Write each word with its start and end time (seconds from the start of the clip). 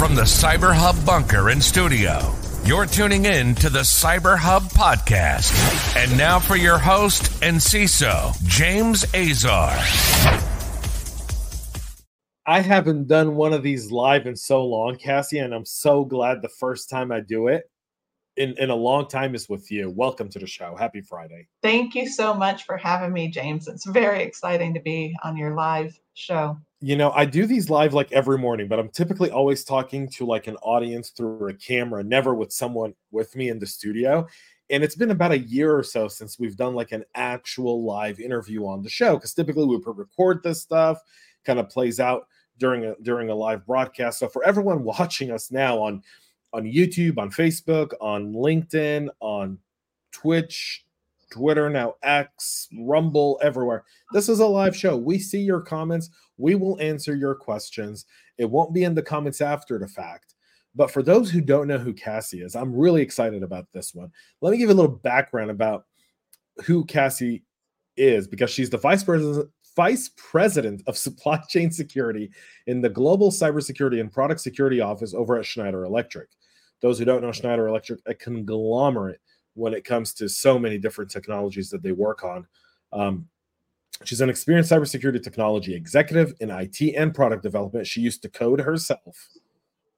From 0.00 0.14
the 0.14 0.22
Cyber 0.22 0.72
Hub 0.74 1.04
bunker 1.04 1.50
in 1.50 1.60
studio, 1.60 2.34
you're 2.64 2.86
tuning 2.86 3.26
in 3.26 3.54
to 3.56 3.68
the 3.68 3.80
Cyber 3.80 4.38
Hub 4.38 4.62
podcast. 4.62 5.52
And 5.94 6.16
now 6.16 6.38
for 6.38 6.56
your 6.56 6.78
host 6.78 7.30
and 7.42 7.58
CISO, 7.58 8.32
James 8.46 9.04
Azar. 9.14 9.76
I 12.46 12.60
haven't 12.60 13.08
done 13.08 13.36
one 13.36 13.52
of 13.52 13.62
these 13.62 13.92
live 13.92 14.26
in 14.26 14.36
so 14.36 14.64
long, 14.64 14.96
Cassie, 14.96 15.36
and 15.36 15.54
I'm 15.54 15.66
so 15.66 16.06
glad 16.06 16.40
the 16.40 16.48
first 16.48 16.88
time 16.88 17.12
I 17.12 17.20
do 17.20 17.48
it 17.48 17.70
in, 18.38 18.54
in 18.56 18.70
a 18.70 18.74
long 18.74 19.06
time 19.06 19.34
is 19.34 19.50
with 19.50 19.70
you. 19.70 19.90
Welcome 19.90 20.30
to 20.30 20.38
the 20.38 20.46
show. 20.46 20.76
Happy 20.76 21.02
Friday. 21.02 21.46
Thank 21.60 21.94
you 21.94 22.08
so 22.08 22.32
much 22.32 22.64
for 22.64 22.78
having 22.78 23.12
me, 23.12 23.28
James. 23.28 23.68
It's 23.68 23.84
very 23.84 24.22
exciting 24.22 24.72
to 24.72 24.80
be 24.80 25.14
on 25.22 25.36
your 25.36 25.54
live 25.54 26.00
show 26.14 26.56
you 26.80 26.96
know 26.96 27.10
i 27.12 27.24
do 27.24 27.46
these 27.46 27.68
live 27.68 27.92
like 27.92 28.10
every 28.12 28.38
morning 28.38 28.66
but 28.66 28.78
i'm 28.78 28.88
typically 28.88 29.30
always 29.30 29.64
talking 29.64 30.08
to 30.08 30.24
like 30.24 30.46
an 30.46 30.56
audience 30.56 31.10
through 31.10 31.48
a 31.48 31.54
camera 31.54 32.02
never 32.02 32.34
with 32.34 32.52
someone 32.52 32.94
with 33.10 33.36
me 33.36 33.50
in 33.50 33.58
the 33.58 33.66
studio 33.66 34.26
and 34.70 34.82
it's 34.82 34.94
been 34.94 35.10
about 35.10 35.32
a 35.32 35.38
year 35.38 35.76
or 35.76 35.82
so 35.82 36.08
since 36.08 36.38
we've 36.38 36.56
done 36.56 36.74
like 36.74 36.92
an 36.92 37.04
actual 37.14 37.84
live 37.84 38.18
interview 38.18 38.66
on 38.66 38.82
the 38.82 38.88
show 38.88 39.16
because 39.16 39.34
typically 39.34 39.66
we 39.66 39.78
record 39.84 40.42
this 40.42 40.62
stuff 40.62 40.98
kind 41.44 41.58
of 41.58 41.68
plays 41.68 42.00
out 42.00 42.26
during 42.58 42.86
a 42.86 42.94
during 43.02 43.28
a 43.28 43.34
live 43.34 43.66
broadcast 43.66 44.18
so 44.18 44.28
for 44.28 44.42
everyone 44.44 44.82
watching 44.84 45.30
us 45.30 45.50
now 45.50 45.78
on 45.78 46.02
on 46.52 46.64
youtube 46.64 47.18
on 47.18 47.30
facebook 47.30 47.92
on 48.00 48.32
linkedin 48.32 49.08
on 49.20 49.58
twitch 50.12 50.84
Twitter, 51.30 51.70
now 51.70 51.94
X, 52.02 52.68
Rumble, 52.78 53.38
everywhere. 53.42 53.84
This 54.12 54.28
is 54.28 54.40
a 54.40 54.46
live 54.46 54.76
show. 54.76 54.96
We 54.96 55.18
see 55.18 55.40
your 55.40 55.60
comments. 55.60 56.10
We 56.36 56.54
will 56.54 56.80
answer 56.80 57.14
your 57.14 57.34
questions. 57.34 58.06
It 58.38 58.50
won't 58.50 58.74
be 58.74 58.84
in 58.84 58.94
the 58.94 59.02
comments 59.02 59.40
after 59.40 59.78
the 59.78 59.88
fact. 59.88 60.34
But 60.74 60.90
for 60.90 61.02
those 61.02 61.30
who 61.30 61.40
don't 61.40 61.68
know 61.68 61.78
who 61.78 61.92
Cassie 61.92 62.42
is, 62.42 62.54
I'm 62.54 62.74
really 62.74 63.02
excited 63.02 63.42
about 63.42 63.66
this 63.72 63.94
one. 63.94 64.10
Let 64.40 64.50
me 64.50 64.58
give 64.58 64.68
you 64.68 64.74
a 64.74 64.76
little 64.76 64.96
background 64.96 65.50
about 65.50 65.86
who 66.64 66.84
Cassie 66.84 67.44
is 67.96 68.28
because 68.28 68.50
she's 68.50 68.70
the 68.70 68.78
vice 68.78 69.02
president 69.02 69.50
vice 69.76 70.10
president 70.16 70.82
of 70.86 70.98
supply 70.98 71.38
chain 71.48 71.70
security 71.70 72.30
in 72.66 72.80
the 72.80 72.88
global 72.88 73.30
cybersecurity 73.30 74.00
and 74.00 74.12
product 74.12 74.40
security 74.40 74.80
office 74.80 75.14
over 75.14 75.38
at 75.38 75.46
Schneider 75.46 75.84
Electric. 75.84 76.28
Those 76.82 76.98
who 76.98 77.04
don't 77.04 77.22
know 77.22 77.32
Schneider 77.32 77.68
Electric, 77.68 78.00
a 78.06 78.14
conglomerate 78.14 79.20
when 79.60 79.74
it 79.74 79.84
comes 79.84 80.14
to 80.14 80.28
so 80.28 80.58
many 80.58 80.78
different 80.78 81.10
technologies 81.10 81.68
that 81.70 81.82
they 81.82 81.92
work 81.92 82.24
on. 82.24 82.46
Um, 82.92 83.28
she's 84.04 84.22
an 84.22 84.30
experienced 84.30 84.72
cybersecurity 84.72 85.22
technology 85.22 85.74
executive 85.74 86.32
in 86.40 86.50
IT 86.50 86.80
and 86.96 87.14
product 87.14 87.42
development. 87.42 87.86
She 87.86 88.00
used 88.00 88.22
to 88.22 88.30
code 88.30 88.60
herself, 88.60 89.28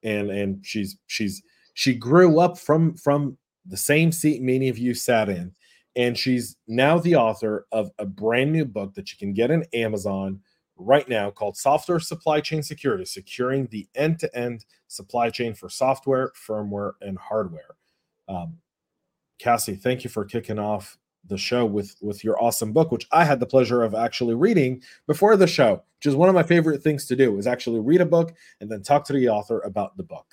and 0.03 0.31
and 0.31 0.67
she's 0.67 0.99
she's 1.07 1.43
she 1.75 1.95
grew 1.95 2.41
up 2.41 2.59
from 2.59 2.97
from 2.97 3.39
the 3.65 3.77
same 3.77 4.11
seat 4.11 4.43
many 4.43 4.69
of 4.69 4.79
you 4.79 4.95
sat 4.95 5.29
in, 5.29 5.55
and 5.95 6.19
she's 6.19 6.57
now 6.67 6.99
the 6.99 7.15
author 7.15 7.67
of 7.71 7.91
a 7.99 8.05
brand 8.05 8.53
new 8.53 8.65
book 8.65 8.95
that 8.95 9.13
you 9.13 9.19
can 9.19 9.33
get 9.33 9.51
in 9.51 9.65
Amazon 9.73 10.41
right 10.77 11.09
now 11.09 11.31
called 11.31 11.57
Software 11.57 12.01
Supply 12.01 12.41
Chain 12.41 12.65
Security: 12.65 13.05
Securing 13.05 13.69
the 13.69 13.89
End-to-End 13.95 14.65
Supply 14.89 15.31
Chain 15.31 15.55
for 15.55 15.69
Software, 15.69 16.33
Firmware, 16.49 16.95
and 17.01 17.17
Hardware. 17.17 17.77
Um, 18.29 18.59
Cassie, 19.39 19.77
thank 19.77 20.05
you 20.05 20.11
for 20.11 20.25
kicking 20.25 20.59
off 20.59 20.99
the 21.29 21.39
show 21.39 21.65
with 21.65 21.97
with 22.01 22.25
your 22.25 22.43
awesome 22.43 22.73
book, 22.73 22.91
which 22.91 23.07
I 23.13 23.25
had 23.25 23.41
the 23.41 23.47
pleasure 23.47 23.83
of 23.83 23.95
actually 23.95 24.35
reading 24.35 24.83
before 25.07 25.37
the 25.37 25.47
show, 25.47 25.83
which 25.99 26.07
is 26.07 26.17
one 26.17 26.29
of 26.29 26.35
my 26.35 26.43
favorite 26.43 26.83
things 26.83 27.07
to 27.07 27.17
do 27.17 27.39
is 27.39 27.47
actually 27.47 27.81
read 27.81 28.01
a 28.01 28.07
book 28.07 28.35
and 28.61 28.71
then 28.71 28.83
talk 28.83 29.05
to 29.07 29.13
the 29.13 29.29
author 29.29 29.61
about 29.61 29.97
the 29.97 30.03
book. 30.03 30.27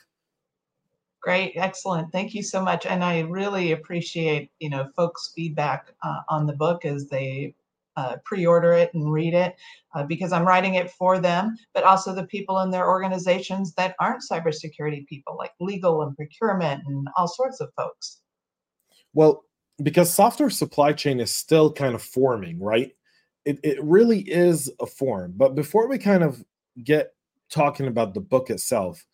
Great, 1.21 1.53
excellent. 1.55 2.11
Thank 2.11 2.33
you 2.33 2.41
so 2.41 2.63
much, 2.63 2.85
and 2.85 3.03
I 3.03 3.19
really 3.21 3.73
appreciate 3.73 4.51
you 4.59 4.69
know 4.69 4.89
folks' 4.95 5.31
feedback 5.35 5.93
uh, 6.01 6.21
on 6.29 6.47
the 6.47 6.53
book 6.53 6.85
as 6.85 7.07
they 7.07 7.53
uh, 7.97 8.15
pre-order 8.23 8.71
it 8.71 8.93
and 8.93 9.11
read 9.11 9.33
it 9.33 9.55
uh, 9.93 10.03
because 10.03 10.31
I'm 10.31 10.47
writing 10.47 10.75
it 10.75 10.89
for 10.89 11.19
them, 11.19 11.57
but 11.73 11.83
also 11.83 12.15
the 12.15 12.23
people 12.23 12.59
in 12.59 12.71
their 12.71 12.87
organizations 12.87 13.73
that 13.73 13.95
aren't 13.99 14.23
cybersecurity 14.29 15.05
people, 15.07 15.35
like 15.37 15.51
legal 15.59 16.01
and 16.03 16.15
procurement 16.15 16.81
and 16.87 17.07
all 17.17 17.27
sorts 17.27 17.59
of 17.59 17.73
folks. 17.75 18.21
Well, 19.13 19.43
because 19.81 20.13
software 20.13 20.49
supply 20.49 20.93
chain 20.93 21.19
is 21.19 21.31
still 21.31 21.71
kind 21.71 21.95
of 21.95 22.01
forming, 22.01 22.59
right? 22.59 22.91
It, 23.45 23.59
it 23.63 23.83
really 23.83 24.19
is 24.21 24.71
a 24.79 24.85
form. 24.85 25.33
But 25.35 25.55
before 25.55 25.87
we 25.87 25.97
kind 25.97 26.23
of 26.23 26.43
get 26.83 27.13
talking 27.49 27.87
about 27.87 28.13
the 28.13 28.19
book 28.21 28.49
itself, 28.49 29.05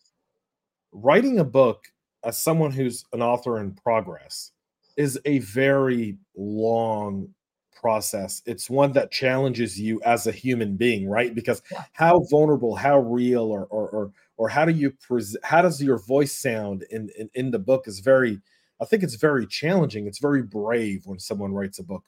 writing 0.92 1.38
a 1.38 1.44
book 1.44 1.86
as 2.24 2.38
someone 2.38 2.72
who's 2.72 3.04
an 3.12 3.22
author 3.22 3.58
in 3.60 3.72
progress 3.72 4.52
is 4.96 5.18
a 5.24 5.38
very 5.40 6.18
long 6.36 7.28
process. 7.74 8.42
It's 8.46 8.70
one 8.70 8.92
that 8.92 9.10
challenges 9.10 9.78
you 9.78 10.00
as 10.04 10.26
a 10.26 10.32
human 10.32 10.76
being, 10.76 11.08
right? 11.08 11.34
Because 11.34 11.62
how 11.92 12.20
vulnerable, 12.30 12.74
how 12.74 12.98
real, 13.00 13.44
or 13.44 13.66
or 13.66 13.88
or, 13.90 14.12
or 14.38 14.48
how 14.48 14.64
do 14.64 14.72
you 14.72 14.90
present? 14.90 15.44
How 15.44 15.62
does 15.62 15.82
your 15.82 15.98
voice 15.98 16.32
sound 16.32 16.84
in, 16.90 17.10
in 17.18 17.30
in 17.34 17.50
the 17.50 17.58
book 17.58 17.86
is 17.86 18.00
very 18.00 18.40
I 18.80 18.84
think 18.84 19.02
it's 19.02 19.14
very 19.14 19.46
challenging. 19.46 20.06
It's 20.06 20.18
very 20.18 20.42
brave 20.42 21.06
when 21.06 21.18
someone 21.18 21.52
writes 21.52 21.78
a 21.78 21.82
book. 21.82 22.04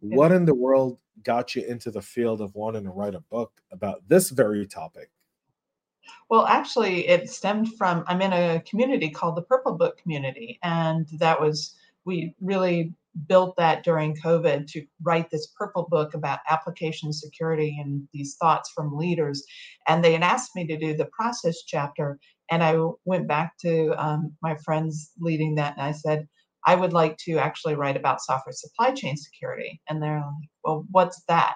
What 0.00 0.32
in 0.32 0.46
the 0.46 0.54
world 0.54 0.98
got 1.22 1.54
you 1.54 1.62
into 1.62 1.90
the 1.90 2.00
field 2.00 2.40
of 2.40 2.54
wanting 2.54 2.84
to 2.84 2.90
write 2.90 3.14
a 3.14 3.20
book 3.20 3.52
about 3.70 4.02
this 4.08 4.30
very 4.30 4.66
topic? 4.66 5.10
Well, 6.28 6.46
actually, 6.46 7.06
it 7.06 7.30
stemmed 7.30 7.74
from 7.76 8.04
I'm 8.06 8.22
in 8.22 8.32
a 8.32 8.62
community 8.68 9.10
called 9.10 9.36
the 9.36 9.42
Purple 9.42 9.74
Book 9.74 9.98
Community, 9.98 10.58
and 10.62 11.06
that 11.18 11.40
was 11.40 11.74
we 12.04 12.34
really 12.40 12.94
built 13.26 13.56
that 13.56 13.82
during 13.82 14.14
COVID 14.16 14.66
to 14.68 14.86
write 15.02 15.30
this 15.30 15.48
purple 15.58 15.86
book 15.90 16.14
about 16.14 16.38
application 16.48 17.12
security 17.12 17.76
and 17.82 18.06
these 18.12 18.36
thoughts 18.36 18.70
from 18.70 18.96
leaders. 18.96 19.44
And 19.88 20.02
they 20.02 20.12
had 20.12 20.22
asked 20.22 20.54
me 20.54 20.66
to 20.66 20.78
do 20.78 20.96
the 20.96 21.06
process 21.06 21.62
chapter. 21.66 22.18
And 22.50 22.62
I 22.62 22.76
went 23.04 23.28
back 23.28 23.52
to 23.60 23.94
um, 23.96 24.32
my 24.42 24.56
friends 24.64 25.12
leading 25.20 25.54
that 25.56 25.74
and 25.76 25.86
I 25.86 25.92
said, 25.92 26.26
I 26.66 26.74
would 26.74 26.92
like 26.92 27.16
to 27.24 27.38
actually 27.38 27.74
write 27.74 27.96
about 27.96 28.20
software 28.20 28.52
supply 28.52 28.92
chain 28.92 29.16
security. 29.16 29.80
And 29.88 30.02
they're 30.02 30.16
like, 30.16 30.50
well, 30.64 30.84
what's 30.90 31.22
that? 31.28 31.54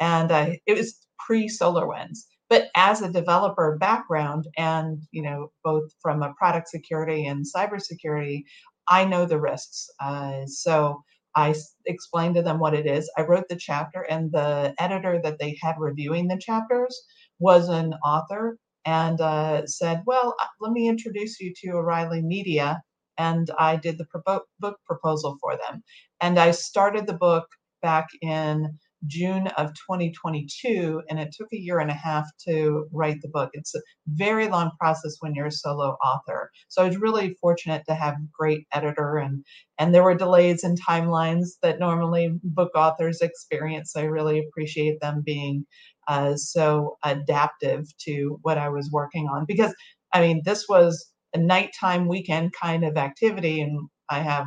And 0.00 0.30
I, 0.30 0.60
it 0.66 0.76
was 0.76 1.06
pre 1.26 1.48
SolarWinds. 1.48 2.18
But 2.48 2.68
as 2.76 3.02
a 3.02 3.10
developer 3.10 3.76
background 3.80 4.46
and, 4.56 5.02
you 5.10 5.22
know, 5.22 5.50
both 5.64 5.84
from 6.00 6.22
a 6.22 6.32
product 6.38 6.68
security 6.68 7.26
and 7.26 7.44
cybersecurity, 7.44 8.44
I 8.88 9.04
know 9.04 9.26
the 9.26 9.40
risks. 9.40 9.88
Uh, 10.00 10.46
so 10.46 11.02
I 11.34 11.54
explained 11.86 12.36
to 12.36 12.42
them 12.42 12.60
what 12.60 12.74
it 12.74 12.86
is. 12.86 13.10
I 13.18 13.22
wrote 13.22 13.48
the 13.48 13.56
chapter, 13.56 14.02
and 14.02 14.30
the 14.32 14.74
editor 14.78 15.20
that 15.22 15.38
they 15.38 15.58
had 15.60 15.74
reviewing 15.78 16.28
the 16.28 16.38
chapters 16.40 16.98
was 17.40 17.68
an 17.68 17.94
author 18.04 18.58
and 18.86 19.20
uh, 19.20 19.66
said, 19.66 20.02
Well, 20.06 20.34
uh, 20.40 20.46
let 20.60 20.72
me 20.72 20.88
introduce 20.88 21.40
you 21.40 21.52
to 21.62 21.70
O'Reilly 21.72 22.22
Media. 22.22 22.82
And 23.18 23.50
I 23.58 23.76
did 23.76 23.98
the 23.98 24.06
pro- 24.06 24.40
book 24.60 24.78
proposal 24.86 25.38
for 25.40 25.56
them. 25.56 25.82
And 26.20 26.38
I 26.38 26.52
started 26.52 27.06
the 27.06 27.14
book 27.14 27.46
back 27.82 28.08
in 28.22 28.78
June 29.06 29.46
of 29.58 29.68
2022, 29.74 31.02
and 31.08 31.18
it 31.18 31.32
took 31.32 31.48
a 31.52 31.58
year 31.58 31.78
and 31.78 31.90
a 31.90 31.94
half 31.94 32.26
to 32.46 32.86
write 32.92 33.20
the 33.22 33.28
book. 33.28 33.50
It's 33.52 33.74
a 33.74 33.80
very 34.08 34.48
long 34.48 34.70
process 34.78 35.16
when 35.20 35.34
you're 35.34 35.46
a 35.46 35.52
solo 35.52 35.96
author. 36.04 36.50
So 36.68 36.82
I 36.82 36.86
was 36.86 36.98
really 36.98 37.36
fortunate 37.40 37.84
to 37.88 37.94
have 37.94 38.14
a 38.14 38.28
great 38.36 38.66
editor, 38.72 39.16
and 39.16 39.44
and 39.78 39.94
there 39.94 40.02
were 40.02 40.14
delays 40.14 40.64
in 40.64 40.74
timelines 40.76 41.50
that 41.62 41.78
normally 41.78 42.38
book 42.42 42.72
authors 42.74 43.20
experience. 43.20 43.92
So 43.92 44.00
I 44.00 44.04
really 44.04 44.38
appreciate 44.38 45.00
them 45.00 45.22
being 45.24 45.66
uh, 46.08 46.36
so 46.36 46.96
adaptive 47.04 47.84
to 48.06 48.38
what 48.42 48.58
I 48.58 48.68
was 48.68 48.90
working 48.92 49.28
on 49.28 49.44
because 49.46 49.74
I 50.12 50.20
mean 50.20 50.42
this 50.44 50.66
was 50.68 51.12
a 51.34 51.38
nighttime 51.38 52.08
weekend 52.08 52.52
kind 52.60 52.84
of 52.84 52.96
activity, 52.96 53.60
and 53.60 53.88
I 54.10 54.20
have 54.20 54.46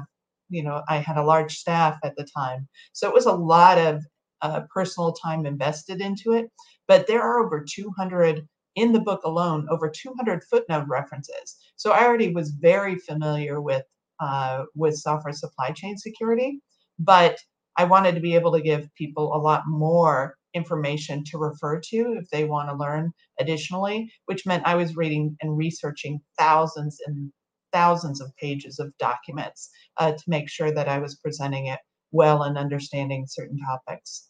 you 0.49 0.63
know 0.63 0.81
i 0.89 0.97
had 0.97 1.17
a 1.17 1.23
large 1.23 1.55
staff 1.55 1.97
at 2.03 2.15
the 2.17 2.27
time 2.35 2.67
so 2.91 3.07
it 3.07 3.13
was 3.13 3.25
a 3.25 3.31
lot 3.31 3.77
of 3.77 4.03
uh, 4.41 4.61
personal 4.73 5.13
time 5.13 5.45
invested 5.45 6.01
into 6.01 6.33
it. 6.33 6.49
But 6.87 7.07
there 7.07 7.21
are 7.21 7.39
over 7.39 7.63
200 7.67 8.47
in 8.75 8.93
the 8.93 8.99
book 8.99 9.23
alone, 9.23 9.67
over 9.69 9.89
200 9.89 10.43
footnote 10.49 10.85
references. 10.87 11.57
So 11.75 11.91
I 11.91 12.05
already 12.05 12.33
was 12.33 12.51
very 12.51 12.95
familiar 12.97 13.61
with 13.61 13.83
uh, 14.19 14.65
with 14.75 14.95
software 14.97 15.33
supply 15.33 15.71
chain 15.71 15.97
security, 15.97 16.59
but 16.99 17.37
I 17.77 17.85
wanted 17.85 18.15
to 18.15 18.21
be 18.21 18.35
able 18.35 18.51
to 18.51 18.61
give 18.61 18.93
people 18.95 19.33
a 19.33 19.39
lot 19.39 19.63
more 19.65 20.35
information 20.53 21.23
to 21.25 21.37
refer 21.37 21.79
to 21.79 22.17
if 22.19 22.29
they 22.29 22.43
want 22.43 22.69
to 22.69 22.75
learn 22.75 23.11
additionally, 23.39 24.11
which 24.25 24.45
meant 24.45 24.67
I 24.67 24.75
was 24.75 24.97
reading 24.97 25.37
and 25.41 25.57
researching 25.57 26.19
thousands 26.37 26.99
and 27.05 27.31
thousands 27.71 28.19
of 28.19 28.35
pages 28.37 28.79
of 28.79 28.97
documents 28.97 29.69
uh, 29.97 30.11
to 30.11 30.23
make 30.27 30.49
sure 30.49 30.71
that 30.71 30.89
I 30.89 30.99
was 30.99 31.15
presenting 31.15 31.67
it 31.67 31.79
well 32.11 32.43
and 32.43 32.57
understanding 32.57 33.25
certain 33.27 33.59
topics. 33.59 34.28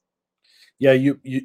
Yeah, 0.80 0.94
you 0.94 1.20
you 1.24 1.42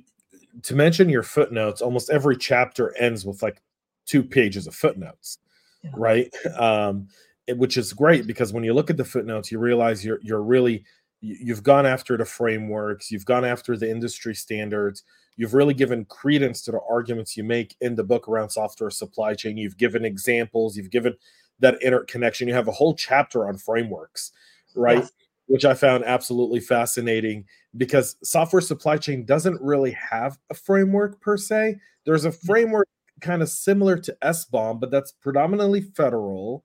to 0.63 0.75
mention 0.75 1.09
your 1.09 1.23
footnotes, 1.23 1.83
almost 1.83 2.11
every 2.11 2.37
chapter 2.37 2.97
ends 2.97 3.27
with 3.27 3.43
like 3.43 3.61
two 4.07 4.23
pages 4.23 4.67
of 4.67 4.75
footnotes. 4.75 5.39
yeah. 5.83 5.91
right? 5.95 6.35
Um, 6.59 7.09
it, 7.47 7.59
which 7.59 7.77
is 7.77 7.93
great 7.93 8.27
because 8.27 8.53
when 8.53 8.65
you 8.65 8.73
look 8.73 8.91
at 8.91 8.97
the 8.97 9.05
footnotes, 9.05 9.53
you 9.53 9.59
realize 9.59 10.05
you're 10.05 10.21
you're 10.23 10.43
really 10.43 10.85
you've 11.21 11.63
gone 11.63 11.87
after 11.87 12.17
the 12.17 12.25
frameworks, 12.25 13.11
you've 13.11 13.25
gone 13.25 13.45
after 13.45 13.77
the 13.77 13.91
industry 13.91 14.35
standards, 14.35 15.03
you've 15.37 15.55
really 15.55 15.75
given 15.75 16.05
credence 16.05 16.63
to 16.63 16.71
the 16.71 16.81
arguments 16.89 17.37
you 17.37 17.45
make 17.45 17.77
in 17.81 17.95
the 17.95 18.05
book 18.05 18.29
around 18.29 18.51
software 18.51 18.91
supply 18.91 19.35
chain. 19.35 19.57
You've 19.57 19.79
given 19.79 20.05
examples, 20.05 20.77
you've 20.77 20.91
given 20.91 21.15
that 21.61 21.83
interconnection. 21.83 22.49
You 22.49 22.55
have 22.55 22.69
a 22.69 22.73
whole 22.73 22.95
chapter 22.95 23.49
on 23.49 23.57
frameworks, 23.57 24.33
right? 24.75 24.99
Yes. 24.99 25.13
Which 25.47 25.65
I 25.65 25.75
found 25.75 26.05
absolutely 26.05 26.61
fascinating 26.61 27.45
because 27.77 28.17
software 28.23 28.63
supply 28.63 28.97
chain 28.97 29.27
doesn't 29.27 29.61
really 29.61 29.93
have 29.93 30.39
a 30.51 30.55
framework 30.55 31.21
per 31.21 31.37
se. 31.37 31.77
There's 32.07 32.25
a 32.25 32.31
mm. 32.31 32.47
framework 32.47 32.89
kind 33.21 33.43
of 33.43 33.49
similar 33.49 33.99
to 33.99 34.17
SBOM, 34.23 34.81
but 34.81 34.91
that's 34.91 35.13
predominantly 35.13 35.83
federal 35.83 36.65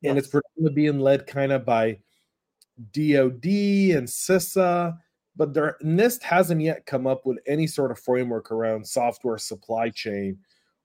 yes. 0.00 0.10
and 0.10 0.18
it's 0.18 0.28
predominantly 0.28 0.74
being 0.74 1.00
led 1.00 1.26
kind 1.26 1.52
of 1.52 1.64
by 1.64 1.98
DoD 2.92 3.44
and 3.96 4.08
CISA. 4.08 4.96
But 5.36 5.52
there, 5.52 5.76
NIST 5.82 6.22
hasn't 6.22 6.62
yet 6.62 6.86
come 6.86 7.06
up 7.06 7.26
with 7.26 7.38
any 7.46 7.66
sort 7.66 7.90
of 7.90 7.98
framework 7.98 8.50
around 8.50 8.86
software 8.86 9.38
supply 9.38 9.90
chain 9.90 10.38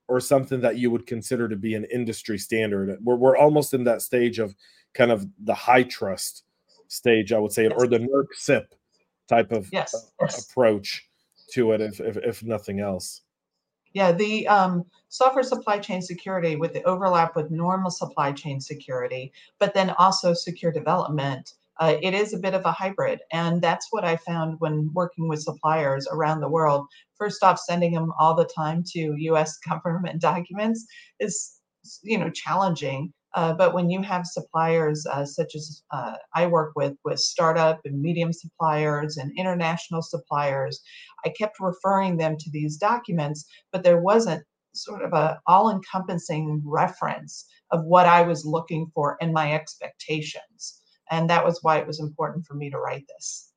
or 0.08 0.20
something 0.20 0.60
that 0.60 0.76
you 0.76 0.90
would 0.90 1.06
consider 1.06 1.48
to 1.48 1.56
be 1.56 1.74
an 1.74 1.86
industry 1.86 2.36
standard. 2.36 2.98
We're, 3.02 3.16
we're 3.16 3.36
almost 3.36 3.72
in 3.72 3.84
that 3.84 4.02
stage 4.02 4.38
of 4.38 4.54
kind 4.92 5.10
of 5.10 5.26
the 5.42 5.54
HITRUST 5.54 6.42
stage, 6.92 7.32
I 7.32 7.38
would 7.38 7.52
say, 7.52 7.64
yes. 7.64 7.72
or 7.76 7.86
the 7.86 7.98
NERC 7.98 8.26
CIP 8.34 8.74
type 9.28 9.52
of 9.52 9.68
yes. 9.72 9.94
Uh, 10.20 10.26
approach 10.26 11.08
to 11.52 11.72
it, 11.72 11.80
if, 11.80 12.00
if, 12.00 12.16
if 12.18 12.42
nothing 12.42 12.80
else. 12.80 13.22
Yeah, 13.94 14.12
the 14.12 14.48
um, 14.48 14.84
software 15.08 15.42
supply 15.42 15.78
chain 15.78 16.00
security 16.00 16.56
with 16.56 16.72
the 16.72 16.82
overlap 16.84 17.36
with 17.36 17.50
normal 17.50 17.90
supply 17.90 18.32
chain 18.32 18.60
security, 18.60 19.32
but 19.58 19.74
then 19.74 19.90
also 19.98 20.32
secure 20.32 20.72
development. 20.72 21.54
Uh, 21.78 21.96
it 22.00 22.14
is 22.14 22.32
a 22.32 22.38
bit 22.38 22.54
of 22.54 22.64
a 22.64 22.72
hybrid. 22.72 23.20
And 23.32 23.60
that's 23.60 23.88
what 23.90 24.04
I 24.04 24.16
found 24.16 24.56
when 24.60 24.90
working 24.94 25.28
with 25.28 25.42
suppliers 25.42 26.06
around 26.10 26.40
the 26.40 26.48
world. 26.48 26.86
First 27.16 27.42
off, 27.42 27.58
sending 27.58 27.92
them 27.92 28.12
all 28.18 28.34
the 28.34 28.48
time 28.56 28.82
to 28.92 29.14
US 29.16 29.58
government 29.68 30.20
documents 30.20 30.86
is 31.20 31.58
you 32.02 32.16
know 32.16 32.30
challenging 32.30 33.12
uh, 33.34 33.52
but 33.54 33.74
when 33.74 33.88
you 33.88 34.02
have 34.02 34.26
suppliers 34.26 35.06
uh, 35.06 35.24
such 35.24 35.54
as 35.54 35.82
uh, 35.90 36.14
I 36.34 36.46
work 36.46 36.72
with, 36.76 36.94
with 37.04 37.18
startup 37.18 37.80
and 37.84 38.00
medium 38.00 38.32
suppliers 38.32 39.16
and 39.16 39.32
international 39.38 40.02
suppliers, 40.02 40.80
I 41.24 41.30
kept 41.30 41.60
referring 41.60 42.16
them 42.16 42.36
to 42.38 42.50
these 42.50 42.76
documents, 42.76 43.46
but 43.72 43.84
there 43.84 44.00
wasn't 44.00 44.44
sort 44.74 45.02
of 45.02 45.12
a 45.12 45.40
all-encompassing 45.46 46.62
reference 46.64 47.46
of 47.70 47.84
what 47.84 48.06
I 48.06 48.22
was 48.22 48.44
looking 48.44 48.90
for 48.94 49.16
and 49.20 49.32
my 49.32 49.52
expectations. 49.52 50.80
And 51.10 51.28
that 51.30 51.44
was 51.44 51.58
why 51.62 51.78
it 51.78 51.86
was 51.86 52.00
important 52.00 52.46
for 52.46 52.54
me 52.54 52.70
to 52.70 52.78
write 52.78 53.04
this. 53.08 53.50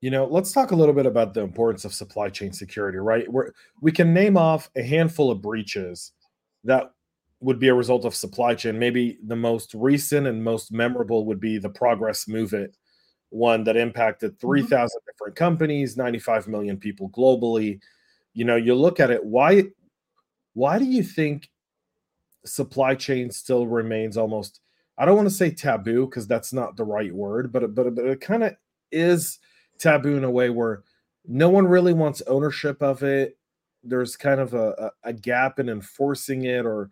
You 0.00 0.10
know, 0.10 0.26
let's 0.26 0.52
talk 0.52 0.70
a 0.70 0.76
little 0.76 0.94
bit 0.94 1.06
about 1.06 1.32
the 1.32 1.40
importance 1.40 1.86
of 1.86 1.94
supply 1.94 2.28
chain 2.28 2.52
security, 2.52 2.98
right? 2.98 3.26
We 3.80 3.90
can 3.90 4.12
name 4.12 4.36
off 4.36 4.70
a 4.76 4.82
handful 4.82 5.30
of 5.30 5.40
breaches 5.40 6.12
that 6.64 6.90
would 7.44 7.58
be 7.58 7.68
a 7.68 7.74
result 7.74 8.06
of 8.06 8.14
supply 8.14 8.54
chain. 8.54 8.78
Maybe 8.78 9.18
the 9.22 9.36
most 9.36 9.74
recent 9.74 10.26
and 10.26 10.42
most 10.42 10.72
memorable 10.72 11.26
would 11.26 11.40
be 11.40 11.58
the 11.58 11.68
Progress 11.68 12.24
MOVEit 12.24 12.72
one 13.28 13.64
that 13.64 13.76
impacted 13.76 14.40
3,000 14.40 14.70
mm-hmm. 14.70 15.10
different 15.10 15.36
companies, 15.36 15.96
95 15.96 16.48
million 16.48 16.78
people 16.78 17.10
globally. 17.10 17.80
You 18.32 18.44
know, 18.44 18.56
you 18.56 18.74
look 18.74 18.98
at 18.98 19.10
it, 19.10 19.22
why 19.22 19.64
why 20.54 20.78
do 20.78 20.84
you 20.84 21.02
think 21.02 21.50
supply 22.46 22.94
chain 22.94 23.30
still 23.30 23.66
remains 23.66 24.16
almost 24.16 24.60
I 24.96 25.04
don't 25.04 25.16
want 25.16 25.28
to 25.28 25.34
say 25.34 25.50
taboo 25.50 26.06
because 26.06 26.26
that's 26.26 26.52
not 26.52 26.76
the 26.76 26.84
right 26.84 27.12
word, 27.12 27.52
but 27.52 27.74
but, 27.74 27.94
but 27.94 28.06
it 28.06 28.20
kind 28.20 28.44
of 28.44 28.54
is 28.90 29.38
taboo 29.78 30.16
in 30.16 30.24
a 30.24 30.30
way 30.30 30.48
where 30.48 30.82
no 31.26 31.50
one 31.50 31.66
really 31.66 31.92
wants 31.92 32.22
ownership 32.26 32.82
of 32.82 33.02
it. 33.02 33.36
There's 33.82 34.16
kind 34.16 34.40
of 34.40 34.54
a, 34.54 34.70
a, 35.04 35.08
a 35.08 35.12
gap 35.12 35.58
in 35.58 35.68
enforcing 35.68 36.44
it 36.44 36.64
or 36.64 36.90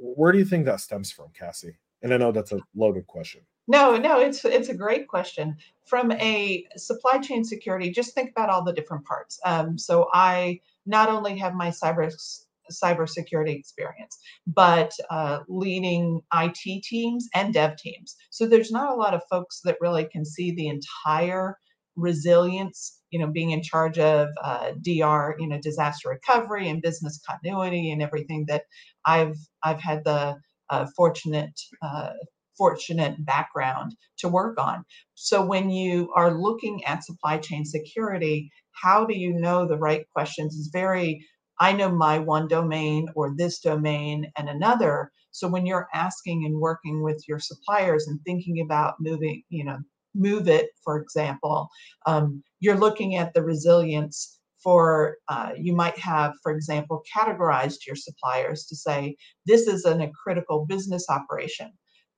where 0.00 0.32
do 0.32 0.38
you 0.38 0.44
think 0.44 0.66
that 0.66 0.80
stems 0.80 1.10
from, 1.10 1.28
Cassie? 1.38 1.76
And 2.02 2.12
I 2.12 2.16
know 2.16 2.32
that's 2.32 2.52
a 2.52 2.60
loaded 2.74 3.06
question. 3.06 3.42
No, 3.68 3.96
no, 3.96 4.20
it's 4.20 4.44
it's 4.44 4.68
a 4.68 4.74
great 4.74 5.08
question. 5.08 5.56
From 5.86 6.12
a 6.12 6.64
supply 6.76 7.18
chain 7.18 7.44
security, 7.44 7.90
just 7.90 8.14
think 8.14 8.30
about 8.30 8.48
all 8.48 8.62
the 8.62 8.72
different 8.72 9.04
parts. 9.04 9.40
Um, 9.44 9.76
so 9.76 10.08
I 10.12 10.60
not 10.84 11.08
only 11.08 11.36
have 11.38 11.54
my 11.54 11.70
cyber 11.70 12.12
cybersecurity 12.70 13.56
experience, 13.56 14.18
but 14.46 14.92
uh, 15.10 15.40
leading 15.48 16.20
IT 16.34 16.82
teams 16.82 17.28
and 17.34 17.54
dev 17.54 17.76
teams. 17.76 18.16
So 18.30 18.46
there's 18.46 18.70
not 18.70 18.90
a 18.90 18.96
lot 18.96 19.14
of 19.14 19.22
folks 19.30 19.60
that 19.64 19.78
really 19.80 20.06
can 20.06 20.24
see 20.24 20.52
the 20.52 20.68
entire 20.68 21.58
resilience 21.96 23.00
you 23.10 23.18
know 23.18 23.26
being 23.26 23.50
in 23.50 23.62
charge 23.62 23.98
of 23.98 24.28
uh, 24.42 24.72
dr 24.82 25.36
you 25.38 25.48
know 25.48 25.58
disaster 25.60 26.08
recovery 26.08 26.68
and 26.68 26.82
business 26.82 27.20
continuity 27.28 27.90
and 27.90 28.02
everything 28.02 28.44
that 28.48 28.64
i've 29.06 29.36
i've 29.62 29.80
had 29.80 30.04
the 30.04 30.36
uh, 30.70 30.86
fortunate 30.96 31.58
uh, 31.82 32.10
fortunate 32.56 33.14
background 33.24 33.94
to 34.18 34.28
work 34.28 34.58
on. 34.58 34.84
So 35.14 35.44
when 35.44 35.70
you 35.70 36.10
are 36.16 36.38
looking 36.40 36.84
at 36.84 37.04
supply 37.04 37.38
chain 37.38 37.64
security 37.64 38.50
how 38.82 39.06
do 39.06 39.16
you 39.16 39.32
know 39.32 39.66
the 39.66 39.78
right 39.78 40.04
questions? 40.12 40.54
Is 40.54 40.70
very 40.72 41.24
i 41.58 41.72
know 41.72 41.90
my 41.90 42.18
one 42.18 42.48
domain 42.48 43.08
or 43.14 43.34
this 43.36 43.60
domain 43.60 44.30
and 44.36 44.48
another. 44.48 45.10
So 45.30 45.48
when 45.48 45.66
you're 45.66 45.88
asking 45.94 46.44
and 46.46 46.58
working 46.60 47.02
with 47.02 47.22
your 47.28 47.38
suppliers 47.38 48.06
and 48.06 48.20
thinking 48.24 48.60
about 48.64 48.96
moving 49.00 49.42
you 49.48 49.64
know 49.64 49.78
MOVEit, 50.16 50.66
for 50.82 50.98
example, 51.00 51.68
um, 52.06 52.42
you're 52.60 52.78
looking 52.78 53.16
at 53.16 53.34
the 53.34 53.42
resilience 53.42 54.40
for, 54.62 55.18
uh, 55.28 55.50
you 55.56 55.74
might 55.74 55.98
have, 55.98 56.32
for 56.42 56.52
example, 56.52 57.02
categorized 57.16 57.86
your 57.86 57.96
suppliers 57.96 58.66
to 58.66 58.74
say, 58.74 59.16
this 59.44 59.66
is 59.66 59.84
an, 59.84 60.00
a 60.00 60.10
critical 60.10 60.66
business 60.66 61.06
operation. 61.08 61.70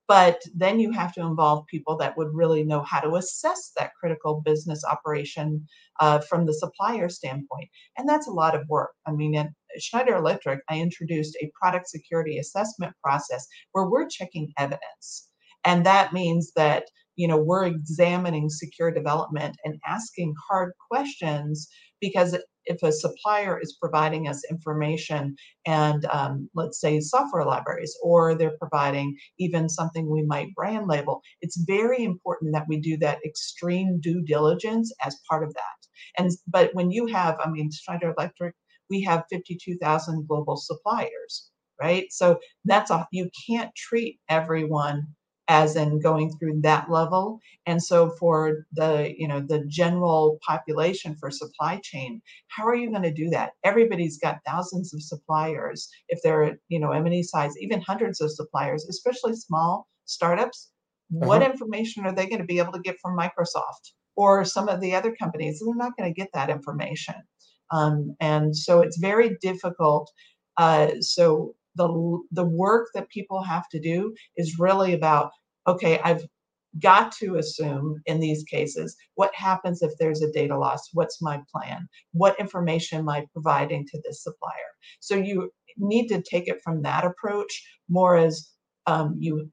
But 0.06 0.40
then 0.54 0.80
you 0.80 0.90
have 0.92 1.12
to 1.14 1.20
involve 1.20 1.66
people 1.66 1.94
that 1.98 2.16
would 2.16 2.32
really 2.32 2.64
know 2.64 2.82
how 2.82 3.00
to 3.00 3.16
assess 3.16 3.72
that 3.76 3.90
critical 4.00 4.40
business 4.40 4.82
operation 4.82 5.66
uh, 6.00 6.20
from 6.20 6.46
the 6.46 6.54
supplier 6.54 7.10
standpoint. 7.10 7.68
And 7.98 8.08
that's 8.08 8.26
a 8.26 8.32
lot 8.32 8.54
of 8.54 8.66
work. 8.70 8.92
I 9.06 9.12
mean, 9.12 9.36
at 9.36 9.50
Schneider 9.78 10.16
Electric, 10.16 10.60
I 10.70 10.80
introduced 10.80 11.36
a 11.42 11.50
product 11.60 11.90
security 11.90 12.38
assessment 12.38 12.94
process 13.04 13.46
where 13.72 13.90
we're 13.90 14.08
checking 14.08 14.50
evidence. 14.56 15.28
And 15.66 15.84
that 15.84 16.14
means 16.14 16.52
that 16.56 16.84
you 17.18 17.26
know 17.28 17.36
we're 17.36 17.66
examining 17.66 18.48
secure 18.48 18.90
development 18.90 19.56
and 19.64 19.78
asking 19.86 20.32
hard 20.48 20.72
questions 20.90 21.68
because 22.00 22.38
if 22.66 22.82
a 22.82 22.92
supplier 22.92 23.58
is 23.60 23.76
providing 23.80 24.28
us 24.28 24.42
information 24.50 25.34
and 25.66 26.04
um, 26.06 26.48
let's 26.54 26.80
say 26.80 27.00
software 27.00 27.44
libraries 27.44 27.94
or 28.02 28.34
they're 28.34 28.56
providing 28.58 29.16
even 29.38 29.68
something 29.68 30.08
we 30.10 30.22
might 30.22 30.54
brand 30.54 30.86
label 30.86 31.20
it's 31.42 31.60
very 31.66 32.04
important 32.04 32.54
that 32.54 32.68
we 32.68 32.78
do 32.80 32.96
that 32.96 33.18
extreme 33.24 34.00
due 34.00 34.22
diligence 34.22 34.92
as 35.04 35.18
part 35.28 35.42
of 35.42 35.52
that. 35.54 35.78
And 36.18 36.30
but 36.46 36.70
when 36.74 36.90
you 36.90 37.06
have 37.06 37.36
i 37.44 37.50
mean 37.50 37.70
schneider 37.72 38.14
electric 38.16 38.54
we 38.90 39.02
have 39.02 39.24
52000 39.30 40.26
global 40.28 40.56
suppliers 40.56 41.50
right? 41.80 42.06
So 42.10 42.38
that's 42.64 42.90
a 42.90 43.06
you 43.12 43.30
can't 43.48 43.70
treat 43.76 44.18
everyone 44.28 45.06
as 45.48 45.76
in 45.76 45.98
going 46.00 46.30
through 46.38 46.60
that 46.60 46.90
level. 46.90 47.40
And 47.66 47.82
so 47.82 48.10
for 48.18 48.66
the 48.72 49.14
you 49.16 49.26
know 49.26 49.40
the 49.40 49.64
general 49.66 50.38
population 50.46 51.16
for 51.18 51.30
supply 51.30 51.80
chain 51.82 52.20
how 52.48 52.66
are 52.66 52.74
you 52.74 52.90
going 52.90 53.02
to 53.02 53.12
do 53.12 53.30
that? 53.30 53.52
Everybody's 53.64 54.18
got 54.18 54.40
thousands 54.46 54.92
of 54.94 55.02
suppliers. 55.02 55.88
If 56.08 56.20
they're 56.22 56.58
you 56.68 56.78
know 56.78 56.92
m&e 56.92 57.22
size 57.22 57.52
even 57.60 57.80
hundreds 57.80 58.20
of 58.20 58.30
suppliers 58.30 58.86
especially 58.88 59.34
small 59.36 59.88
startups 60.04 60.70
uh-huh. 61.14 61.26
what 61.26 61.42
information 61.42 62.06
are 62.06 62.14
they 62.14 62.26
going 62.26 62.40
to 62.40 62.46
be 62.46 62.58
able 62.58 62.72
to 62.72 62.80
get 62.80 62.96
from 63.00 63.16
microsoft 63.18 63.92
or 64.16 64.44
some 64.44 64.68
of 64.68 64.80
the 64.80 64.94
other 64.94 65.14
companies? 65.14 65.60
They're 65.60 65.74
not 65.74 65.96
going 65.96 66.12
to 66.12 66.18
get 66.20 66.30
that 66.34 66.50
information. 66.50 67.14
Um, 67.70 68.16
and 68.20 68.56
so 68.56 68.80
it's 68.80 68.98
very 68.98 69.36
difficult 69.40 70.10
uh, 70.58 71.00
so 71.00 71.54
the 71.78 71.88
the 72.32 72.44
work 72.44 72.88
that 72.94 73.08
people 73.08 73.42
have 73.42 73.68
to 73.70 73.80
do 73.80 74.14
is 74.36 74.58
really 74.58 74.92
about 74.92 75.30
okay 75.66 75.98
i've 76.04 76.24
got 76.80 77.12
to 77.12 77.36
assume 77.36 78.00
in 78.06 78.20
these 78.20 78.44
cases 78.44 78.96
what 79.14 79.34
happens 79.34 79.82
if 79.82 79.92
there's 79.98 80.22
a 80.22 80.30
data 80.32 80.56
loss? 80.56 80.90
What's 80.92 81.22
my 81.22 81.40
plan? 81.50 81.88
What 82.12 82.38
information 82.38 82.98
am 82.98 83.08
i 83.08 83.26
providing 83.32 83.86
to 83.86 84.00
this 84.04 84.22
supplier? 84.22 84.70
So 85.00 85.16
you 85.16 85.50
need 85.76 86.08
to 86.08 86.22
take 86.22 86.48
it 86.48 86.60
from 86.62 86.82
that 86.82 87.04
approach 87.04 87.62
more 87.88 88.16
as 88.16 88.50
um, 88.86 89.16
you 89.18 89.50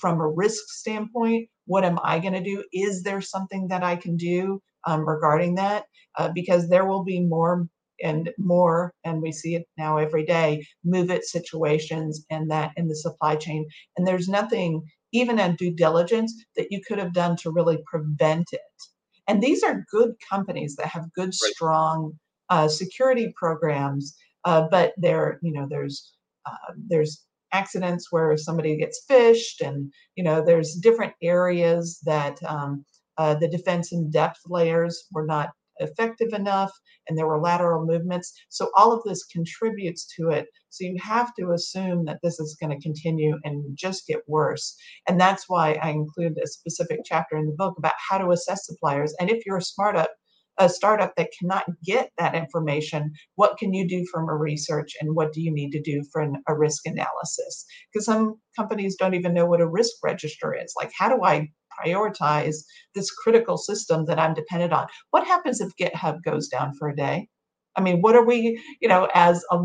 from 0.00 0.20
a 0.20 0.28
risk 0.28 0.62
standpoint 0.68 1.48
what 1.66 1.84
am 1.84 1.98
i 2.04 2.18
going 2.18 2.34
to 2.34 2.42
do? 2.42 2.62
Is 2.72 3.02
there 3.02 3.20
something 3.20 3.68
that 3.68 3.82
i 3.82 3.96
can 3.96 4.16
do 4.16 4.60
um, 4.86 5.06
regarding 5.08 5.54
that? 5.56 5.84
Uh, 6.18 6.30
because 6.34 6.68
there 6.68 6.86
will 6.86 7.04
be 7.04 7.20
more 7.20 7.66
and 8.04 8.30
more, 8.38 8.92
and 9.02 9.20
we 9.22 9.32
see 9.32 9.56
it 9.56 9.64
now 9.76 9.96
every 9.96 10.24
day, 10.24 10.64
MOVEit 10.86 11.24
situations 11.24 12.24
and 12.30 12.50
that 12.50 12.70
in 12.76 12.86
the 12.86 12.94
supply 12.94 13.34
chain. 13.34 13.66
And 13.96 14.06
there's 14.06 14.28
nothing, 14.28 14.82
even 15.12 15.40
in 15.40 15.56
due 15.56 15.74
diligence, 15.74 16.32
that 16.56 16.68
you 16.70 16.80
could 16.86 16.98
have 16.98 17.14
done 17.14 17.36
to 17.38 17.50
really 17.50 17.78
prevent 17.90 18.48
it. 18.52 18.60
And 19.26 19.42
these 19.42 19.62
are 19.62 19.86
good 19.90 20.12
companies 20.30 20.76
that 20.76 20.88
have 20.88 21.12
good, 21.14 21.28
right. 21.28 21.52
strong 21.54 22.12
uh, 22.50 22.68
security 22.68 23.32
programs, 23.36 24.14
uh, 24.44 24.68
but 24.70 24.92
there, 24.98 25.38
you 25.42 25.52
know, 25.52 25.66
there's 25.68 26.12
uh, 26.46 26.74
there's 26.88 27.24
accidents 27.52 28.12
where 28.12 28.36
somebody 28.36 28.76
gets 28.76 29.02
phished, 29.10 29.66
and 29.66 29.90
you 30.14 30.22
know, 30.22 30.44
there's 30.44 30.74
different 30.74 31.14
areas 31.22 31.98
that 32.04 32.36
um, 32.46 32.84
uh, 33.16 33.34
the 33.34 33.48
defense 33.48 33.92
in 33.92 34.10
depth 34.10 34.40
layers 34.46 35.06
were 35.10 35.24
not 35.24 35.50
effective 35.78 36.32
enough 36.32 36.72
and 37.08 37.16
there 37.16 37.26
were 37.26 37.40
lateral 37.40 37.84
movements. 37.84 38.32
So 38.48 38.70
all 38.76 38.92
of 38.92 39.02
this 39.04 39.24
contributes 39.24 40.06
to 40.16 40.30
it. 40.30 40.46
So 40.70 40.84
you 40.84 40.96
have 41.02 41.32
to 41.38 41.52
assume 41.52 42.04
that 42.06 42.20
this 42.22 42.40
is 42.40 42.56
going 42.60 42.76
to 42.76 42.82
continue 42.82 43.38
and 43.44 43.76
just 43.76 44.06
get 44.06 44.20
worse. 44.26 44.76
And 45.08 45.20
that's 45.20 45.44
why 45.48 45.74
I 45.82 45.90
include 45.90 46.38
a 46.42 46.46
specific 46.46 47.00
chapter 47.04 47.36
in 47.36 47.46
the 47.46 47.52
book 47.56 47.76
about 47.78 47.94
how 48.08 48.18
to 48.18 48.30
assess 48.30 48.66
suppliers. 48.66 49.14
And 49.20 49.30
if 49.30 49.44
you're 49.46 49.58
a 49.58 49.62
startup, 49.62 50.10
a 50.58 50.68
startup 50.68 51.14
that 51.16 51.30
cannot 51.38 51.64
get 51.84 52.10
that 52.18 52.34
information, 52.34 53.12
what 53.34 53.58
can 53.58 53.74
you 53.74 53.88
do 53.88 54.04
from 54.12 54.28
a 54.28 54.36
research 54.36 54.92
and 55.00 55.16
what 55.16 55.32
do 55.32 55.40
you 55.40 55.52
need 55.52 55.70
to 55.72 55.82
do 55.82 56.02
for 56.12 56.22
a 56.22 56.56
risk 56.56 56.86
analysis? 56.86 57.66
Because 57.92 58.06
some 58.06 58.36
companies 58.56 58.96
don't 58.96 59.14
even 59.14 59.34
know 59.34 59.46
what 59.46 59.60
a 59.60 59.68
risk 59.68 59.94
register 60.02 60.54
is. 60.54 60.72
Like, 60.80 60.92
how 60.96 61.08
do 61.08 61.24
I 61.24 61.48
prioritize 61.78 62.56
this 62.94 63.10
critical 63.10 63.56
system 63.56 64.04
that 64.06 64.18
I'm 64.18 64.34
dependent 64.34 64.72
on. 64.72 64.86
What 65.10 65.26
happens 65.26 65.60
if 65.60 65.76
GitHub 65.80 66.22
goes 66.22 66.48
down 66.48 66.74
for 66.74 66.88
a 66.88 66.96
day? 66.96 67.28
I 67.76 67.80
mean, 67.80 68.00
what 68.02 68.14
are 68.14 68.24
we, 68.24 68.62
you 68.80 68.88
know, 68.88 69.08
as 69.14 69.44
a 69.50 69.58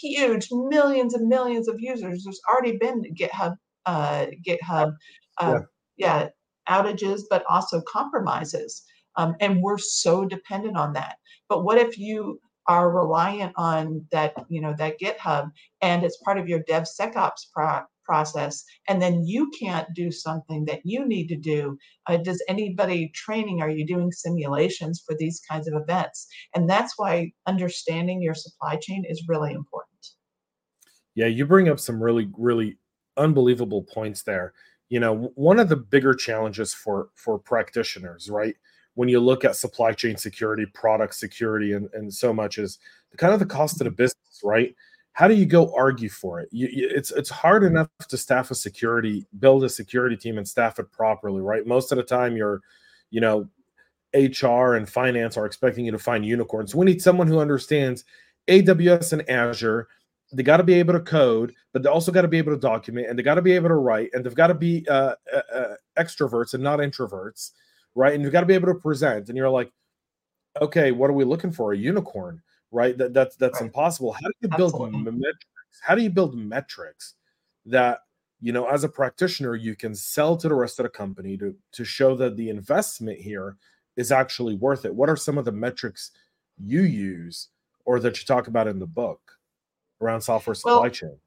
huge 0.00 0.48
millions 0.50 1.14
and 1.14 1.28
millions 1.28 1.68
of 1.68 1.76
users, 1.80 2.24
there's 2.24 2.40
already 2.52 2.76
been 2.76 3.02
GitHub, 3.14 3.56
uh, 3.86 4.26
GitHub, 4.46 4.94
uh, 5.38 5.60
yeah. 5.96 6.28
yeah, 6.28 6.28
outages, 6.68 7.22
but 7.30 7.44
also 7.48 7.80
compromises. 7.88 8.82
Um, 9.16 9.34
and 9.40 9.62
we're 9.62 9.78
so 9.78 10.24
dependent 10.26 10.76
on 10.76 10.92
that. 10.94 11.16
But 11.48 11.64
what 11.64 11.78
if 11.78 11.98
you 11.98 12.40
are 12.66 12.90
reliant 12.90 13.52
on 13.56 14.06
that, 14.10 14.34
you 14.48 14.60
know, 14.60 14.74
that 14.78 14.98
GitHub 14.98 15.50
and 15.82 16.02
it's 16.02 16.16
part 16.18 16.38
of 16.38 16.48
your 16.48 16.60
DevSecOps 16.64 17.46
pro- 17.52 17.82
process 18.04 18.64
and 18.88 19.00
then 19.00 19.24
you 19.24 19.50
can't 19.58 19.88
do 19.94 20.10
something 20.10 20.64
that 20.66 20.80
you 20.84 21.06
need 21.06 21.28
to 21.28 21.36
do. 21.36 21.76
Uh, 22.06 22.16
does 22.16 22.42
anybody 22.48 23.10
training 23.14 23.60
are 23.60 23.70
you 23.70 23.86
doing 23.86 24.12
simulations 24.12 25.02
for 25.06 25.16
these 25.18 25.40
kinds 25.48 25.68
of 25.68 25.74
events? 25.80 26.26
And 26.54 26.68
that's 26.68 26.94
why 26.96 27.32
understanding 27.46 28.22
your 28.22 28.34
supply 28.34 28.76
chain 28.76 29.04
is 29.08 29.24
really 29.28 29.52
important. 29.52 29.90
Yeah 31.14 31.26
you 31.26 31.46
bring 31.46 31.68
up 31.68 31.80
some 31.80 32.02
really 32.02 32.28
really 32.36 32.78
unbelievable 33.16 33.82
points 33.82 34.22
there. 34.22 34.52
You 34.88 35.00
know 35.00 35.32
one 35.34 35.58
of 35.58 35.68
the 35.68 35.76
bigger 35.76 36.14
challenges 36.14 36.74
for 36.74 37.08
for 37.14 37.38
practitioners 37.38 38.30
right 38.30 38.56
when 38.94 39.08
you 39.08 39.20
look 39.20 39.44
at 39.44 39.56
supply 39.56 39.92
chain 39.92 40.16
security 40.16 40.66
product 40.72 41.14
security 41.14 41.72
and, 41.72 41.88
and 41.94 42.12
so 42.12 42.32
much 42.32 42.58
is 42.58 42.78
kind 43.16 43.32
of 43.32 43.40
the 43.40 43.46
cost 43.46 43.80
of 43.80 43.84
the 43.84 43.90
business 43.90 44.40
right 44.42 44.74
how 45.14 45.28
do 45.28 45.34
you 45.34 45.46
go 45.46 45.72
argue 45.76 46.08
for 46.08 46.40
it? 46.40 46.48
You, 46.50 46.68
you, 46.70 46.90
it's 46.92 47.12
it's 47.12 47.30
hard 47.30 47.62
enough 47.62 47.88
to 48.08 48.16
staff 48.18 48.50
a 48.50 48.54
security, 48.54 49.24
build 49.38 49.62
a 49.62 49.68
security 49.68 50.16
team, 50.16 50.38
and 50.38 50.46
staff 50.46 50.78
it 50.80 50.90
properly, 50.90 51.40
right? 51.40 51.66
Most 51.66 51.92
of 51.92 51.96
the 51.96 52.02
time, 52.02 52.36
you're, 52.36 52.60
you 53.10 53.20
know, 53.20 53.48
HR 54.12 54.74
and 54.74 54.88
finance 54.88 55.36
are 55.36 55.46
expecting 55.46 55.84
you 55.86 55.92
to 55.92 55.98
find 55.98 56.26
unicorns. 56.26 56.74
We 56.74 56.84
need 56.84 57.00
someone 57.00 57.28
who 57.28 57.38
understands 57.38 58.04
AWS 58.48 59.12
and 59.12 59.30
Azure. 59.30 59.86
They 60.32 60.42
got 60.42 60.56
to 60.56 60.64
be 60.64 60.74
able 60.74 60.94
to 60.94 61.00
code, 61.00 61.54
but 61.72 61.84
they 61.84 61.88
also 61.88 62.10
got 62.10 62.22
to 62.22 62.28
be 62.28 62.38
able 62.38 62.52
to 62.52 62.58
document, 62.58 63.08
and 63.08 63.16
they 63.16 63.22
got 63.22 63.36
to 63.36 63.42
be 63.42 63.52
able 63.52 63.68
to 63.68 63.76
write, 63.76 64.10
and 64.14 64.26
they've 64.26 64.34
got 64.34 64.48
to 64.48 64.54
be 64.54 64.84
uh, 64.88 65.14
uh, 65.32 65.54
uh, 65.54 65.74
extroverts 65.96 66.54
and 66.54 66.62
not 66.62 66.80
introverts, 66.80 67.52
right? 67.94 68.14
And 68.14 68.22
you've 68.24 68.32
got 68.32 68.40
to 68.40 68.46
be 68.46 68.54
able 68.54 68.72
to 68.74 68.80
present. 68.80 69.28
And 69.28 69.38
you're 69.38 69.48
like, 69.48 69.70
okay, 70.60 70.90
what 70.90 71.08
are 71.08 71.14
we 71.14 71.22
looking 71.24 71.52
for? 71.52 71.72
A 71.72 71.76
unicorn? 71.76 72.42
Right? 72.74 72.98
That 72.98 73.14
that's 73.14 73.36
that's 73.36 73.60
right. 73.60 73.66
impossible. 73.66 74.12
How 74.12 74.20
do 74.20 74.34
you 74.42 74.48
build 74.56 74.74
Absolutely. 74.74 75.12
metrics? 75.12 75.46
How 75.82 75.94
do 75.94 76.02
you 76.02 76.10
build 76.10 76.36
metrics 76.36 77.14
that 77.66 78.00
you 78.40 78.52
know 78.52 78.66
as 78.66 78.84
a 78.84 78.88
practitioner 78.88 79.54
you 79.54 79.76
can 79.76 79.94
sell 79.94 80.36
to 80.36 80.48
the 80.48 80.54
rest 80.54 80.78
of 80.78 80.84
the 80.84 80.90
company 80.90 81.36
to 81.38 81.54
to 81.72 81.84
show 81.84 82.16
that 82.16 82.36
the 82.36 82.50
investment 82.50 83.20
here 83.20 83.56
is 83.96 84.12
actually 84.12 84.56
worth 84.56 84.84
it? 84.84 84.94
What 84.94 85.08
are 85.08 85.16
some 85.16 85.38
of 85.38 85.44
the 85.44 85.52
metrics 85.52 86.10
you 86.58 86.82
use 86.82 87.48
or 87.84 88.00
that 88.00 88.18
you 88.18 88.26
talk 88.26 88.48
about 88.48 88.66
in 88.66 88.80
the 88.80 88.86
book 88.86 89.20
around 90.00 90.20
software 90.20 90.54
supply 90.54 90.80
well, 90.80 90.90
chain? 90.90 91.18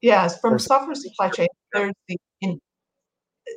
Yes, 0.00 0.40
from 0.40 0.54
or 0.54 0.58
software 0.58 0.94
supply 0.94 1.28
chain, 1.28 1.48
there's 1.74 1.92
the 2.08 2.16
in, 2.40 2.58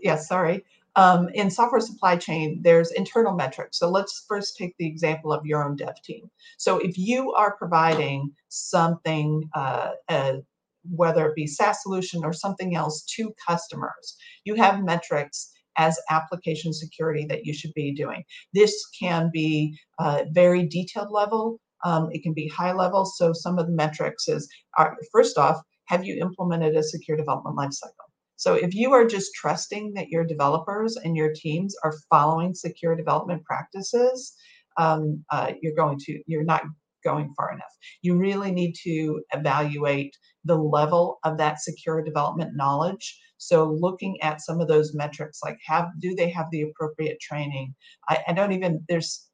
yes, 0.01 0.27
sorry. 0.27 0.65
Um, 0.96 1.30
in 1.34 1.50
software 1.50 1.82
supply 1.82 2.18
chain, 2.18 2.62
there's 2.62 2.92
internal 2.92 3.34
metrics. 3.34 3.80
So 3.80 3.90
let's 3.90 4.26
first 4.28 4.56
take 4.58 4.76
the 4.78 4.88
example 4.88 5.34
of 5.34 5.46
your 5.46 5.64
own 5.64 5.76
dev 5.76 5.96
team. 6.04 6.30
So 6.58 6.78
if 6.78 6.98
you 6.98 7.34
are 7.34 7.56
providing 7.58 8.32
something, 8.50 9.50
uh, 9.56 9.92
whether 10.92 11.28
it 11.28 11.36
be 11.36 11.48
SaaS 11.48 11.82
solution 11.82 12.24
or 12.24 12.34
something 12.34 12.76
else 12.76 13.04
to 13.16 13.34
customers, 13.48 14.18
you 14.44 14.56
have 14.56 14.84
metrics 14.84 15.52
as 15.78 16.00
application 16.12 16.72
security 16.74 17.26
that 17.26 17.46
you 17.46 17.54
should 17.54 17.74
be 17.74 17.92
doing. 17.94 18.24
This 18.54 18.86
can 19.00 19.32
be 19.34 19.76
uh, 19.98 20.26
very 20.32 20.68
detailed 20.68 21.12
level. 21.12 21.60
Um, 21.84 22.10
it 22.12 22.22
can 22.22 22.34
be 22.34 22.48
high 22.48 22.74
level. 22.74 23.06
So 23.06 23.34
some 23.34 23.58
of 23.58 23.66
the 23.66 23.74
metrics 23.74 24.28
is, 24.28 24.48
are, 24.78 24.96
first 25.12 25.38
off, 25.38 25.60
have 25.86 26.06
you 26.06 26.22
implemented 26.22 26.76
a 26.76 26.84
secure 26.84 27.18
development 27.18 27.58
lifecycle? 27.58 28.12
So 28.36 28.56
if 28.56 28.74
you 28.74 28.94
are 28.94 29.06
just 29.06 29.34
trusting 29.36 29.94
that 29.94 30.10
your 30.10 30.25
developers 30.25 30.98
and 30.98 31.16
your 31.16 31.32
teams 31.34 31.75
are 31.84 31.94
following 32.10 32.54
secure 32.54 32.96
development 32.96 33.44
practices, 33.46 34.34
um, 34.78 35.24
uh, 35.30 35.52
you're 35.62 35.75
going 35.75 36.00
to 36.00 36.22
you're 36.25 36.44
not 36.44 36.63
going 37.04 37.34
far 37.36 37.52
enough. 37.52 37.72
You 38.02 38.18
really 38.18 38.52
need 38.52 38.75
to 38.84 39.22
evaluate 39.34 40.16
the 40.46 40.56
level 40.56 41.20
of 41.24 41.38
that 41.38 41.62
secure 41.62 42.02
development 42.02 42.56
knowledge. 42.56 43.20
So 43.38 43.78
looking 43.80 44.22
at 44.22 44.42
some 44.42 44.62
of 44.62 44.68
those 44.68 44.96
metrics, 44.96 45.40
like 45.44 45.58
have 45.66 45.90
do 46.00 46.16
they 46.16 46.30
have 46.30 46.48
the 46.52 46.63
appropriate 46.63 47.20
training? 47.20 47.75
I, 48.10 48.24
I 48.28 48.34
don't 48.34 48.54
even 48.54 48.84
there's 48.88 49.28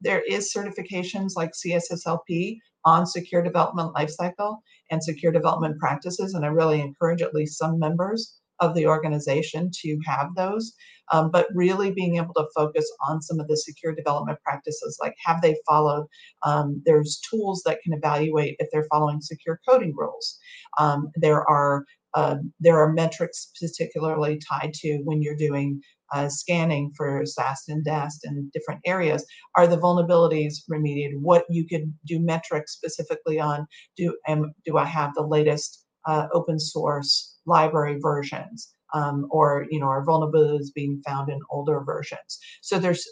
there 0.00 0.20
is 0.20 0.52
certifications 0.54 1.30
like 1.36 1.52
CSSLP 1.52 2.58
on 2.84 3.06
secure 3.06 3.42
development 3.42 3.94
lifecycle 3.94 4.58
and 4.90 5.02
secure 5.02 5.32
development 5.32 5.78
practices, 5.78 6.34
and 6.34 6.44
I 6.44 6.48
really 6.48 6.80
encourage 6.80 7.22
at 7.22 7.34
least 7.34 7.58
some 7.58 7.78
members 7.78 8.38
of 8.60 8.74
the 8.74 8.86
organization 8.86 9.70
to 9.82 9.98
have 10.06 10.28
those. 10.36 10.72
Um, 11.12 11.30
but 11.30 11.48
really 11.54 11.90
being 11.90 12.16
able 12.16 12.32
to 12.34 12.46
focus 12.56 12.90
on 13.08 13.20
some 13.20 13.38
of 13.38 13.46
the 13.46 13.58
secure 13.58 13.94
development 13.94 14.38
practices, 14.42 14.96
like 15.02 15.14
have 15.22 15.42
they 15.42 15.56
followed? 15.66 16.06
Um, 16.46 16.82
there's 16.86 17.20
tools 17.30 17.62
that 17.66 17.80
can 17.82 17.92
evaluate 17.92 18.56
if 18.58 18.68
they're 18.72 18.86
following 18.90 19.20
secure 19.20 19.60
coding 19.68 19.92
rules. 19.94 20.38
Um, 20.78 21.10
there 21.16 21.48
are 21.48 21.84
uh, 22.14 22.36
there 22.60 22.78
are 22.78 22.92
metrics 22.92 23.50
particularly 23.60 24.38
tied 24.48 24.72
to 24.72 25.00
when 25.04 25.20
you're 25.20 25.36
doing 25.36 25.80
uh, 26.14 26.28
scanning 26.28 26.92
for 26.96 27.26
SAST 27.26 27.68
and 27.68 27.84
DAST 27.84 28.24
and 28.24 28.50
different 28.52 28.80
areas. 28.86 29.26
Are 29.56 29.66
the 29.66 29.78
vulnerabilities 29.78 30.54
remediated? 30.70 31.18
What 31.20 31.44
you 31.48 31.66
could 31.66 31.92
do 32.06 32.20
metrics 32.20 32.72
specifically 32.72 33.40
on? 33.40 33.66
Do 33.96 34.16
am, 34.28 34.54
do 34.64 34.78
I 34.78 34.84
have 34.84 35.12
the 35.14 35.26
latest 35.26 35.83
uh, 36.06 36.26
open 36.32 36.58
source 36.58 37.36
library 37.46 37.98
versions 38.00 38.74
um, 38.94 39.26
or 39.30 39.66
you 39.70 39.80
know 39.80 39.86
our 39.86 40.04
vulnerabilities 40.04 40.72
being 40.74 41.02
found 41.06 41.28
in 41.28 41.40
older 41.50 41.80
versions. 41.84 42.38
So 42.62 42.78
there's 42.78 43.06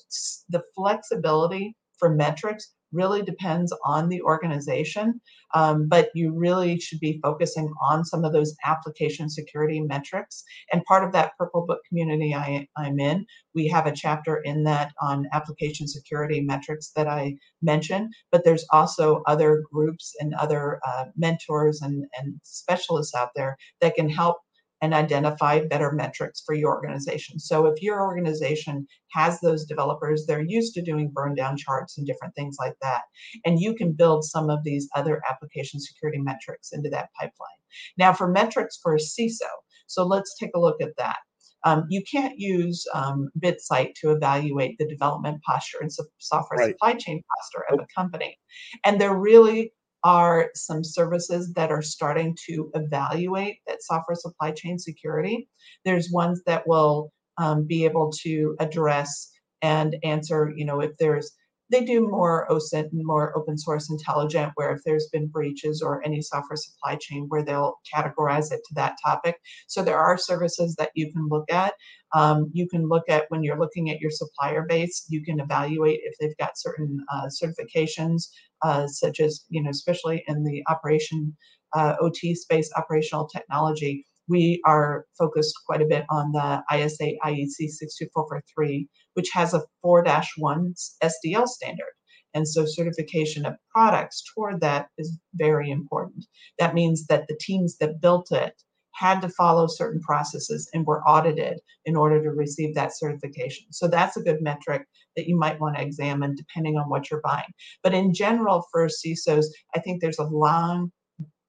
the 0.49 0.62
flexibility 0.75 1.76
for 1.99 2.11
metrics 2.11 2.72
really 2.92 3.22
depends 3.22 3.72
on 3.84 4.08
the 4.08 4.22
organization 4.22 5.20
um, 5.54 5.88
but 5.88 6.08
you 6.14 6.32
really 6.32 6.78
should 6.78 7.00
be 7.00 7.20
focusing 7.22 7.72
on 7.82 8.04
some 8.04 8.25
of 8.25 8.32
those 8.32 8.56
application 8.64 9.28
security 9.28 9.80
metrics. 9.80 10.44
And 10.72 10.84
part 10.84 11.04
of 11.04 11.12
that 11.12 11.32
purple 11.38 11.66
book 11.66 11.80
community 11.88 12.34
I, 12.34 12.66
i'm 12.76 12.99
in 12.99 13.26
we 13.54 13.68
have 13.68 13.87
a 13.87 13.92
chapter 13.92 14.37
in 14.37 14.64
that 14.64 14.92
on 15.00 15.26
application 15.32 15.87
security 15.87 16.40
metrics 16.40 16.90
that 16.96 17.06
i 17.06 17.37
mentioned 17.61 18.12
but 18.30 18.44
there's 18.44 18.64
also 18.72 19.22
other 19.26 19.62
groups 19.72 20.14
and 20.20 20.34
other 20.34 20.80
uh, 20.87 21.04
mentors 21.16 21.80
and, 21.82 22.04
and 22.18 22.40
specialists 22.42 23.14
out 23.14 23.30
there 23.34 23.56
that 23.80 23.94
can 23.94 24.08
help 24.08 24.38
and 24.82 24.92
identify 24.92 25.64
better 25.64 25.92
metrics 25.92 26.42
for 26.44 26.54
your 26.54 26.70
organization. 26.74 27.38
So 27.38 27.66
if 27.66 27.80
your 27.80 28.02
organization 28.02 28.86
has 29.12 29.40
those 29.40 29.64
developers, 29.64 30.26
they're 30.26 30.42
used 30.42 30.74
to 30.74 30.82
doing 30.82 31.10
burn 31.14 31.34
down 31.34 31.56
charts 31.56 31.96
and 31.96 32.06
different 32.06 32.34
things 32.34 32.56
like 32.60 32.74
that. 32.82 33.02
And 33.46 33.60
you 33.60 33.74
can 33.74 33.92
build 33.92 34.24
some 34.24 34.50
of 34.50 34.64
these 34.64 34.88
other 34.94 35.22
application 35.30 35.80
security 35.80 36.18
metrics 36.18 36.72
into 36.72 36.90
that 36.90 37.08
pipeline. 37.18 37.60
Now 37.96 38.12
for 38.12 38.28
metrics 38.28 38.78
for 38.82 38.94
a 38.94 38.98
CISO, 38.98 39.48
so 39.86 40.04
let's 40.04 40.36
take 40.38 40.50
a 40.54 40.60
look 40.60 40.80
at 40.82 40.96
that. 40.98 41.16
um, 41.64 41.84
you 41.88 42.02
can't 42.02 42.36
use 42.38 42.84
um, 42.92 43.28
BitSight 43.38 43.94
to 44.00 44.10
evaluate 44.10 44.76
the 44.78 44.88
development 44.88 45.40
posture 45.44 45.78
and 45.80 45.92
so- 45.92 46.04
software 46.18 46.58
Right. 46.58 46.72
supply 46.72 46.94
chain 46.94 47.22
posture 47.38 47.64
of 47.72 47.78
a 47.78 47.86
company. 47.94 48.36
And 48.84 49.00
they're 49.00 49.14
really 49.16 49.72
are 50.04 50.50
some 50.54 50.82
services 50.82 51.52
that 51.54 51.71
are 51.71 51.82
starting 51.82 52.37
to 52.47 52.71
evaluate 52.75 53.59
that 53.66 53.82
software 53.82 54.16
supply 54.16 54.50
chain 54.50 54.78
security. 54.78 55.49
There's 55.85 56.11
ones 56.11 56.42
that 56.47 56.66
will 56.66 57.12
um, 57.38 57.66
be 57.66 57.85
able 57.85 58.12
to 58.23 58.56
address 58.61 59.30
and 59.62 59.97
answer, 60.02 60.52
you 60.56 60.64
know, 60.64 60.80
if 60.80 60.90
there's 60.99 61.30
they 61.71 61.85
do 61.85 62.09
more 62.09 62.47
OSINT 62.50 62.92
and 62.92 63.04
more 63.04 63.37
open 63.37 63.57
source 63.57 63.90
intelligent, 63.90 64.52
where 64.57 64.75
if 64.75 64.83
there's 64.85 65.09
been 65.12 65.28
breaches 65.28 65.81
or 65.81 66.04
any 66.04 66.21
software 66.21 66.57
supply 66.57 66.97
chain, 66.97 67.26
where 67.28 67.42
they'll 67.42 67.78
categorize 67.95 68.52
it 68.52 68.61
to 68.69 68.75
that 68.75 68.97
topic. 69.04 69.37
So 69.69 69.83
there 69.83 69.99
are 69.99 70.19
services 70.19 70.75
that 70.76 70.90
you 70.95 71.12
can 71.12 71.28
look 71.28 71.50
at. 71.50 71.75
Um, 72.14 72.50
you 72.52 72.69
can 72.69 72.88
look 72.88 73.04
at 73.09 73.25
when 73.28 73.42
you're 73.42 73.59
looking 73.59 73.90
at 73.90 74.00
your 74.00 74.11
supplier 74.11 74.66
base, 74.69 75.07
you 75.09 75.25
can 75.25 75.40
evaluate 75.40 76.00
if 76.02 76.14
they've 76.21 76.37
got 76.37 76.59
certain 76.59 76.99
uh, 77.12 77.28
certifications, 77.28 78.25
uh, 78.62 78.87
such 78.87 79.21
as, 79.21 79.45
you 79.49 79.62
know, 79.62 79.71
especially 79.71 80.23
in 80.28 80.45
the 80.45 80.62
operation 80.69 81.35
uh, 81.75 81.95
OT 82.00 82.35
space, 82.35 82.71
operational 82.76 83.26
technology. 83.26 84.07
We 84.28 84.60
are 84.64 85.04
focused 85.18 85.54
quite 85.66 85.82
a 85.82 85.86
bit 85.86 86.04
on 86.10 86.32
the 86.32 86.62
ISA 86.72 87.16
IEC 87.24 87.70
62443 87.70 88.88
which 89.14 89.28
has 89.32 89.54
a 89.54 89.62
4 89.82 90.04
1 90.36 90.74
SDL 91.02 91.46
standard. 91.46 91.92
And 92.34 92.48
so 92.48 92.64
certification 92.64 93.44
of 93.44 93.56
products 93.74 94.22
toward 94.34 94.60
that 94.62 94.88
is 94.96 95.18
very 95.34 95.70
important. 95.70 96.24
That 96.58 96.74
means 96.74 97.06
that 97.06 97.26
the 97.28 97.36
teams 97.38 97.76
that 97.78 98.00
built 98.00 98.32
it 98.32 98.54
had 98.94 99.20
to 99.22 99.28
follow 99.28 99.66
certain 99.66 100.00
processes 100.00 100.68
and 100.72 100.86
were 100.86 101.02
audited 101.04 101.58
in 101.84 101.96
order 101.96 102.22
to 102.22 102.30
receive 102.30 102.74
that 102.74 102.96
certification. 102.96 103.66
So 103.70 103.88
that's 103.88 104.16
a 104.16 104.22
good 104.22 104.40
metric 104.42 104.86
that 105.16 105.26
you 105.26 105.36
might 105.36 105.60
want 105.60 105.76
to 105.76 105.82
examine 105.82 106.34
depending 106.34 106.76
on 106.76 106.88
what 106.88 107.10
you're 107.10 107.22
buying. 107.22 107.52
But 107.82 107.94
in 107.94 108.14
general, 108.14 108.66
for 108.70 108.88
CISOs, 108.88 109.46
I 109.74 109.80
think 109.80 110.00
there's 110.00 110.18
a 110.18 110.24
long, 110.24 110.92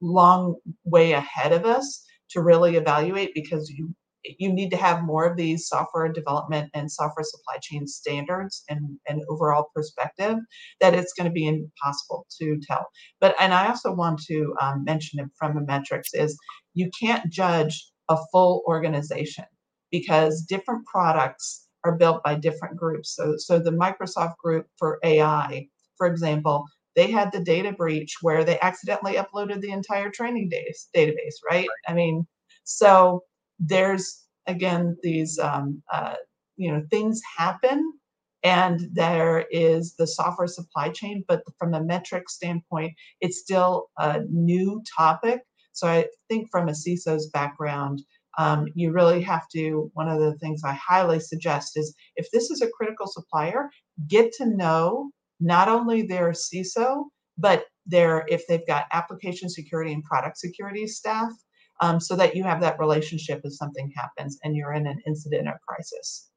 long 0.02 0.56
way 0.86 1.14
ahead 1.14 1.52
of 1.52 1.66
us 1.66 2.04
to 2.32 2.42
really 2.42 2.76
evaluate 2.76 3.32
because 3.34 3.70
you 3.70 3.94
you 4.40 4.54
need 4.54 4.70
to 4.70 4.78
have 4.78 5.04
more 5.04 5.26
of 5.26 5.36
these 5.36 5.68
software 5.68 6.12
development 6.12 6.70
and 6.74 6.92
software 6.92 7.26
supply 7.26 7.58
chain 7.62 7.86
standards 7.86 8.64
and 8.70 8.98
an 9.08 9.22
overall 9.30 9.70
perspective 9.76 10.38
that 10.80 10.94
it's 10.94 11.14
going 11.14 11.26
to 11.30 11.34
be 11.34 11.46
impossible 11.46 12.26
to 12.40 12.58
tell. 12.66 12.86
But 13.20 13.36
and 13.40 13.54
i 13.54 13.68
also 13.68 13.94
want 13.94 14.22
to 14.28 14.54
um, 14.62 14.84
mention 14.84 15.20
it 15.20 15.28
from 15.38 15.56
the 15.56 15.62
metrics 15.62 16.14
is 16.14 16.38
you 16.74 16.90
can't 17.00 17.32
judge 17.32 17.92
a 18.10 18.18
full 18.32 18.64
organization 18.68 19.46
because 19.92 20.42
different 20.42 20.86
products 20.86 21.68
are 21.86 21.98
built 21.98 22.24
by 22.24 22.36
different 22.36 22.78
groups. 22.78 23.16
So 23.16 23.36
so 23.38 23.60
the 23.60 23.72
microsoft 23.72 24.38
group 24.38 24.68
for 24.78 25.00
ai 25.04 25.68
for 25.98 26.08
example 26.08 26.66
they 26.96 27.10
had 27.10 27.32
the 27.32 27.40
data 27.40 27.72
breach 27.72 28.18
where 28.22 28.44
they 28.44 28.60
accidentally 28.60 29.14
uploaded 29.14 29.62
the 29.62 29.72
entire 29.72 30.10
training 30.10 30.50
data, 30.50 30.74
database 30.96 31.36
right? 31.50 31.68
I 31.88 31.94
mean 31.94 32.28
so 32.64 33.24
there's 33.60 34.24
again 34.48 34.98
these 35.04 35.40
um, 35.40 35.82
uh, 35.92 36.16
you 36.58 36.72
know 36.72 36.84
things 36.90 37.22
happen 37.38 37.94
and 38.44 38.90
there 38.92 39.46
is 39.52 39.96
the 39.98 40.08
software 40.08 40.48
supply 40.48 40.90
chain 40.90 41.24
but 41.28 41.44
from 41.58 41.74
a 41.74 41.84
metric 41.84 42.30
standpoint 42.30 42.94
it's 43.22 43.40
still 43.40 43.88
a 43.98 44.22
new 44.30 44.82
topic. 44.98 45.42
So 45.72 45.88
i 45.88 46.06
think 46.30 46.50
from 46.52 46.70
a 46.70 46.76
ciso's 46.76 47.30
background 47.30 48.02
um, 48.38 48.68
you 48.74 48.92
really 48.92 49.22
have 49.22 49.48
to 49.56 49.90
one 49.94 50.10
of 50.10 50.20
the 50.20 50.36
things 50.38 50.62
i 50.64 50.74
highly 50.74 51.20
suggest 51.20 51.78
is 51.78 51.96
if 52.16 52.30
this 52.32 52.52
is 52.52 52.62
a 52.62 52.70
critical 52.70 53.08
supplier 53.08 53.70
get 54.08 54.32
to 54.34 54.46
know 54.46 55.10
not 55.44 55.68
only 55.68 56.02
their 56.02 56.32
ciso 56.32 57.06
but 57.38 57.66
their 57.86 58.26
if 58.30 58.48
they've 58.48 58.66
got 58.68 58.86
application 58.92 59.50
security 59.50 59.94
and 59.94 60.04
product 60.04 60.38
security 60.38 60.88
staff 60.88 61.32
um, 61.82 62.00
so 62.00 62.16
that 62.16 62.36
you 62.36 62.44
have 62.44 62.62
that 62.62 62.80
relationship 62.80 63.42
if 63.44 63.54
something 63.54 63.92
happens 63.96 64.40
and 64.44 64.56
you're 64.56 64.74
in 64.74 64.88
an 64.88 65.00
incident 65.06 65.48
or 65.48 65.60
crisis. 65.68 66.30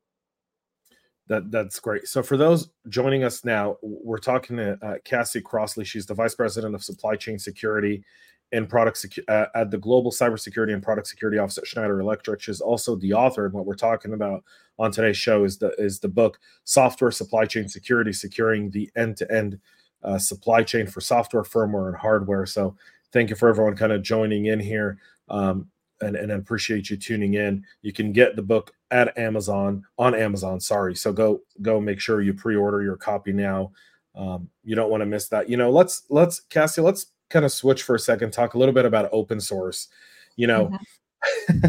That 1.29 1.51
that's 1.51 1.81
great. 1.81 2.07
So 2.07 2.23
for 2.23 2.37
those 2.37 2.71
joining 2.89 3.25
us 3.25 3.45
now, 3.45 3.77
we're 3.83 4.19
talking 4.19 4.57
to 4.59 4.79
uh, 4.81 4.95
Cassie 5.05 5.41
Crossley. 5.41 5.85
She's 5.85 6.07
the 6.07 6.15
vice 6.15 6.35
president 6.37 6.75
of 6.75 6.85
supply 6.85 7.17
chain 7.17 7.39
security 7.39 8.05
and 8.53 8.69
product 8.69 8.97
secu- 8.99 9.29
uh, 9.29 9.47
at 9.55 9.71
the 9.71 9.79
global 9.79 10.11
cybersecurity 10.11 10.73
and 10.73 10.83
product 10.83 11.09
security 11.09 11.39
office 11.39 11.59
at 11.59 11.67
Schneider 11.67 12.01
Electric. 12.01 12.41
She's 12.41 12.61
also 12.61 12.97
the 12.97 13.13
author, 13.13 13.47
and 13.47 13.55
what 13.55 13.67
we're 13.67 13.75
talking 13.75 14.13
about 14.13 14.45
on 14.79 14.91
today's 14.93 15.17
show 15.17 15.45
is 15.45 15.59
the 15.59 15.75
is 15.79 15.99
the 16.01 16.09
book 16.09 16.39
"Software 16.65 17.11
Supply 17.11 17.45
Chain 17.45 17.69
Security: 17.69 18.13
Securing 18.13 18.71
the 18.71 18.91
End-to-End 18.97 19.59
uh, 20.05 20.19
Supply 20.19 20.63
Chain 20.63 20.87
for 20.87 21.01
Software, 21.01 21.43
Firmware, 21.43 21.89
and 21.89 21.97
Hardware." 21.97 22.47
So 22.47 22.77
thank 23.13 23.31
you 23.31 23.37
for 23.37 23.49
everyone 23.49 23.77
kind 23.77 23.93
of 23.93 24.03
joining 24.03 24.47
in 24.47 24.61
here. 24.61 24.99
Um, 25.29 25.69
and, 26.03 26.15
and 26.15 26.31
appreciate 26.31 26.91
you 26.91 26.97
tuning 26.97 27.35
in. 27.35 27.65
You 27.81 27.93
can 27.93 28.13
get 28.13 28.37
the 28.37 28.43
book 28.43 28.73
at 28.91 29.17
Amazon 29.17 29.83
on 29.99 30.15
Amazon. 30.15 30.61
Sorry, 30.61 30.95
so 30.95 31.13
go 31.13 31.41
go 31.63 31.81
make 31.81 32.01
sure 32.01 32.21
you 32.21 32.35
pre-order 32.35 32.83
your 32.83 32.97
copy 32.97 33.33
now. 33.33 33.73
Um, 34.15 34.49
you 34.65 34.75
don't 34.75 34.91
want 34.91 35.03
to 35.03 35.07
miss 35.07 35.29
that. 35.29 35.49
You 35.49 35.57
know, 35.57 35.71
let's 35.71 36.05
let's 36.11 36.41
Cassie, 36.41 36.83
let's 36.83 37.07
kind 37.31 37.45
of 37.45 37.53
switch 37.53 37.83
for 37.83 37.95
a 37.95 38.01
second. 38.01 38.33
Talk 38.33 38.55
a 38.55 38.59
little 38.59 38.75
bit 38.75 38.85
about 38.85 39.09
open 39.13 39.41
source. 39.41 39.89
You 40.37 40.47
know, 40.47 40.67
mm-hmm. 40.67 41.69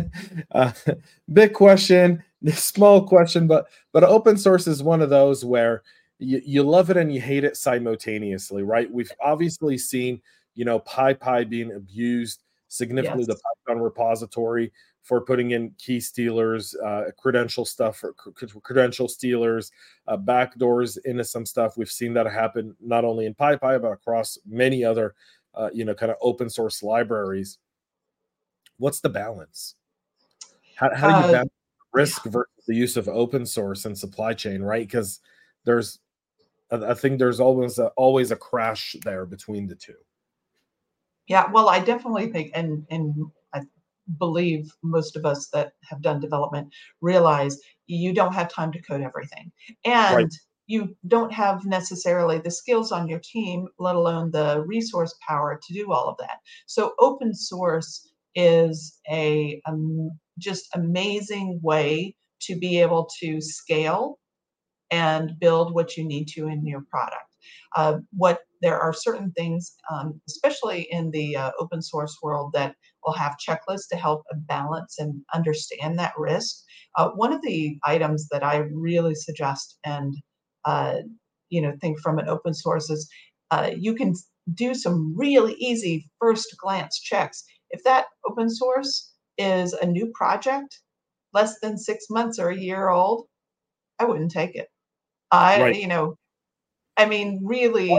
uh, 0.51 0.71
big 1.31 1.53
question, 1.53 2.23
small 2.51 3.07
question, 3.07 3.47
but 3.47 3.67
but 3.93 4.03
open 4.03 4.37
source 4.37 4.67
is 4.67 4.83
one 4.83 5.01
of 5.01 5.09
those 5.09 5.45
where 5.45 5.83
you, 6.19 6.41
you 6.45 6.63
love 6.63 6.89
it 6.89 6.97
and 6.97 7.13
you 7.13 7.21
hate 7.21 7.43
it 7.43 7.57
simultaneously, 7.57 8.63
right? 8.63 8.91
We've 8.91 9.11
obviously 9.21 9.77
seen 9.77 10.21
you 10.55 10.65
know 10.65 10.79
PyPI 10.81 11.49
being 11.49 11.73
abused 11.73 12.43
significantly 12.67 13.25
yes. 13.27 13.37
the 13.37 13.41
Python 13.65 13.81
repository 13.81 14.71
for 15.07 15.21
putting 15.21 15.51
in 15.51 15.71
key 15.77 16.01
stealers, 16.01 16.75
uh, 16.83 17.05
credential 17.17 17.63
stuff 17.63 17.95
for 17.95 18.11
credential 18.61 19.07
stealers, 19.07 19.71
uh, 20.09 20.17
backdoors 20.17 20.97
into 21.05 21.23
some 21.23 21.45
stuff. 21.45 21.77
We've 21.77 21.89
seen 21.89 22.13
that 22.15 22.25
happen 22.25 22.75
not 22.81 23.05
only 23.05 23.25
in 23.25 23.33
PyPI 23.33 23.81
but 23.81 23.91
across 23.91 24.37
many 24.45 24.83
other, 24.83 25.15
uh, 25.57 25.69
you 25.73 25.83
know, 25.83 25.95
kind 25.95 26.11
of 26.11 26.17
open 26.21 26.49
source 26.49 26.83
libraries. 26.83 27.57
What's 28.77 29.01
the 29.01 29.09
balance? 29.09 29.75
How, 30.75 30.93
how 30.93 31.07
do 31.07 31.27
you 31.27 31.29
uh, 31.29 31.31
balance 31.31 31.51
risk 31.93 32.23
versus 32.25 32.63
the 32.67 32.75
use 32.75 32.95
of 32.95 33.07
open 33.07 33.45
source 33.45 33.85
and 33.85 33.97
supply 33.97 34.33
chain, 34.33 34.61
right? 34.61 34.85
Because 34.87 35.19
there's, 35.65 35.99
I 36.71 36.93
think 36.93 37.17
there's 37.17 37.39
always 37.39 37.79
a, 37.79 37.87
always 37.95 38.31
a 38.31 38.35
crash 38.35 38.95
there 39.03 39.25
between 39.25 39.67
the 39.67 39.75
two. 39.75 39.95
Yeah, 41.27 41.49
well, 41.51 41.69
I 41.69 41.79
definitely 41.79 42.27
think, 42.31 42.51
and 42.53 42.85
and 42.89 43.13
I 43.53 43.61
believe 44.17 44.71
most 44.81 45.17
of 45.17 45.25
us 45.25 45.47
that 45.49 45.73
have 45.89 46.01
done 46.01 46.21
development 46.21 46.73
realize 47.01 47.59
you 47.87 48.13
don't 48.13 48.33
have 48.33 48.49
time 48.49 48.71
to 48.71 48.81
code 48.81 49.01
everything, 49.01 49.51
and 49.83 50.15
right. 50.15 50.33
You 50.67 50.95
don't 51.07 51.33
have 51.33 51.65
necessarily 51.65 52.39
the 52.39 52.51
skills 52.51 52.91
on 52.91 53.07
your 53.07 53.19
team, 53.19 53.67
let 53.79 53.95
alone 53.95 54.31
the 54.31 54.63
resource 54.67 55.15
power 55.27 55.59
to 55.65 55.73
do 55.73 55.91
all 55.91 56.09
of 56.09 56.17
that. 56.17 56.39
So, 56.65 56.93
open 56.99 57.33
source 57.33 58.11
is 58.35 58.99
a 59.09 59.61
um, 59.65 60.11
just 60.37 60.67
amazing 60.75 61.59
way 61.63 62.15
to 62.41 62.55
be 62.55 62.79
able 62.79 63.09
to 63.19 63.41
scale 63.41 64.19
and 64.91 65.39
build 65.39 65.73
what 65.73 65.97
you 65.97 66.05
need 66.05 66.27
to 66.29 66.47
in 66.47 66.65
your 66.65 66.83
product. 66.89 67.23
Uh, 67.75 67.99
what 68.15 68.41
there 68.61 68.79
are 68.79 68.93
certain 68.93 69.31
things, 69.31 69.75
um, 69.91 70.19
especially 70.27 70.87
in 70.91 71.11
the 71.11 71.35
uh, 71.35 71.51
open 71.59 71.81
source 71.81 72.17
world, 72.21 72.51
that 72.53 72.75
will 73.05 73.13
have 73.13 73.37
checklists 73.37 73.87
to 73.89 73.95
help 73.95 74.23
balance 74.47 74.99
and 74.99 75.21
understand 75.33 75.97
that 75.97 76.13
risk. 76.17 76.63
Uh, 76.97 77.09
one 77.09 77.31
of 77.31 77.41
the 77.41 77.77
items 77.85 78.27
that 78.31 78.43
I 78.43 78.57
really 78.71 79.15
suggest 79.15 79.77
and 79.85 80.15
uh, 80.65 80.97
you 81.49 81.61
know 81.61 81.73
think 81.81 81.99
from 81.99 82.19
an 82.19 82.27
open 82.27 82.53
source 82.53 82.89
is 82.89 83.09
uh, 83.51 83.71
you 83.75 83.93
can 83.95 84.13
do 84.53 84.73
some 84.73 85.13
really 85.15 85.53
easy 85.55 86.09
first 86.19 86.55
glance 86.57 86.99
checks. 86.99 87.43
If 87.69 87.83
that 87.83 88.05
open 88.29 88.49
source 88.49 89.13
is 89.37 89.73
a 89.73 89.85
new 89.85 90.11
project, 90.13 90.79
less 91.33 91.59
than 91.59 91.77
six 91.77 92.05
months 92.09 92.39
or 92.39 92.49
a 92.49 92.57
year 92.57 92.89
old, 92.89 93.27
I 93.99 94.05
wouldn't 94.05 94.31
take 94.31 94.55
it. 94.55 94.67
I, 95.31 95.61
right. 95.61 95.75
you 95.75 95.87
know, 95.87 96.17
I 96.97 97.05
mean, 97.05 97.41
really. 97.43 97.89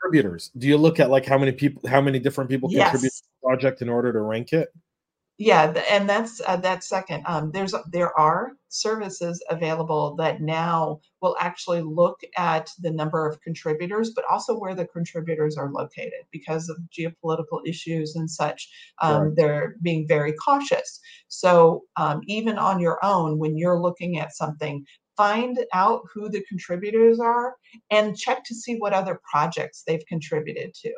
Contributors. 0.00 0.52
Do 0.56 0.68
you 0.68 0.76
look 0.76 1.00
at 1.00 1.10
like 1.10 1.26
how 1.26 1.38
many 1.38 1.52
people, 1.52 1.88
how 1.88 2.00
many 2.00 2.20
different 2.20 2.48
people 2.48 2.70
yes. 2.70 2.90
contribute 2.90 3.10
to 3.10 3.22
the 3.22 3.46
project 3.46 3.82
in 3.82 3.88
order 3.88 4.12
to 4.12 4.20
rank 4.20 4.52
it? 4.52 4.68
Yeah 5.38 5.72
and 5.90 6.08
that's 6.08 6.40
uh, 6.46 6.56
that 6.56 6.84
second 6.84 7.22
um, 7.26 7.50
there's 7.52 7.74
there 7.90 8.16
are 8.18 8.52
services 8.68 9.42
available 9.50 10.14
that 10.16 10.40
now 10.42 11.00
will 11.22 11.36
actually 11.40 11.80
look 11.80 12.20
at 12.36 12.70
the 12.80 12.90
number 12.90 13.26
of 13.26 13.40
contributors 13.40 14.10
but 14.14 14.24
also 14.30 14.58
where 14.58 14.74
the 14.74 14.86
contributors 14.86 15.56
are 15.56 15.70
located 15.72 16.24
because 16.30 16.68
of 16.68 16.76
geopolitical 16.96 17.60
issues 17.66 18.14
and 18.16 18.30
such 18.30 18.68
um, 19.00 19.22
right. 19.22 19.36
they're 19.36 19.74
being 19.82 20.06
very 20.06 20.32
cautious. 20.32 21.00
So 21.28 21.84
um, 21.96 22.20
even 22.26 22.58
on 22.58 22.80
your 22.80 22.98
own 23.04 23.38
when 23.38 23.56
you're 23.56 23.80
looking 23.80 24.18
at 24.18 24.36
something 24.36 24.84
find 25.16 25.58
out 25.74 26.02
who 26.12 26.28
the 26.28 26.44
contributors 26.48 27.18
are 27.18 27.54
and 27.90 28.16
check 28.16 28.44
to 28.44 28.54
see 28.54 28.76
what 28.76 28.92
other 28.92 29.20
projects 29.28 29.82
they've 29.86 30.06
contributed 30.08 30.74
to. 30.74 30.92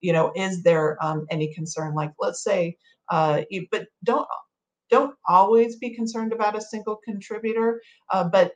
You 0.00 0.12
know 0.12 0.32
is 0.36 0.62
there 0.62 0.98
um, 1.02 1.26
any 1.30 1.54
concern? 1.54 1.94
Like 1.94 2.12
let's 2.18 2.42
say 2.42 2.76
uh, 3.10 3.42
you, 3.50 3.66
but 3.70 3.86
don't 4.04 4.26
don't 4.90 5.14
always 5.28 5.76
be 5.76 5.94
concerned 5.94 6.32
about 6.32 6.56
a 6.56 6.60
single 6.60 7.00
contributor, 7.04 7.80
uh, 8.12 8.24
but 8.24 8.52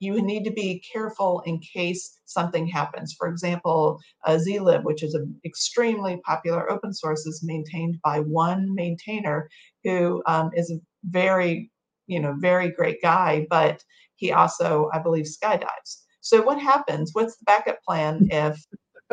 you 0.00 0.22
need 0.22 0.44
to 0.44 0.52
be 0.52 0.82
careful 0.92 1.42
in 1.46 1.58
case 1.60 2.20
something 2.24 2.66
happens. 2.66 3.14
For 3.18 3.28
example, 3.28 3.98
uh, 4.24 4.38
zlib, 4.38 4.84
which 4.84 5.02
is 5.02 5.14
an 5.14 5.34
extremely 5.44 6.20
popular 6.24 6.70
open 6.70 6.92
source, 6.92 7.26
is 7.26 7.42
maintained 7.44 7.98
by 8.04 8.20
one 8.20 8.74
maintainer 8.74 9.48
who 9.84 10.22
um, 10.26 10.50
is 10.54 10.70
a 10.70 10.80
very, 11.04 11.70
you 12.06 12.20
know, 12.20 12.34
very 12.38 12.70
great 12.70 13.02
guy, 13.02 13.46
but 13.50 13.82
he 14.16 14.32
also, 14.32 14.88
I 14.92 15.00
believe, 15.00 15.26
skydives. 15.26 16.02
So 16.20 16.42
what 16.42 16.60
happens? 16.60 17.10
What's 17.12 17.36
the 17.36 17.44
backup 17.44 17.82
plan 17.82 18.28
if 18.30 18.62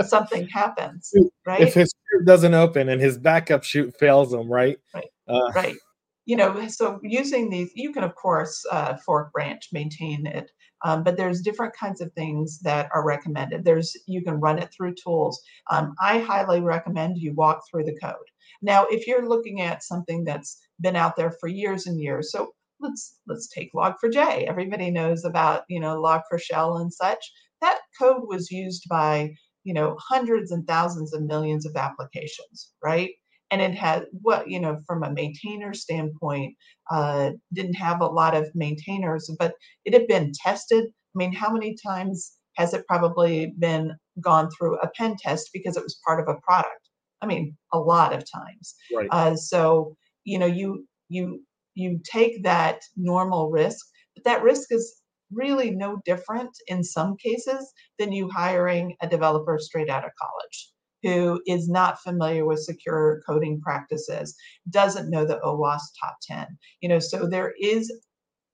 something 0.03 0.47
happens, 0.47 1.12
right? 1.45 1.62
If 1.62 1.73
his 1.73 1.93
chute 2.12 2.25
doesn't 2.25 2.53
open 2.53 2.89
and 2.89 3.01
his 3.01 3.17
backup 3.17 3.63
chute 3.63 3.95
fails 3.99 4.34
him, 4.34 4.51
right? 4.51 4.77
Right. 4.93 5.10
Uh, 5.27 5.51
right. 5.53 5.75
You 6.25 6.36
know, 6.36 6.67
so 6.67 6.99
using 7.03 7.49
these, 7.49 7.71
you 7.75 7.91
can 7.91 8.03
of 8.03 8.15
course 8.15 8.65
uh, 8.71 8.95
fork 9.05 9.31
branch 9.31 9.69
maintain 9.71 10.25
it, 10.25 10.51
um, 10.84 11.03
but 11.03 11.17
there's 11.17 11.41
different 11.41 11.75
kinds 11.75 12.01
of 12.01 12.12
things 12.13 12.60
that 12.63 12.89
are 12.93 13.05
recommended. 13.05 13.63
There's 13.63 13.95
you 14.08 14.23
can 14.23 14.39
run 14.39 14.60
it 14.60 14.73
through 14.75 14.95
tools. 14.95 15.41
Um, 15.71 15.93
I 16.01 16.19
highly 16.19 16.62
recommend 16.62 17.17
you 17.17 17.34
walk 17.34 17.62
through 17.69 17.86
the 17.86 17.97
code. 18.01 18.15
Now, 18.62 18.86
if 18.89 19.05
you're 19.08 19.27
looking 19.27 19.62
at 19.62 19.84
something 19.84 20.23
that's 20.23 20.60
been 20.79 20.95
out 20.95 21.15
there 21.15 21.31
for 21.39 21.47
years 21.47 21.86
and 21.86 22.01
years, 22.01 22.31
so 22.31 22.51
let's 22.79 23.17
let's 23.27 23.47
take 23.47 23.73
log4j. 23.73 24.45
Everybody 24.45 24.91
knows 24.91 25.25
about 25.25 25.63
you 25.69 25.79
know 25.79 26.01
log4shell 26.01 26.81
and 26.81 26.93
such. 26.93 27.31
That 27.62 27.79
code 27.99 28.23
was 28.27 28.51
used 28.51 28.84
by 28.89 29.34
you 29.65 29.73
know 29.73 29.97
hundreds 29.99 30.51
and 30.51 30.65
thousands 30.65 31.13
of 31.13 31.23
millions 31.23 31.65
of 31.65 31.75
applications 31.75 32.71
right? 32.82 33.12
And 33.51 33.62
it 33.62 33.75
had 33.75 34.06
what 34.21 34.49
you 34.49 34.60
know 34.60 34.80
from 34.88 35.04
a 35.04 35.12
maintainer 35.12 35.73
standpoint 35.73 36.56
uh, 36.89 37.32
didn't 37.51 37.73
have 37.75 37.99
a 38.01 38.08
lot 38.08 38.36
of 38.36 38.49
maintainers 38.56 39.30
but 39.38 39.54
it 39.84 39.93
had 39.93 40.08
been 40.08 40.32
tested. 40.41 40.86
I 40.86 41.15
mean 41.15 41.34
how 41.34 41.51
many 41.51 41.75
times 41.75 42.38
has 42.56 42.73
it 42.73 42.88
probably 42.88 43.54
been 43.60 43.93
gone 44.21 44.49
through 44.51 44.78
a 44.80 44.89
pen 44.95 45.17
test 45.19 45.49
because 45.51 45.75
it 45.75 45.84
was 45.84 45.99
part 46.06 46.21
of 46.21 46.28
a 46.30 46.39
product? 46.41 46.89
I 47.21 47.25
mean 47.25 47.58
a 47.73 47.80
lot 47.80 48.13
of 48.13 48.23
times. 48.32 48.75
Right. 48.95 49.10
uh, 49.12 49.36
so 49.36 49.95
you 50.23 50.39
know 50.39 50.45
you 50.45 50.88
you 51.10 51.41
you 51.73 51.99
take 52.04 52.43
that 52.43 52.80
normal 52.95 53.51
risk 53.51 53.86
but 54.15 54.23
that 54.23 54.43
risk 54.43 54.71
is 54.71 55.01
really 55.32 55.72
no 55.72 56.00
different 56.06 56.52
in 56.68 56.84
some 56.84 57.16
cases 57.18 57.72
than 58.00 58.12
you 58.12 58.30
hiring 58.30 58.96
a 59.02 59.08
developer 59.08 59.58
straight 59.60 59.90
out 59.90 60.06
of 60.06 60.12
college 60.20 60.72
who 61.04 61.40
is 61.46 61.70
not 61.70 62.02
familiar 62.02 62.46
with 62.46 62.64
secure 62.64 63.22
coding 63.28 63.62
practices, 63.62 64.36
doesn't 64.72 65.12
know 65.12 65.24
the 65.24 65.40
OWASP 65.44 65.92
top 66.02 66.16
10. 66.24 66.48
You 66.82 66.90
know, 66.90 67.00
so 67.00 67.28
there 67.28 67.54
is 67.62 67.94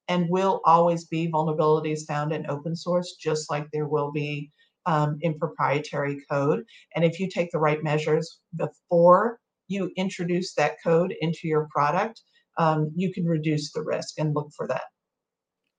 and 0.09 0.29
will 0.29 0.59
always 0.65 1.05
be 1.05 1.31
vulnerabilities 1.31 2.05
found 2.05 2.33
in 2.33 2.49
open 2.49 2.75
source, 2.75 3.15
just 3.21 3.49
like 3.49 3.67
there 3.71 3.87
will 3.87 4.11
be 4.11 4.51
um, 4.85 5.17
in 5.21 5.39
proprietary 5.39 6.21
code. 6.29 6.63
And 6.95 7.05
if 7.05 7.19
you 7.19 7.29
take 7.29 7.51
the 7.51 7.59
right 7.59 7.81
measures 7.81 8.39
before 8.57 9.39
you 9.69 9.91
introduce 9.95 10.53
that 10.55 10.75
code 10.83 11.15
into 11.21 11.47
your 11.47 11.69
product, 11.73 12.21
um, 12.57 12.91
you 12.93 13.13
can 13.13 13.25
reduce 13.25 13.71
the 13.71 13.83
risk 13.83 14.19
and 14.19 14.35
look 14.35 14.49
for 14.57 14.67
that. 14.67 14.83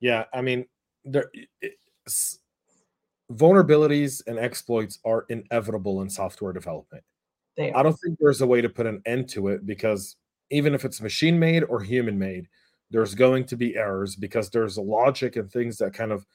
Yeah, 0.01 0.25
I 0.33 0.41
mean, 0.41 0.65
there 1.05 1.31
vulnerabilities 3.33 4.23
and 4.27 4.39
exploits 4.39 4.99
are 5.05 5.25
inevitable 5.29 6.03
in 6.03 6.11
software 6.11 6.53
development. 6.53 7.03
I 7.59 7.83
don't 7.83 7.97
think 8.05 8.19
there's 8.19 8.41
a 8.41 8.47
way 8.47 8.61
to 8.61 8.69
put 8.69 8.87
an 8.87 9.03
end 9.05 9.29
to 9.31 9.49
it 9.49 9.67
because 9.67 10.17
even 10.51 10.75
if 10.75 10.85
it's 10.85 11.01
machine 11.01 11.39
made 11.39 11.65
or 11.65 11.81
human 11.81 12.19
made, 12.19 12.49
there's 12.91 13.15
going 13.15 13.45
to 13.47 13.57
be 13.57 13.77
errors 13.77 14.17
because 14.17 14.51
there's 14.51 14.77
a 14.77 14.83
logic 14.83 15.37
and 15.37 15.51
things 15.51 15.79
that 15.79 15.95
kind 15.95 16.13
of 16.13 16.27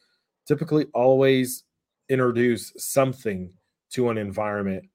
typically 0.48 0.86
always 0.94 1.64
introduce 2.10 2.72
something 2.78 3.52
to 3.92 4.10
an 4.10 4.18
environment. 4.18 4.86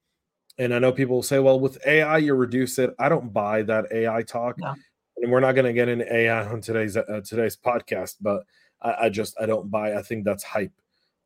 And 0.59 0.75
I 0.75 0.79
know 0.79 0.93
people 0.93 1.23
say, 1.23 1.39
well, 1.39 1.59
with 1.59 1.85
AI, 1.87 2.19
you 2.19 2.35
reduce 2.35 2.79
it. 2.79 2.95
I 2.99 3.09
don't 3.09 3.33
buy 3.33 3.63
that 3.63 3.87
AI 3.93 4.23
talk. 4.23 4.59
No. 4.59 4.75
And 5.19 5.31
we're 5.31 5.41
not 5.41 5.53
going 5.53 5.67
to 5.67 5.73
get 5.73 5.89
into 5.89 6.13
AI 6.13 6.47
on 6.47 6.61
today's 6.61 6.97
uh, 6.97 7.21
today's 7.25 7.57
podcast, 7.57 8.17
but 8.21 8.43
I, 8.83 9.05
I 9.05 9.09
just 9.09 9.41
I 9.41 9.47
don't 9.47 9.71
buy. 9.71 9.95
I 9.95 10.03
think 10.03 10.25
that's 10.25 10.45
hype. 10.45 10.73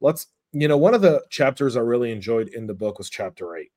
Let's 0.01 0.29
you 0.53 0.69
know 0.69 0.77
one 0.77 0.95
of 0.95 1.03
the 1.03 1.23
chapters 1.31 1.77
I 1.77 1.81
really 1.81 2.13
enjoyed 2.13 2.49
in 2.49 2.67
the 2.67 2.75
book 2.75 2.99
was 2.99 3.11
chapter 3.11 3.57
eight. 3.57 3.73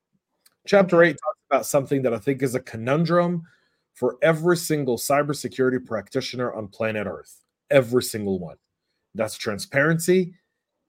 Chapter 0.66 1.02
eight 1.02 1.16
talks 1.24 1.38
about 1.50 1.66
something 1.66 2.02
that 2.02 2.14
I 2.14 2.18
think 2.18 2.42
is 2.42 2.54
a 2.54 2.60
conundrum 2.60 3.42
for 3.94 4.16
every 4.22 4.56
single 4.56 4.96
cybersecurity 4.96 5.84
practitioner 5.84 6.52
on 6.52 6.68
planet 6.68 7.06
Earth. 7.06 7.42
Every 7.70 8.02
single 8.02 8.38
one. 8.38 8.56
That's 9.14 9.36
transparency 9.36 10.34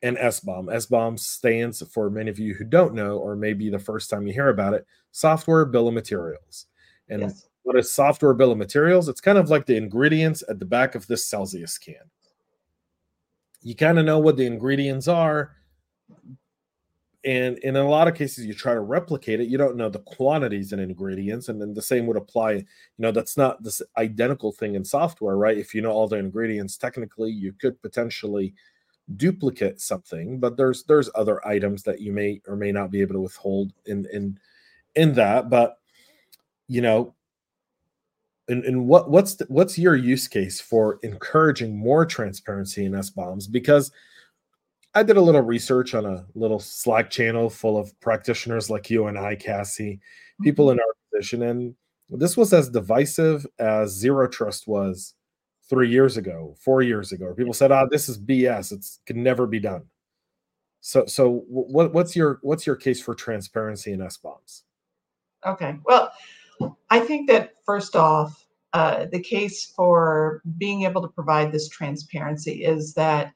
and 0.03 0.17
SBOM. 0.17 0.65
SBOM 0.65 1.19
stands 1.19 1.81
for 1.91 2.09
many 2.09 2.29
of 2.29 2.39
you 2.39 2.53
who 2.53 2.63
don't 2.63 2.93
know, 2.93 3.17
or 3.17 3.35
maybe 3.35 3.69
the 3.69 3.79
first 3.79 4.09
time 4.09 4.25
you 4.25 4.33
hear 4.33 4.49
about 4.49 4.73
it, 4.73 4.85
software 5.11 5.65
bill 5.65 5.87
of 5.87 5.93
materials. 5.93 6.67
And 7.09 7.21
yes. 7.21 7.47
what 7.63 7.77
is 7.77 7.91
software 7.91 8.33
bill 8.33 8.51
of 8.51 8.57
materials? 8.57 9.09
It's 9.09 9.21
kind 9.21 9.37
of 9.37 9.49
like 9.49 9.65
the 9.65 9.77
ingredients 9.77 10.43
at 10.49 10.59
the 10.59 10.65
back 10.65 10.95
of 10.95 11.05
this 11.07 11.25
Celsius 11.25 11.77
can 11.77 11.95
you 13.61 13.75
kind 13.75 13.99
of 13.99 14.05
know 14.05 14.19
what 14.19 14.37
the 14.37 14.45
ingredients 14.45 15.07
are. 15.07 15.55
And 17.23 17.59
in 17.59 17.75
a 17.75 17.87
lot 17.87 18.07
of 18.07 18.15
cases 18.15 18.47
you 18.47 18.55
try 18.55 18.73
to 18.73 18.79
replicate 18.79 19.39
it 19.39 19.47
you 19.47 19.55
don't 19.55 19.75
know 19.75 19.89
the 19.89 19.99
quantities 19.99 20.73
and 20.73 20.81
ingredients 20.81 21.49
and 21.49 21.61
then 21.61 21.75
the 21.75 21.81
same 21.81 22.07
would 22.07 22.17
apply 22.17 22.53
you 22.53 22.65
know 22.97 23.11
that's 23.11 23.37
not 23.37 23.61
this 23.61 23.79
identical 23.95 24.51
thing 24.51 24.73
in 24.73 24.83
software 24.83 25.37
right? 25.37 25.57
If 25.57 25.75
you 25.75 25.83
know 25.83 25.91
all 25.91 26.07
the 26.07 26.17
ingredients 26.17 26.77
technically 26.77 27.29
you 27.29 27.53
could 27.53 27.79
potentially 27.83 28.55
duplicate 29.17 29.79
something 29.79 30.39
but 30.39 30.57
there's 30.57 30.83
there's 30.85 31.11
other 31.13 31.45
items 31.45 31.83
that 31.83 32.01
you 32.01 32.11
may 32.11 32.41
or 32.47 32.55
may 32.55 32.71
not 32.71 32.89
be 32.89 33.01
able 33.01 33.13
to 33.13 33.21
withhold 33.21 33.71
in 33.85 34.07
in 34.11 34.39
in 34.95 35.13
that 35.13 35.49
but 35.49 35.77
you 36.67 36.81
know 36.81 37.13
and, 38.51 38.63
and 38.65 38.85
what 38.87 39.09
what's 39.09 39.35
the, 39.35 39.45
what's 39.47 39.77
your 39.77 39.95
use 39.95 40.27
case 40.27 40.59
for 40.59 40.99
encouraging 41.03 41.77
more 41.77 42.05
transparency 42.05 42.85
in 42.85 42.91
SBOMs? 42.91 43.51
Because 43.51 43.91
I 44.93 45.03
did 45.03 45.17
a 45.17 45.21
little 45.21 45.41
research 45.41 45.93
on 45.93 46.05
a 46.05 46.25
little 46.35 46.59
Slack 46.59 47.09
channel 47.09 47.49
full 47.49 47.77
of 47.77 47.97
practitioners 48.01 48.69
like 48.69 48.89
you 48.89 49.07
and 49.07 49.17
I, 49.17 49.35
Cassie, 49.35 49.99
people 50.41 50.65
mm-hmm. 50.65 50.79
in 50.79 50.79
our 50.79 50.95
position, 51.11 51.43
and 51.43 51.75
this 52.09 52.35
was 52.35 52.51
as 52.51 52.69
divisive 52.69 53.47
as 53.57 53.91
zero 53.91 54.27
trust 54.27 54.67
was 54.67 55.15
three 55.69 55.89
years 55.89 56.17
ago, 56.17 56.53
four 56.59 56.81
years 56.81 57.13
ago. 57.13 57.33
People 57.33 57.53
said, 57.53 57.71
"Ah, 57.71 57.85
this 57.89 58.09
is 58.09 58.19
BS. 58.19 58.73
It's 58.73 58.99
can 59.05 59.23
never 59.23 59.47
be 59.47 59.59
done." 59.59 59.83
So, 60.81 61.05
so 61.05 61.45
what, 61.47 61.93
what's 61.93 62.15
your 62.15 62.39
what's 62.41 62.67
your 62.67 62.75
case 62.75 63.01
for 63.01 63.15
transparency 63.15 63.93
in 63.93 63.99
SBOMs? 63.99 64.63
Okay, 65.45 65.77
well, 65.85 66.11
I 66.89 66.99
think 66.99 67.29
that 67.29 67.53
first 67.65 67.95
off, 67.95 68.45
uh, 68.73 69.05
the 69.11 69.19
case 69.19 69.65
for 69.65 70.41
being 70.57 70.83
able 70.83 71.01
to 71.01 71.07
provide 71.07 71.51
this 71.51 71.69
transparency 71.69 72.63
is 72.63 72.93
that 72.93 73.33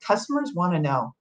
customers 0.00 0.52
want 0.54 0.72
to 0.74 0.80
know. 0.80 1.14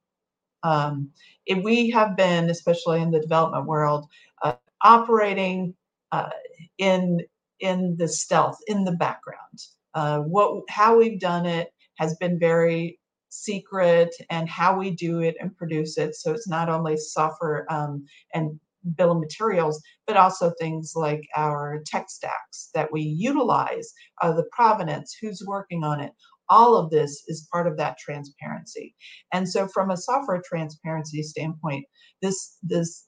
Um, 0.63 1.10
if 1.45 1.63
we 1.63 1.89
have 1.91 2.15
been, 2.15 2.49
especially 2.49 3.01
in 3.01 3.12
the 3.12 3.19
development 3.19 3.65
world, 3.65 4.05
uh, 4.43 4.53
operating 4.81 5.73
uh, 6.12 6.29
in 6.77 7.21
in 7.60 7.95
the 7.97 8.07
stealth, 8.07 8.60
in 8.67 8.83
the 8.83 8.91
background. 8.91 9.60
Uh, 9.93 10.19
what 10.19 10.63
how 10.69 10.97
we've 10.97 11.19
done 11.19 11.45
it 11.45 11.73
has 11.95 12.15
been 12.17 12.38
very 12.38 12.99
secret, 13.29 14.13
and 14.29 14.47
how 14.47 14.77
we 14.77 14.91
do 14.91 15.19
it 15.19 15.36
and 15.39 15.55
produce 15.57 15.97
it. 15.97 16.15
So 16.15 16.31
it's 16.31 16.47
not 16.47 16.69
only 16.69 16.97
software 16.97 17.71
um, 17.71 18.05
and 18.33 18.60
bill 18.95 19.12
of 19.12 19.19
materials, 19.19 19.82
but 20.06 20.17
also 20.17 20.52
things 20.60 20.93
like 20.95 21.21
our 21.36 21.82
tech 21.86 22.10
stacks 22.10 22.69
that 22.73 22.91
we 22.91 23.02
utilize, 23.02 23.91
uh, 24.21 24.34
the 24.34 24.45
provenance, 24.52 25.15
who's 25.21 25.43
working 25.47 25.84
on 25.84 26.00
it. 26.00 26.12
All 26.50 26.76
of 26.76 26.89
this 26.91 27.23
is 27.28 27.47
part 27.52 27.67
of 27.67 27.78
that 27.78 27.97
transparency. 27.97 28.95
And 29.34 29.50
so, 29.50 29.67
from 29.67 29.91
a 29.91 29.97
software 29.97 30.41
transparency 30.47 31.21
standpoint, 31.21 31.86
this 32.21 32.58
this 32.63 33.06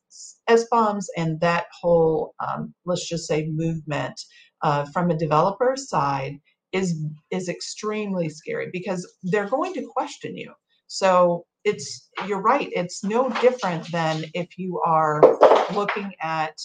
SBOMs 0.50 1.06
and 1.16 1.40
that 1.40 1.68
whole, 1.80 2.34
um, 2.46 2.74
let's 2.86 3.08
just 3.08 3.28
say, 3.28 3.48
movement 3.50 4.20
uh, 4.62 4.86
from 4.94 5.10
a 5.10 5.18
developer 5.18 5.76
side 5.78 6.40
is 6.72 7.02
is 7.32 7.50
extremely 7.50 8.30
scary 8.30 8.70
because 8.72 9.10
they're 9.24 9.50
going 9.50 9.74
to 9.74 9.88
question 9.96 10.36
you. 10.36 10.54
So 10.88 11.46
it's 11.64 12.10
you're 12.28 12.42
right. 12.42 12.70
It's 12.72 13.04
no 13.04 13.30
different 13.42 13.92
than 13.92 14.26
if 14.34 14.58
you 14.58 14.82
are 14.86 15.22
looking 15.74 16.12
at 16.22 16.56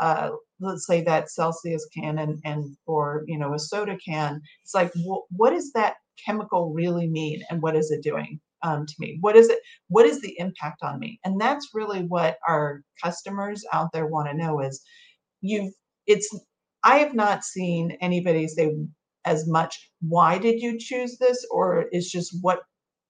uh, 0.00 0.30
let's 0.60 0.86
say 0.86 1.02
that 1.02 1.30
Celsius 1.30 1.86
can 1.92 2.18
and, 2.18 2.40
and 2.44 2.76
or 2.86 3.24
you 3.26 3.38
know 3.38 3.54
a 3.54 3.58
soda 3.58 3.96
can. 4.04 4.40
It's 4.62 4.74
like 4.74 4.92
wh- 4.94 5.30
what 5.30 5.50
does 5.50 5.72
that 5.72 5.96
chemical 6.24 6.72
really 6.72 7.08
mean 7.08 7.42
and 7.50 7.62
what 7.62 7.76
is 7.76 7.90
it 7.90 8.02
doing 8.02 8.40
um, 8.62 8.86
to 8.86 8.94
me? 8.98 9.18
What 9.20 9.36
is 9.36 9.48
it? 9.48 9.58
What 9.88 10.06
is 10.06 10.20
the 10.20 10.38
impact 10.38 10.82
on 10.82 10.98
me? 10.98 11.18
And 11.24 11.40
that's 11.40 11.70
really 11.74 12.02
what 12.02 12.38
our 12.46 12.82
customers 13.02 13.64
out 13.72 13.88
there 13.92 14.06
want 14.06 14.28
to 14.28 14.36
know 14.36 14.60
is 14.60 14.82
you've 15.40 15.72
it's 16.06 16.28
I 16.84 16.98
have 16.98 17.14
not 17.14 17.44
seen 17.44 17.96
anybody 18.00 18.46
say 18.48 18.74
as 19.24 19.46
much 19.48 19.90
why 20.00 20.38
did 20.38 20.60
you 20.60 20.78
choose 20.78 21.18
this 21.18 21.44
or 21.50 21.86
is 21.92 22.10
just 22.10 22.36
what 22.40 22.60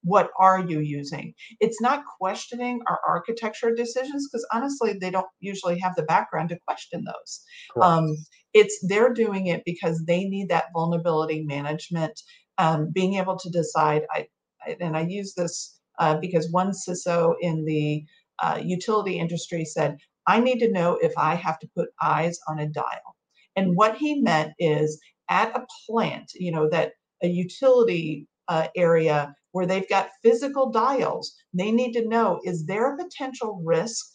what 0.05 0.31
are 0.39 0.61
you 0.61 0.81
using? 0.81 1.35
It's 1.61 1.81
not 1.81 2.05
questioning 2.19 2.81
our 2.89 3.01
architecture 3.07 3.75
decisions 3.75 4.29
because 4.29 4.47
honestly 4.53 4.95
they 4.95 5.11
don't 5.11 5.27
usually 5.41 5.79
have 5.81 5.97
the 5.97 6.05
background 6.05 6.51
to 6.51 6.59
question 6.67 7.05
those. 7.05 7.43
Um, 7.83 8.17
it's 8.55 8.79
they're 8.89 9.13
doing 9.13 9.47
it 9.47 9.63
because 9.65 10.03
they 10.07 10.25
need 10.25 10.49
that 10.49 10.67
vulnerability 10.73 11.45
management 11.45 12.21
um, 12.59 12.91
being 12.93 13.15
able 13.15 13.39
to 13.39 13.51
decide 13.51 14.03
I, 14.11 14.27
I 14.67 14.77
and 14.81 14.97
i 14.97 15.03
use 15.03 15.35
this 15.35 15.79
uh, 15.99 16.17
because 16.17 16.51
one 16.51 16.73
ciso 16.73 17.35
in 17.41 17.65
the 17.65 18.05
uh, 18.43 18.59
utility 18.63 19.19
industry 19.19 19.65
said 19.65 19.99
i 20.27 20.41
need 20.41 20.59
to 20.61 20.73
know 20.73 20.99
if 21.03 21.13
i 21.17 21.35
have 21.35 21.59
to 21.61 21.69
put 21.77 21.91
eyes 22.03 22.39
on 22.49 22.59
a 22.59 22.67
dial. 22.67 23.15
And 23.57 23.77
what 23.77 23.97
he 23.97 24.21
meant 24.21 24.53
is 24.61 25.01
at 25.29 25.55
a 25.57 25.67
plant, 25.85 26.31
you 26.35 26.53
know, 26.53 26.69
that 26.71 26.93
a 27.23 27.29
utility 27.29 28.29
uh, 28.49 28.69
area 28.77 29.35
where 29.53 29.67
they've 29.67 29.89
got 29.89 30.11
physical 30.23 30.71
dials, 30.71 31.35
they 31.55 31.71
need 31.71 31.93
to 31.93 32.09
know 32.09 32.41
is 32.45 32.67
there 32.67 32.95
a 32.95 32.97
potential 32.97 33.61
risk 33.65 34.07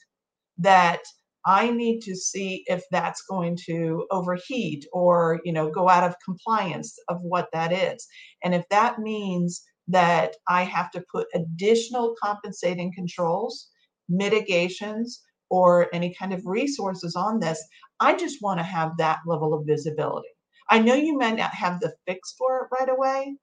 that 0.58 1.02
I 1.46 1.72
need 1.72 2.02
to 2.02 2.16
see 2.16 2.64
if 2.68 2.84
that's 2.92 3.24
going 3.30 3.58
to 3.66 4.08
overheat 4.12 4.86
or, 4.94 5.42
you 5.44 5.52
know, 5.52 5.70
go 5.70 5.90
out 5.90 6.04
of 6.04 6.16
compliance 6.24 6.96
of 7.10 7.18
what 7.22 7.50
that 7.52 7.74
is. 7.74 8.08
And 8.44 8.56
if 8.56 8.64
that 8.70 9.00
means 9.00 9.62
that 9.90 10.36
I 10.48 10.64
have 10.64 10.90
to 10.92 11.04
put 11.12 11.28
additional 11.36 12.16
compensating 12.24 12.94
controls, 12.94 13.68
mitigations, 14.08 15.22
or 15.50 15.94
any 15.94 16.16
kind 16.18 16.34
of 16.34 16.46
resources 16.46 17.16
on 17.16 17.40
this, 17.40 17.62
I 18.00 18.16
just 18.16 18.42
want 18.42 18.60
to 18.60 18.64
have 18.64 18.98
that 18.98 19.20
level 19.28 19.54
of 19.54 19.68
visibility. 19.68 20.30
I 20.70 20.80
know 20.80 20.96
you 20.96 21.18
may 21.18 21.34
not 21.34 21.54
have 21.54 21.80
the 21.80 21.94
fix 22.08 22.34
for 22.38 22.62
it 22.62 22.80
right 22.80 22.90
away, 22.90 23.36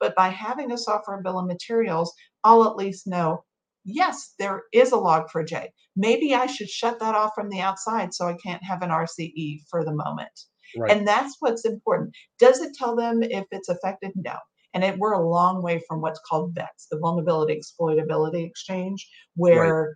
but 0.00 0.14
by 0.14 0.28
having 0.28 0.72
a 0.72 0.78
software 0.78 1.22
bill 1.22 1.38
of 1.38 1.46
materials, 1.46 2.12
I'll 2.44 2.68
at 2.68 2.76
least 2.76 3.06
know 3.06 3.44
yes, 3.86 4.34
there 4.38 4.64
is 4.72 4.92
a 4.92 4.96
log4j. 4.96 5.68
Maybe 5.94 6.34
I 6.34 6.46
should 6.46 6.68
shut 6.68 6.98
that 6.98 7.14
off 7.14 7.32
from 7.34 7.48
the 7.48 7.60
outside 7.60 8.12
so 8.12 8.26
I 8.26 8.34
can't 8.34 8.62
have 8.62 8.82
an 8.82 8.90
RCE 8.90 9.60
for 9.70 9.84
the 9.84 9.94
moment. 9.94 10.40
Right. 10.76 10.90
And 10.90 11.06
that's 11.06 11.36
what's 11.38 11.64
important. 11.64 12.12
Does 12.38 12.60
it 12.60 12.74
tell 12.74 12.96
them 12.96 13.22
if 13.22 13.46
it's 13.50 13.68
affected? 13.68 14.10
No. 14.16 14.34
And 14.74 14.84
it, 14.84 14.98
we're 14.98 15.12
a 15.12 15.26
long 15.26 15.62
way 15.62 15.80
from 15.88 16.02
what's 16.02 16.20
called 16.28 16.54
VEX, 16.54 16.88
the 16.90 16.98
Vulnerability 16.98 17.58
Exploitability 17.58 18.44
Exchange, 18.44 19.08
where 19.34 19.82
right. 19.82 19.94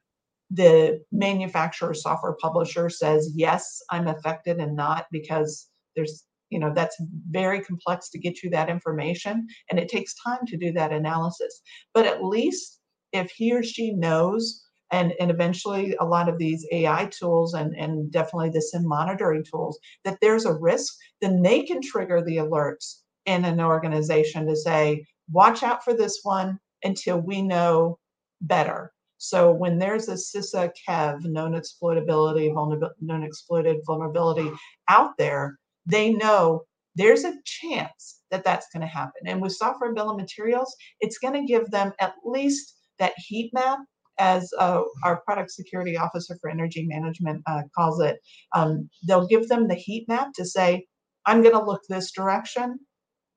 the 0.50 1.00
manufacturer 1.12 1.92
software 1.92 2.36
publisher 2.40 2.88
says, 2.88 3.32
yes, 3.34 3.82
I'm 3.90 4.06
affected 4.06 4.58
and 4.58 4.74
not 4.74 5.06
because 5.10 5.68
there's 5.96 6.24
you 6.50 6.58
know 6.58 6.72
that's 6.74 6.96
very 7.30 7.60
complex 7.60 8.10
to 8.10 8.18
get 8.18 8.42
you 8.42 8.50
that 8.50 8.68
information 8.68 9.46
and 9.70 9.78
it 9.78 9.88
takes 9.88 10.14
time 10.22 10.44
to 10.46 10.56
do 10.56 10.72
that 10.72 10.92
analysis. 10.92 11.62
But 11.94 12.06
at 12.06 12.24
least 12.24 12.80
if 13.12 13.30
he 13.30 13.52
or 13.52 13.62
she 13.62 13.92
knows 13.92 14.64
and, 14.92 15.12
and 15.20 15.30
eventually 15.30 15.96
a 16.00 16.04
lot 16.04 16.28
of 16.28 16.38
these 16.38 16.66
ai 16.72 17.06
tools 17.06 17.54
and, 17.54 17.74
and 17.76 18.10
definitely 18.10 18.50
the 18.50 18.60
SIEM 18.60 18.86
monitoring 18.86 19.44
tools 19.44 19.78
that 20.04 20.18
there's 20.20 20.46
a 20.46 20.54
risk 20.54 20.94
then 21.20 21.42
they 21.42 21.62
can 21.62 21.80
trigger 21.80 22.22
the 22.22 22.38
alerts 22.38 23.00
in 23.26 23.44
an 23.44 23.60
organization 23.60 24.46
to 24.46 24.56
say 24.56 25.04
watch 25.30 25.62
out 25.62 25.84
for 25.84 25.94
this 25.94 26.20
one 26.22 26.58
until 26.82 27.20
we 27.20 27.42
know 27.42 27.98
better. 28.42 28.92
So 29.18 29.52
when 29.52 29.78
there's 29.78 30.08
a 30.08 30.14
CISA 30.14 30.72
KEV, 30.88 31.24
known 31.24 31.52
exploitability, 31.52 32.52
vulnerability, 32.54 32.94
known 33.00 33.22
exploited 33.22 33.76
vulnerability 33.86 34.50
out 34.88 35.10
there, 35.18 35.58
they 35.90 36.12
know 36.12 36.62
there's 36.96 37.24
a 37.24 37.38
chance 37.44 38.20
that 38.30 38.44
that's 38.44 38.66
going 38.72 38.82
to 38.82 38.86
happen. 38.86 39.22
And 39.26 39.40
with 39.40 39.52
software 39.52 39.94
bill 39.94 40.10
of 40.10 40.16
materials, 40.16 40.74
it's 41.00 41.18
going 41.18 41.34
to 41.34 41.52
give 41.52 41.70
them 41.70 41.92
at 42.00 42.14
least 42.24 42.76
that 42.98 43.12
heat 43.16 43.50
map, 43.52 43.78
as 44.18 44.52
uh, 44.58 44.82
our 45.02 45.22
product 45.22 45.50
security 45.50 45.96
officer 45.96 46.36
for 46.40 46.50
energy 46.50 46.86
management 46.86 47.42
uh, 47.46 47.62
calls 47.74 48.00
it. 48.00 48.18
Um, 48.54 48.88
they'll 49.06 49.26
give 49.26 49.48
them 49.48 49.66
the 49.66 49.74
heat 49.74 50.06
map 50.08 50.28
to 50.34 50.44
say, 50.44 50.86
I'm 51.24 51.42
going 51.42 51.54
to 51.54 51.64
look 51.64 51.80
this 51.88 52.12
direction 52.12 52.78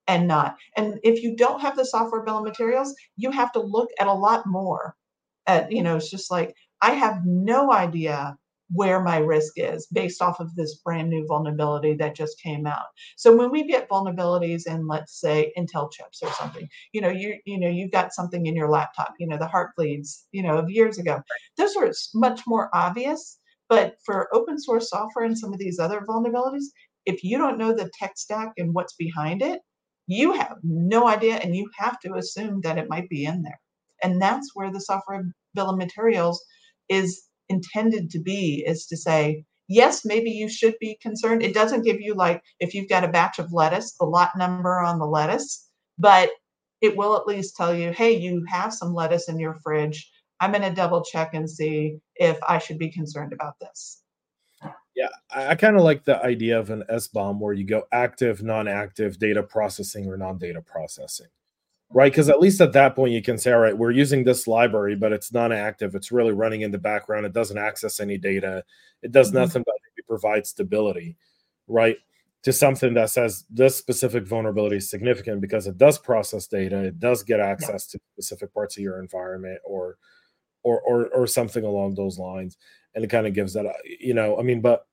and 0.08 0.28
not. 0.28 0.58
And 0.76 1.00
if 1.04 1.24
you 1.24 1.38
don't 1.38 1.62
have 1.62 1.78
the 1.78 1.86
software 1.86 2.24
bill 2.24 2.40
of 2.40 2.44
materials, 2.44 2.94
you 3.16 3.32
have 3.32 3.52
to 3.54 3.62
look 3.62 3.90
at 4.00 4.08
a 4.08 4.14
lot 4.14 4.44
more. 4.46 4.96
At, 5.48 5.72
you 5.72 5.84
know, 5.84 5.96
it's 5.96 6.12
just 6.12 6.30
like, 6.30 6.54
I 6.82 6.92
have 6.92 7.22
no 7.26 7.72
idea 7.72 8.36
where 8.74 9.02
my 9.02 9.18
risk 9.18 9.54
is 9.58 9.88
based 9.94 10.22
off 10.22 10.40
of 10.40 10.56
this 10.56 10.76
brand 10.84 11.10
new 11.10 11.26
vulnerability 11.28 11.94
that 11.94 12.16
just 12.16 12.42
came 12.42 12.66
out. 12.66 12.86
So 13.16 13.36
when 13.36 13.52
we 13.52 13.68
get 13.68 13.90
vulnerabilities 13.90 14.66
in 14.68 14.88
let's 14.88 15.20
say 15.20 15.54
Intel 15.58 15.92
chips 15.92 16.22
or 16.24 16.32
something, 16.32 16.68
you 16.92 17.02
know, 17.02 17.10
you 17.10 17.38
you 17.46 17.60
know, 17.60 17.70
you've 17.70 17.92
got 17.92 18.14
something 18.14 18.46
in 18.46 18.56
your 18.56 18.70
laptop, 18.70 19.14
you 19.20 19.28
know, 19.28 19.38
the 19.38 19.46
Heartbleeds, 19.46 20.24
you 20.32 20.44
know, 20.44 20.58
of 20.58 20.70
years 20.70 20.98
ago. 20.98 21.22
Those 21.58 21.76
were 21.76 21.92
much 22.16 22.42
more 22.48 22.70
obvious, 22.74 23.40
but 23.70 23.96
for 24.06 24.34
open 24.34 24.60
source 24.60 24.90
software 24.90 25.26
and 25.26 25.38
some 25.38 25.54
of 25.54 25.60
these 25.60 25.80
other 25.80 26.02
vulnerabilities, 26.02 26.66
if 27.06 27.24
you 27.24 27.38
don't 27.38 27.58
know 27.58 27.74
the 27.74 27.92
tech 28.00 28.14
stack 28.18 28.54
and 28.58 28.74
what's 28.74 28.96
behind 28.96 29.42
it, 29.42 29.62
you 30.08 30.34
have 30.34 30.58
no 30.64 31.08
idea 31.08 31.36
and 31.36 31.56
you 31.56 31.70
have 31.78 32.00
to 32.02 32.16
assume 32.16 32.62
that 32.62 32.78
it 32.78 32.90
might 32.90 33.08
be 33.10 33.26
in 33.26 33.42
there. 33.44 33.60
And 34.02 34.22
that's 34.22 34.52
where 34.54 34.72
the 34.72 34.82
software 34.82 35.24
bill 35.54 35.70
of 35.70 35.78
materials 35.78 36.44
is 36.90 37.24
intended 37.54 38.10
to 38.12 38.20
be 38.20 38.64
is 38.66 38.86
to 38.88 38.98
say, 38.98 39.46
yes, 39.68 40.04
maybe 40.06 40.32
you 40.32 40.50
should 40.50 40.76
be 40.80 40.98
concerned. 41.02 41.42
It 41.42 41.54
doesn't 41.54 41.84
give 41.84 42.02
you 42.02 42.16
like 42.16 42.42
if 42.60 42.74
you've 42.74 42.90
got 42.90 43.04
a 43.04 43.08
batch 43.08 43.40
of 43.40 43.54
lettuce, 43.54 43.94
the 44.00 44.06
lot 44.06 44.32
number 44.38 44.80
on 44.80 45.00
the 45.00 45.06
lettuce, 45.06 45.70
but 45.98 46.30
it 46.82 46.98
will 46.98 47.16
at 47.16 47.28
least 47.28 47.56
tell 47.56 47.74
you, 47.74 47.92
hey, 47.92 48.12
you 48.12 48.44
have 48.50 48.74
some 48.74 48.94
lettuce 48.94 49.30
in 49.30 49.40
your 49.40 49.56
fridge. 49.64 50.10
I'm 50.40 50.52
going 50.52 50.64
to 50.64 50.76
double 50.76 51.04
check 51.04 51.34
and 51.34 51.50
see 51.50 51.98
if 52.16 52.38
I 52.48 52.58
should 52.58 52.78
be 52.78 52.92
concerned 52.92 53.32
about 53.32 53.54
this. 53.62 54.02
Yeah, 54.96 55.10
I, 55.32 55.50
I 55.50 55.56
kind 55.56 55.78
of 55.78 55.84
like 55.84 56.04
the 56.04 56.22
idea 56.24 56.60
of 56.60 56.70
an 56.70 56.84
SBOM 56.90 57.40
where 57.40 57.54
you 57.54 57.66
go 57.66 57.84
active, 57.92 58.44
non 58.44 58.68
active, 58.68 59.18
data 59.18 59.42
processing, 59.42 60.08
or 60.08 60.18
non 60.18 60.38
data 60.38 60.62
processing 60.62 61.28
right? 61.94 62.12
Because 62.12 62.30
at 62.30 62.40
least 62.40 62.60
at 62.62 62.74
that 62.74 62.96
point, 62.96 63.14
you 63.14 63.22
can 63.22 63.38
say, 63.38 63.52
all 63.52 63.60
right, 63.60 63.78
we're 63.78 63.92
using 63.92 64.24
this 64.24 64.48
library, 64.48 64.96
but 64.96 65.14
it's 65.14 65.32
non 65.32 65.52
active. 65.52 65.96
It's 65.96 66.12
really 66.12 66.34
running 66.34 66.62
in 66.62 66.72
the 66.72 66.78
background. 66.78 67.26
It 67.26 67.34
doesn't 67.34 67.58
access 67.58 68.00
any 68.00 68.18
data. 68.18 68.64
It 69.02 69.12
does 69.12 69.30
mm-hmm. 69.30 69.38
nothing 69.38 69.64
but 69.66 69.76
provide 70.14 70.46
stability, 70.46 71.16
right? 71.68 71.98
To 72.44 72.54
something 72.54 72.94
that 72.96 73.10
says 73.10 73.46
this 73.50 73.76
specific 73.76 74.28
vulnerability 74.28 74.78
is 74.78 74.90
significant 74.90 75.42
because 75.42 75.66
it 75.66 75.78
does 75.78 75.98
process 75.98 76.46
data, 76.46 76.78
it 76.84 77.00
does 77.00 77.24
get 77.24 77.40
access 77.40 77.90
yeah. 77.90 77.98
to 77.98 78.04
specific 78.14 78.54
parts 78.54 78.78
of 78.78 78.84
your 78.84 79.00
environment 79.00 79.60
or, 79.66 79.98
or, 80.62 80.82
or, 80.82 81.08
or 81.08 81.26
something 81.26 81.64
along 81.64 81.96
those 81.96 82.20
lines. 82.20 82.58
And 82.94 83.04
it 83.04 83.10
kind 83.10 83.26
of 83.26 83.34
gives 83.34 83.54
that, 83.54 83.66
uh, 83.66 83.74
you 83.86 84.14
know, 84.14 84.38
I 84.38 84.44
mean, 84.44 84.62
but 84.62 84.86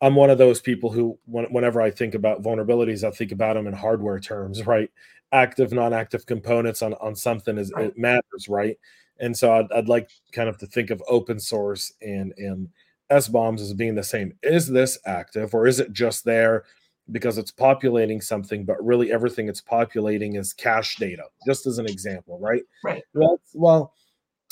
I'm 0.00 0.16
one 0.16 0.30
of 0.30 0.38
those 0.38 0.60
people 0.60 0.90
who, 0.92 1.18
whenever 1.26 1.80
I 1.80 1.90
think 1.90 2.14
about 2.14 2.42
vulnerabilities, 2.42 3.04
I 3.04 3.10
think 3.10 3.32
about 3.32 3.54
them 3.54 3.66
in 3.66 3.72
hardware 3.72 4.20
terms, 4.20 4.66
right? 4.66 4.90
Active, 5.32 5.72
non-active 5.72 6.26
components 6.26 6.82
on 6.82 6.94
on 6.94 7.14
something 7.14 7.58
is 7.58 7.72
it 7.76 7.98
matters, 7.98 8.48
right? 8.48 8.78
And 9.20 9.36
so 9.36 9.52
I'd, 9.52 9.70
I'd 9.72 9.88
like 9.88 10.10
kind 10.32 10.48
of 10.48 10.56
to 10.58 10.66
think 10.66 10.90
of 10.90 11.02
open 11.08 11.38
source 11.38 11.92
and 12.00 12.32
and 12.38 12.68
SBOMs 13.10 13.60
as 13.60 13.74
being 13.74 13.94
the 13.94 14.02
same. 14.02 14.34
Is 14.42 14.68
this 14.68 14.98
active, 15.06 15.54
or 15.54 15.66
is 15.66 15.80
it 15.80 15.92
just 15.92 16.24
there 16.24 16.64
because 17.10 17.38
it's 17.38 17.50
populating 17.50 18.20
something, 18.20 18.64
but 18.64 18.84
really 18.84 19.10
everything 19.10 19.48
it's 19.48 19.60
populating 19.60 20.36
is 20.36 20.52
cache 20.52 20.96
data? 20.96 21.24
Just 21.46 21.66
as 21.66 21.78
an 21.78 21.86
example, 21.86 22.38
right? 22.38 22.62
Right. 22.84 23.02
Well, 23.14 23.40
well 23.54 23.92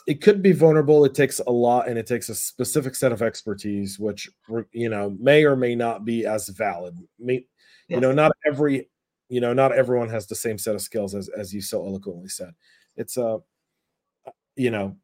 it 0.07 0.21
could 0.21 0.43
be 0.43 0.53
vulnerable. 0.53 1.05
It 1.05 1.15
takes 1.15 1.41
a 1.41 1.51
lot 1.51 1.89
and 1.89 1.99
it 1.99 2.07
takes 2.07 2.29
a 2.29 2.35
specific 2.35 2.95
set 2.95 3.13
of 3.13 3.23
expertise, 3.23 3.99
which 3.99 4.31
you 4.73 4.89
know 4.89 5.17
may 5.19 5.45
or 5.45 5.57
may 5.57 5.75
not 5.75 6.05
be 6.05 6.27
as 6.27 6.49
valid. 6.49 6.97
May, 7.19 7.35
yes. 7.35 7.45
You 7.89 8.01
know, 8.01 8.13
not 8.13 8.33
every 8.47 8.89
you 9.29 9.41
know 9.41 9.53
not 9.53 9.73
everyone 9.73 10.09
has 10.09 10.27
the 10.27 10.35
same 10.35 10.59
set 10.59 10.75
of 10.75 10.83
skills 10.83 11.15
as 11.15 11.29
as 11.29 11.53
you 11.53 11.61
so 11.61 11.85
eloquently 11.85 12.29
said. 12.29 12.53
It's 12.97 13.17
a 13.17 13.27
uh, 13.27 14.31
you 14.57 14.71
know 14.71 14.97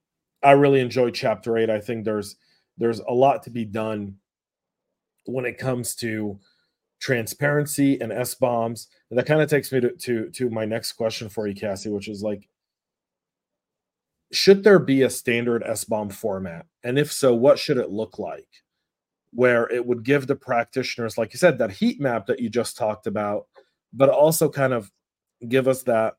I 0.43 0.53
really 0.53 0.81
enjoyed 0.81 1.15
chapter 1.15 1.57
eight. 1.59 1.71
I 1.71 1.81
think 1.81 2.05
there's 2.05 2.37
there's 2.79 3.01
a 3.01 3.13
lot 3.13 3.43
to 3.45 3.51
be 3.51 3.65
done 3.65 4.17
when 5.27 5.45
it 5.45 5.59
comes 5.59 5.95
to 5.97 6.39
transparency 7.01 8.01
and 8.01 8.13
SBOMs. 8.13 8.87
And 9.11 9.19
that 9.19 9.27
kind 9.27 9.43
of 9.43 9.51
takes 9.51 9.73
me 9.73 9.81
to, 9.81 9.91
to 9.91 10.31
to 10.31 10.51
my 10.51 10.65
next 10.65 10.93
question 10.93 11.29
for 11.29 11.47
you, 11.47 11.55
Cassie, 11.55 11.91
which 11.91 12.09
is 12.09 12.23
like, 12.23 12.49
should 14.33 14.65
there 14.65 14.79
be 14.79 15.03
a 15.03 15.11
standard 15.11 15.63
SBOM 15.65 16.13
format? 16.13 16.67
And 16.85 16.99
if 16.99 17.13
so, 17.13 17.35
what 17.35 17.59
should 17.59 17.77
it 17.77 17.91
look 17.91 18.19
like? 18.19 18.49
Where 19.33 19.69
it 19.71 19.85
would 19.85 20.05
give 20.05 20.27
the 20.27 20.37
practitioners, 20.37 21.19
like 21.19 21.33
you 21.33 21.39
said, 21.39 21.59
that 21.59 21.73
heat 21.73 22.01
map 22.01 22.27
that 22.27 22.41
you 22.41 22.49
just 22.49 22.77
talked 22.77 23.07
about, 23.07 23.47
but 23.93 24.09
also 24.09 24.49
kind 24.49 24.73
of 24.73 24.91
give 25.49 25.69
us 25.69 25.83
that 25.85 26.15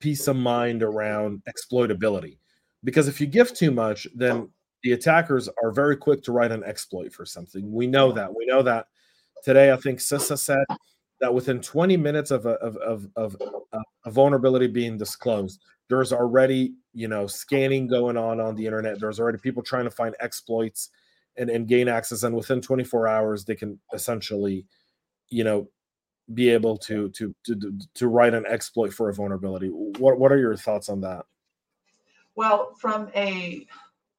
peace 0.00 0.28
of 0.28 0.36
mind 0.36 0.82
around 0.82 1.42
exploitability. 1.48 2.38
Because 2.82 3.08
if 3.08 3.20
you 3.20 3.26
give 3.26 3.54
too 3.54 3.70
much, 3.70 4.06
then 4.14 4.50
the 4.82 4.92
attackers 4.92 5.48
are 5.62 5.72
very 5.72 5.96
quick 5.96 6.22
to 6.24 6.32
write 6.32 6.52
an 6.52 6.62
exploit 6.64 7.12
for 7.12 7.24
something. 7.24 7.72
We 7.72 7.86
know 7.86 8.12
that. 8.12 8.34
We 8.34 8.44
know 8.46 8.62
that 8.62 8.86
today. 9.42 9.72
I 9.72 9.76
think 9.76 9.98
CISA 9.98 10.38
said 10.38 10.64
that 11.20 11.32
within 11.32 11.60
20 11.60 11.96
minutes 11.96 12.30
of 12.30 12.44
a, 12.44 12.54
of, 12.54 12.76
of, 12.76 13.08
of 13.16 13.36
a 14.04 14.10
vulnerability 14.10 14.66
being 14.66 14.98
disclosed, 14.98 15.60
there's 15.88 16.12
already 16.12 16.74
you 16.92 17.08
know 17.08 17.26
scanning 17.26 17.86
going 17.86 18.16
on 18.16 18.40
on 18.40 18.54
the 18.54 18.66
internet. 18.66 19.00
There's 19.00 19.20
already 19.20 19.38
people 19.38 19.62
trying 19.62 19.84
to 19.84 19.90
find 19.90 20.14
exploits 20.20 20.90
and, 21.36 21.50
and 21.50 21.66
gain 21.66 21.88
access, 21.88 22.22
and 22.22 22.34
within 22.34 22.60
24 22.60 23.08
hours 23.08 23.44
they 23.44 23.54
can 23.54 23.78
essentially, 23.92 24.66
you 25.28 25.44
know, 25.44 25.68
be 26.32 26.48
able 26.48 26.78
to 26.78 27.10
to 27.10 27.34
to 27.44 27.78
to 27.94 28.08
write 28.08 28.34
an 28.34 28.44
exploit 28.46 28.92
for 28.92 29.10
a 29.10 29.14
vulnerability. 29.14 29.68
What 29.68 30.18
what 30.18 30.32
are 30.32 30.38
your 30.38 30.56
thoughts 30.56 30.88
on 30.88 31.00
that? 31.02 31.26
Well, 32.34 32.74
from 32.80 33.10
a 33.14 33.66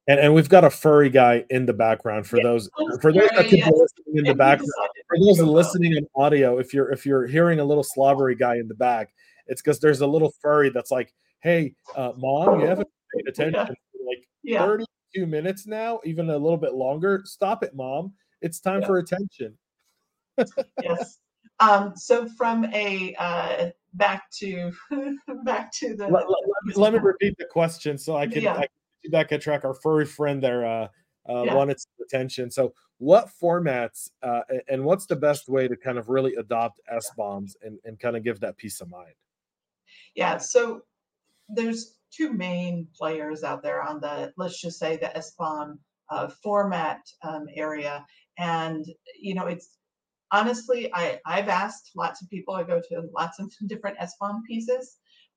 and, 0.08 0.20
and 0.20 0.34
we've 0.34 0.48
got 0.48 0.64
a 0.64 0.70
furry 0.70 1.10
guy 1.10 1.44
in 1.50 1.66
the 1.66 1.72
background 1.72 2.26
for 2.26 2.36
yeah. 2.36 2.44
those 2.44 2.70
for 3.00 3.12
those 3.12 3.28
that 3.30 3.48
could 3.48 3.50
be 3.50 3.64
listening 3.64 4.16
in 4.16 4.24
the 4.24 4.34
background. 4.34 4.72
For 5.08 5.18
those 5.18 5.40
listening 5.40 5.96
in 5.96 6.06
audio, 6.14 6.58
if 6.58 6.72
you're 6.72 6.92
if 6.92 7.04
you're 7.04 7.26
hearing 7.26 7.58
a 7.58 7.64
little 7.64 7.82
slobbery 7.82 8.36
guy 8.36 8.56
in 8.56 8.68
the 8.68 8.74
back, 8.74 9.12
it's 9.46 9.60
because 9.60 9.80
there's 9.80 10.02
a 10.02 10.06
little 10.06 10.32
furry 10.40 10.70
that's 10.70 10.92
like, 10.92 11.12
"Hey, 11.40 11.74
uh, 11.96 12.12
mom, 12.16 12.60
you 12.60 12.66
haven't 12.66 12.88
paid 13.16 13.28
attention 13.28 13.66
for 13.66 14.06
like 14.06 14.24
yeah. 14.44 14.64
32 14.64 15.26
minutes 15.26 15.66
now, 15.66 16.00
even 16.04 16.30
a 16.30 16.38
little 16.38 16.58
bit 16.58 16.74
longer. 16.74 17.22
Stop 17.24 17.64
it, 17.64 17.74
mom. 17.74 18.12
It's 18.42 18.60
time 18.60 18.82
yeah. 18.82 18.86
for 18.86 18.98
attention." 18.98 19.58
yes. 20.82 21.18
Um, 21.60 21.94
so 21.96 22.28
from 22.28 22.66
a 22.74 23.14
uh, 23.18 23.70
back 23.94 24.30
to 24.32 24.72
back 25.44 25.72
to 25.72 25.94
the 25.96 26.08
let, 26.08 26.26
let, 26.28 26.76
let, 26.76 26.92
me 26.92 26.98
repeat 26.98 27.36
the 27.38 27.46
question 27.46 27.96
so 27.96 28.16
I 28.16 28.26
can, 28.26 28.42
yeah. 28.42 28.54
I 28.54 28.66
can 29.02 29.10
back 29.10 29.32
at 29.32 29.40
track. 29.40 29.64
Our 29.64 29.74
furry 29.74 30.04
friend 30.04 30.42
there 30.42 30.66
uh, 30.66 30.88
uh, 31.28 31.42
yeah. 31.44 31.54
wanted 31.54 31.80
some 31.80 31.92
attention. 32.02 32.50
So, 32.50 32.74
what 32.98 33.30
formats 33.42 34.10
uh, 34.22 34.40
and 34.68 34.84
what's 34.84 35.06
the 35.06 35.16
best 35.16 35.48
way 35.48 35.68
to 35.68 35.76
kind 35.76 35.98
of 35.98 36.08
really 36.08 36.34
adopt 36.34 36.80
SBOMs 36.92 37.52
and, 37.62 37.78
and 37.84 37.98
kind 37.98 38.16
of 38.16 38.24
give 38.24 38.40
that 38.40 38.56
peace 38.56 38.80
of 38.80 38.88
mind? 38.88 39.14
Yeah. 40.14 40.38
So, 40.38 40.82
there's 41.48 41.96
two 42.10 42.32
main 42.32 42.86
players 42.96 43.44
out 43.44 43.62
there 43.62 43.82
on 43.82 44.00
the 44.00 44.32
let's 44.36 44.60
just 44.60 44.78
say 44.78 44.96
the 44.96 45.12
SBOM 45.16 45.78
uh, 46.10 46.28
format 46.42 47.00
um, 47.22 47.46
area, 47.54 48.04
and 48.38 48.84
you 49.20 49.34
know 49.34 49.46
it's 49.46 49.76
honestly 50.32 50.90
I 50.94 51.20
I've 51.26 51.48
asked 51.48 51.90
lots 51.96 52.22
of 52.22 52.30
people. 52.30 52.54
I 52.54 52.62
go 52.62 52.80
to 52.80 53.08
lots 53.14 53.38
of 53.38 53.52
different 53.68 53.98
SBOM 53.98 54.42
pieces. 54.46 54.96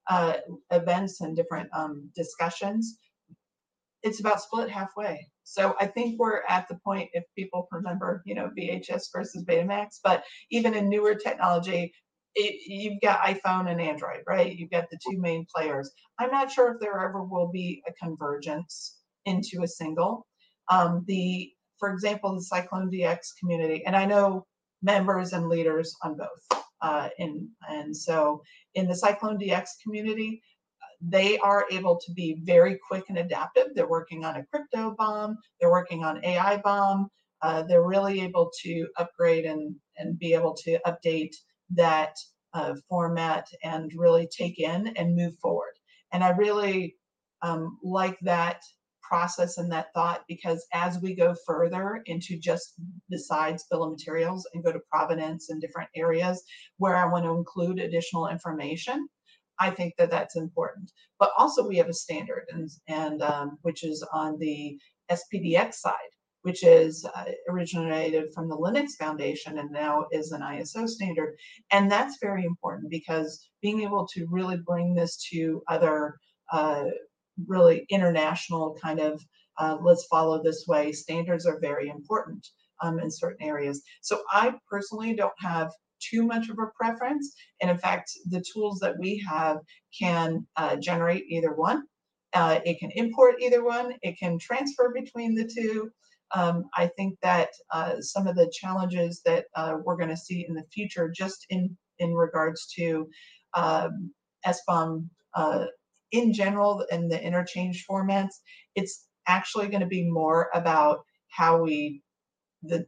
Uh, 0.09 0.37
events 0.71 1.21
and 1.21 1.35
different 1.35 1.69
um, 1.71 2.09
discussions 2.15 2.97
it's 4.03 4.19
about 4.19 4.41
split 4.41 4.69
halfway. 4.69 5.27
So 5.43 5.75
I 5.79 5.87
think 5.87 6.19
we're 6.19 6.41
at 6.47 6.67
the 6.67 6.79
point, 6.83 7.09
if 7.13 7.23
people 7.35 7.67
remember, 7.71 8.21
you 8.25 8.35
know, 8.35 8.51
VHS 8.57 9.07
versus 9.13 9.43
Betamax, 9.43 9.99
but 10.03 10.23
even 10.51 10.75
in 10.75 10.89
newer 10.89 11.15
technology, 11.15 11.93
it, 12.35 12.61
you've 12.67 13.01
got 13.01 13.21
iPhone 13.21 13.69
and 13.69 13.81
Android, 13.81 14.21
right? 14.27 14.55
You've 14.55 14.69
got 14.69 14.89
the 14.89 14.99
two 15.09 15.17
main 15.19 15.45
players. 15.53 15.91
I'm 16.19 16.29
not 16.29 16.51
sure 16.51 16.73
if 16.73 16.79
there 16.79 16.99
ever 16.99 17.23
will 17.23 17.47
be 17.47 17.81
a 17.87 17.93
convergence 17.93 18.99
into 19.25 19.63
a 19.63 19.67
single. 19.67 20.27
Um, 20.69 21.03
the, 21.07 21.51
for 21.79 21.91
example, 21.91 22.35
the 22.35 22.45
CycloneDX 22.55 23.19
community, 23.39 23.83
and 23.85 23.95
I 23.95 24.05
know 24.05 24.45
members 24.81 25.33
and 25.33 25.49
leaders 25.49 25.95
on 26.03 26.15
both. 26.17 26.61
Uh, 26.81 27.09
and 27.19 27.95
so 27.95 28.41
in 28.75 28.87
the 28.87 28.93
CycloneDX 28.93 29.67
community, 29.83 30.41
they 31.01 31.37
are 31.39 31.65
able 31.71 31.97
to 31.97 32.11
be 32.13 32.41
very 32.43 32.77
quick 32.87 33.05
and 33.09 33.17
adaptive. 33.17 33.67
They're 33.73 33.87
working 33.87 34.25
on 34.25 34.37
a 34.37 34.45
crypto 34.45 34.95
BOM, 34.97 35.37
they're 35.59 35.71
working 35.71 36.03
on 36.03 36.23
AI 36.23 36.57
BOM. 36.57 37.09
Uh, 37.41 37.63
they're 37.63 37.87
really 37.87 38.21
able 38.21 38.51
to 38.63 38.85
upgrade 38.97 39.45
and, 39.45 39.73
and 39.97 40.19
be 40.19 40.33
able 40.33 40.53
to 40.53 40.77
update 40.85 41.33
that 41.69 42.15
uh, 42.53 42.73
format 42.89 43.47
and 43.63 43.91
really 43.95 44.27
take 44.27 44.59
in 44.59 44.87
and 44.97 45.15
move 45.15 45.37
forward. 45.39 45.73
And 46.11 46.23
I 46.23 46.29
really 46.31 46.95
um, 47.41 47.77
like 47.83 48.19
that 48.21 48.61
process 49.09 49.57
and 49.57 49.71
that 49.71 49.91
thought 49.93 50.23
because 50.27 50.65
as 50.73 50.99
we 50.99 51.15
go 51.15 51.35
further 51.45 52.01
into 52.05 52.37
just 52.37 52.75
besides 53.09 53.65
bill 53.69 53.83
of 53.83 53.91
materials 53.91 54.47
and 54.53 54.63
go 54.63 54.71
to 54.71 54.79
provenance 54.91 55.49
and 55.49 55.59
different 55.59 55.89
areas 55.95 56.43
where 56.77 56.95
I 56.95 57.11
want 57.11 57.25
to 57.25 57.31
include 57.31 57.79
additional 57.79 58.27
information, 58.27 59.09
I 59.59 59.71
think 59.71 59.95
that 59.97 60.11
that's 60.11 60.35
important. 60.35 60.91
But 61.19 61.31
also 61.37 61.67
we 61.67 61.77
have 61.77 61.89
a 61.89 61.93
standard, 61.93 62.45
and 62.49 62.69
and 62.87 63.21
um, 63.21 63.57
which 63.63 63.83
is 63.83 64.05
on 64.13 64.37
the 64.39 64.77
SPDX 65.11 65.73
side, 65.75 66.13
which 66.43 66.63
is 66.63 67.05
uh, 67.15 67.25
originated 67.49 68.31
from 68.33 68.47
the 68.47 68.57
Linux 68.57 68.91
Foundation 68.91 69.57
and 69.57 69.71
now 69.71 70.05
is 70.11 70.31
an 70.31 70.41
ISO 70.41 70.87
standard, 70.87 71.35
and 71.71 71.91
that's 71.91 72.19
very 72.21 72.45
important 72.45 72.89
because 72.89 73.49
being 73.61 73.81
able 73.81 74.07
to 74.13 74.27
really 74.29 74.57
bring 74.57 74.93
this 74.93 75.17
to 75.31 75.61
other 75.67 76.15
uh, 76.51 76.85
really 77.47 77.85
international 77.89 78.77
kind 78.81 78.99
of 78.99 79.21
uh, 79.59 79.77
let's 79.81 80.05
follow 80.05 80.41
this 80.41 80.65
way 80.67 80.91
standards 80.91 81.45
are 81.45 81.59
very 81.59 81.89
important 81.89 82.47
um, 82.81 82.99
in 82.99 83.11
certain 83.11 83.45
areas. 83.45 83.83
So 84.01 84.21
I 84.31 84.55
personally 84.69 85.13
don't 85.13 85.33
have 85.39 85.71
too 85.99 86.23
much 86.23 86.49
of 86.49 86.57
a 86.59 86.71
preference. 86.75 87.35
And 87.61 87.69
in 87.69 87.77
fact, 87.77 88.11
the 88.29 88.43
tools 88.53 88.79
that 88.79 88.97
we 88.97 89.23
have 89.29 89.57
can 89.97 90.47
uh, 90.55 90.77
generate 90.77 91.25
either 91.27 91.53
one. 91.53 91.83
Uh, 92.33 92.59
it 92.65 92.79
can 92.79 92.91
import 92.91 93.35
either 93.41 93.63
one. 93.63 93.93
It 94.01 94.17
can 94.17 94.39
transfer 94.39 94.93
between 94.93 95.35
the 95.35 95.49
two. 95.53 95.89
Um, 96.33 96.65
I 96.75 96.87
think 96.95 97.17
that 97.21 97.49
uh, 97.71 97.99
some 98.01 98.27
of 98.27 98.35
the 98.35 98.51
challenges 98.53 99.21
that 99.25 99.45
uh, 99.55 99.77
we're 99.83 99.97
going 99.97 100.09
to 100.09 100.17
see 100.17 100.45
in 100.47 100.53
the 100.53 100.63
future, 100.71 101.09
just 101.09 101.45
in 101.49 101.75
in 101.97 102.13
regards 102.13 102.67
to 102.75 103.09
um, 103.55 104.13
SBOM 104.45 105.09
uh, 105.33 105.65
in 106.11 106.33
general 106.33 106.85
in 106.91 107.07
the 107.07 107.21
interchange 107.21 107.85
formats, 107.89 108.35
it's 108.75 109.05
actually 109.27 109.67
going 109.67 109.81
to 109.81 109.87
be 109.87 110.09
more 110.09 110.49
about 110.53 110.99
how 111.29 111.61
we 111.61 112.01
the 112.63 112.85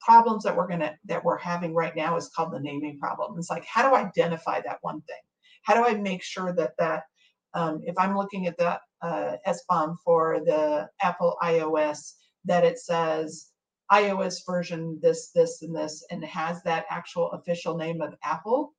problems 0.00 0.42
that 0.42 0.56
we're 0.56 0.66
gonna 0.66 0.96
that 1.04 1.24
we're 1.24 1.38
having 1.38 1.74
right 1.74 1.94
now 1.94 2.16
is 2.16 2.30
called 2.34 2.52
the 2.52 2.60
naming 2.60 2.98
problem. 2.98 3.38
It's 3.38 3.50
like 3.50 3.64
how 3.66 3.88
do 3.88 3.94
I 3.94 4.02
identify 4.02 4.60
that 4.60 4.78
one 4.80 5.00
thing? 5.02 5.20
How 5.64 5.74
do 5.74 5.84
I 5.84 5.94
make 5.94 6.22
sure 6.22 6.52
that 6.54 6.72
that 6.78 7.04
um, 7.54 7.80
if 7.84 7.94
I'm 7.98 8.16
looking 8.16 8.46
at 8.46 8.56
the 8.56 8.80
uh, 9.02 9.36
SBOM 9.46 9.96
for 10.04 10.40
the 10.44 10.88
Apple 11.02 11.36
iOS, 11.42 12.14
that 12.44 12.64
it 12.64 12.78
says 12.78 13.50
iOS 13.90 14.36
version 14.46 14.98
this, 15.02 15.30
this, 15.34 15.60
and 15.62 15.76
this, 15.76 16.04
and 16.10 16.24
has 16.24 16.62
that 16.62 16.86
actual 16.88 17.30
official 17.32 17.76
name 17.76 18.00
of 18.00 18.14
Apple, 18.24 18.72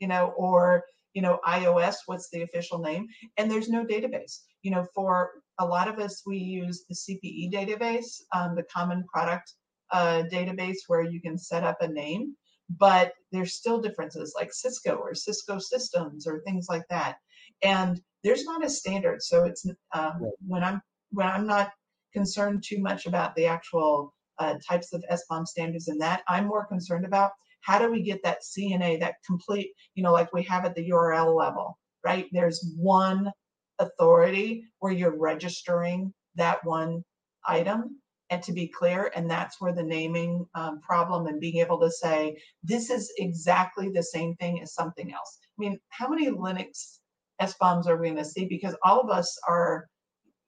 you 0.00 0.08
know, 0.08 0.34
or 0.36 0.84
you 1.14 1.22
know 1.22 1.38
iOS, 1.46 1.96
what's 2.06 2.30
the 2.30 2.42
official 2.42 2.78
name? 2.78 3.06
And 3.36 3.50
there's 3.50 3.68
no 3.68 3.84
database. 3.84 4.40
You 4.62 4.70
know, 4.70 4.86
for 4.94 5.30
a 5.58 5.66
lot 5.66 5.88
of 5.88 5.98
us, 5.98 6.22
we 6.26 6.38
use 6.38 6.84
the 6.88 6.94
CPE 6.94 7.52
database, 7.52 8.22
um, 8.32 8.54
the 8.54 8.64
Common 8.72 9.04
Product 9.12 9.54
a 9.92 10.24
database 10.30 10.78
where 10.86 11.02
you 11.02 11.20
can 11.20 11.36
set 11.36 11.64
up 11.64 11.78
a 11.80 11.88
name, 11.88 12.36
but 12.78 13.12
there's 13.32 13.54
still 13.54 13.80
differences 13.80 14.34
like 14.36 14.52
Cisco 14.52 14.96
or 14.96 15.14
Cisco 15.14 15.58
systems 15.58 16.26
or 16.26 16.40
things 16.40 16.66
like 16.68 16.86
that. 16.90 17.16
And 17.62 18.00
there's 18.22 18.44
not 18.44 18.64
a 18.64 18.70
standard. 18.70 19.22
So 19.22 19.44
it's 19.44 19.66
um, 19.92 20.30
when 20.46 20.62
I'm 20.62 20.80
when 21.10 21.26
I'm 21.26 21.46
not 21.46 21.72
concerned 22.12 22.62
too 22.64 22.78
much 22.78 23.06
about 23.06 23.34
the 23.34 23.46
actual 23.46 24.14
uh, 24.38 24.54
types 24.68 24.92
of 24.92 25.04
SBOM 25.10 25.46
standards 25.46 25.88
and 25.88 26.00
that, 26.00 26.22
I'm 26.28 26.46
more 26.46 26.66
concerned 26.66 27.04
about 27.04 27.32
how 27.60 27.78
do 27.78 27.90
we 27.90 28.02
get 28.02 28.22
that 28.22 28.42
CNA, 28.42 29.00
that 29.00 29.16
complete, 29.26 29.70
you 29.94 30.02
know, 30.02 30.12
like 30.12 30.32
we 30.32 30.42
have 30.44 30.64
at 30.64 30.74
the 30.74 30.88
URL 30.90 31.36
level, 31.36 31.78
right? 32.04 32.26
There's 32.32 32.74
one 32.76 33.30
authority 33.78 34.64
where 34.78 34.92
you're 34.92 35.18
registering 35.18 36.12
that 36.36 36.64
one 36.64 37.04
item. 37.46 38.00
And 38.30 38.40
to 38.44 38.52
be 38.52 38.68
clear 38.68 39.10
and 39.16 39.28
that's 39.28 39.60
where 39.60 39.72
the 39.72 39.82
naming 39.82 40.46
um, 40.54 40.80
problem 40.82 41.26
and 41.26 41.40
being 41.40 41.56
able 41.56 41.80
to 41.80 41.90
say 41.90 42.36
this 42.62 42.88
is 42.88 43.12
exactly 43.18 43.88
the 43.88 44.04
same 44.04 44.36
thing 44.36 44.62
as 44.62 44.72
something 44.72 45.12
else. 45.12 45.38
I 45.58 45.60
mean 45.60 45.80
how 45.88 46.08
many 46.08 46.30
linux 46.30 46.98
SBOMs 47.42 47.88
are 47.88 47.96
we 47.96 48.10
going 48.10 48.18
to 48.18 48.24
see? 48.24 48.44
Because 48.44 48.76
all 48.84 49.00
of 49.00 49.10
us 49.10 49.36
are 49.48 49.88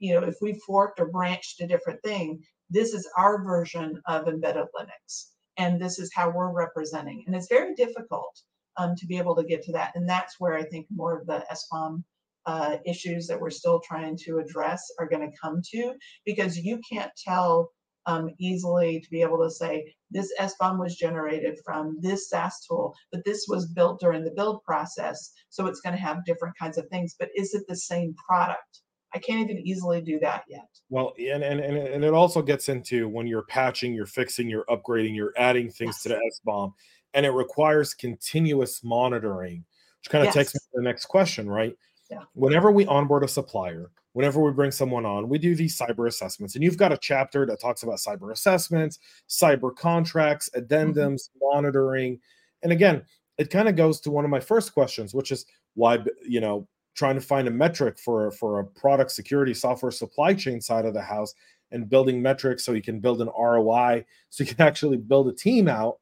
you 0.02 0.12
know 0.12 0.26
if 0.26 0.36
we 0.42 0.60
forked 0.66 1.00
or 1.00 1.06
branched 1.06 1.60
a 1.60 1.66
different 1.66 2.02
thing 2.02 2.42
this 2.68 2.92
is 2.92 3.08
our 3.16 3.42
version 3.42 4.02
of 4.06 4.26
embedded 4.26 4.66
linux 4.78 5.31
and 5.57 5.80
this 5.80 5.98
is 5.98 6.11
how 6.14 6.30
we're 6.30 6.53
representing. 6.53 7.24
And 7.26 7.36
it's 7.36 7.48
very 7.48 7.74
difficult 7.74 8.40
um, 8.76 8.94
to 8.96 9.07
be 9.07 9.18
able 9.18 9.36
to 9.36 9.44
get 9.44 9.62
to 9.64 9.72
that. 9.72 9.92
And 9.94 10.09
that's 10.09 10.36
where 10.38 10.55
I 10.55 10.62
think 10.64 10.86
more 10.90 11.18
of 11.18 11.26
the 11.26 11.44
SBOM 11.53 12.03
uh, 12.46 12.78
issues 12.86 13.26
that 13.26 13.40
we're 13.40 13.50
still 13.50 13.80
trying 13.80 14.16
to 14.24 14.38
address 14.38 14.82
are 14.98 15.09
going 15.09 15.28
to 15.28 15.36
come 15.40 15.61
to 15.72 15.94
because 16.24 16.59
you 16.59 16.80
can't 16.90 17.12
tell 17.16 17.70
um, 18.07 18.30
easily 18.38 19.00
to 19.00 19.11
be 19.11 19.22
able 19.22 19.38
to 19.42 19.50
say 19.50 19.94
this 20.11 20.32
SBOM 20.40 20.78
was 20.78 20.96
generated 20.96 21.59
from 21.64 21.98
this 22.00 22.28
SaaS 22.28 22.66
tool, 22.66 22.94
but 23.12 23.24
this 23.24 23.46
was 23.48 23.72
built 23.72 24.00
during 24.00 24.24
the 24.24 24.32
build 24.32 24.62
process. 24.64 25.30
So 25.50 25.66
it's 25.66 25.80
going 25.80 25.94
to 25.94 26.03
have 26.03 26.24
different 26.24 26.59
kinds 26.59 26.78
of 26.78 26.88
things, 26.88 27.14
but 27.18 27.30
is 27.36 27.55
it 27.55 27.62
the 27.68 27.76
same 27.76 28.14
product? 28.26 28.80
I 29.14 29.18
can't 29.18 29.40
even 29.40 29.66
easily 29.66 30.00
do 30.00 30.18
that 30.20 30.44
yet. 30.48 30.68
Well, 30.88 31.12
and, 31.18 31.42
and, 31.42 31.60
and 31.60 32.04
it 32.04 32.14
also 32.14 32.42
gets 32.42 32.68
into 32.68 33.08
when 33.08 33.26
you're 33.26 33.42
patching, 33.42 33.94
you're 33.94 34.06
fixing, 34.06 34.48
you're 34.48 34.64
upgrading, 34.64 35.14
you're 35.14 35.34
adding 35.36 35.70
things 35.70 35.96
yes. 35.96 36.02
to 36.04 36.08
the 36.10 36.32
SBOM, 36.46 36.72
and 37.14 37.26
it 37.26 37.30
requires 37.30 37.94
continuous 37.94 38.82
monitoring, 38.82 39.64
which 40.00 40.10
kind 40.10 40.22
of 40.22 40.26
yes. 40.26 40.34
takes 40.34 40.54
me 40.54 40.60
to 40.60 40.70
the 40.74 40.82
next 40.82 41.06
question, 41.06 41.48
right? 41.48 41.76
Yeah. 42.10 42.22
Whenever 42.34 42.70
we 42.70 42.86
onboard 42.86 43.24
a 43.24 43.28
supplier, 43.28 43.90
whenever 44.12 44.40
we 44.40 44.50
bring 44.52 44.70
someone 44.70 45.06
on, 45.06 45.28
we 45.28 45.38
do 45.38 45.54
these 45.54 45.76
cyber 45.76 46.08
assessments. 46.08 46.54
And 46.54 46.64
you've 46.64 46.76
got 46.76 46.92
a 46.92 46.98
chapter 46.98 47.46
that 47.46 47.60
talks 47.60 47.82
about 47.82 47.96
cyber 47.96 48.32
assessments, 48.32 48.98
cyber 49.28 49.74
contracts, 49.74 50.50
mm-hmm. 50.50 50.64
addendums, 50.64 51.28
mm-hmm. 51.28 51.38
monitoring. 51.54 52.20
And 52.62 52.72
again, 52.72 53.02
it 53.38 53.50
kind 53.50 53.68
of 53.68 53.76
goes 53.76 54.00
to 54.02 54.10
one 54.10 54.24
of 54.24 54.30
my 54.30 54.40
first 54.40 54.74
questions, 54.74 55.14
which 55.14 55.32
is 55.32 55.46
why, 55.74 55.98
you 56.22 56.40
know, 56.40 56.68
trying 56.95 57.14
to 57.14 57.20
find 57.20 57.49
a 57.49 57.51
metric 57.51 57.99
for 57.99 58.30
for 58.32 58.61
a 58.61 58.64
product 58.64 59.11
security 59.11 59.55
software 59.55 59.93
supply 59.93 60.34
chain 60.34 60.61
side 60.61 60.84
of 60.84 60.95
the 60.95 61.03
house 61.03 61.34
and 61.70 61.88
building 61.88 62.20
metrics 62.20 62.64
so 62.64 62.72
you 62.72 62.82
can 62.82 63.01
build 63.01 63.22
an 63.22 63.30
ROI 63.38 64.05
so 64.28 64.45
you 64.45 64.55
can 64.55 64.66
actually 64.66 64.97
build 64.97 65.28
a 65.28 65.32
team 65.32 65.68
out. 65.68 65.99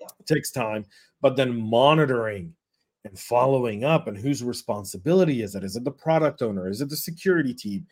Yeah. 0.00 0.08
it 0.18 0.26
takes 0.26 0.50
time 0.50 0.84
but 1.20 1.36
then 1.36 1.58
monitoring 1.58 2.52
and 3.04 3.18
following 3.18 3.84
up 3.84 4.08
and 4.08 4.16
whose 4.16 4.42
responsibility 4.42 5.42
is 5.42 5.54
it? 5.54 5.64
Is 5.64 5.76
it 5.76 5.84
the 5.84 5.90
product 5.90 6.42
owner? 6.42 6.68
Is 6.68 6.80
it 6.80 6.90
the 6.90 6.96
security 6.96 7.54
team? 7.54 7.86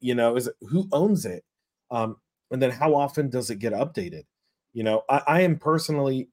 You 0.00 0.14
know 0.14 0.36
is 0.36 0.48
it 0.48 0.54
who 0.62 0.88
owns 0.92 1.26
it? 1.26 1.44
Um, 1.90 2.16
and 2.50 2.60
then 2.60 2.70
how 2.70 2.94
often 2.94 3.30
does 3.30 3.50
it 3.50 3.58
get 3.58 3.72
updated? 3.72 4.24
You 4.72 4.84
know 4.84 5.02
I, 5.08 5.22
I 5.26 5.40
am 5.42 5.58
personally 5.58 6.28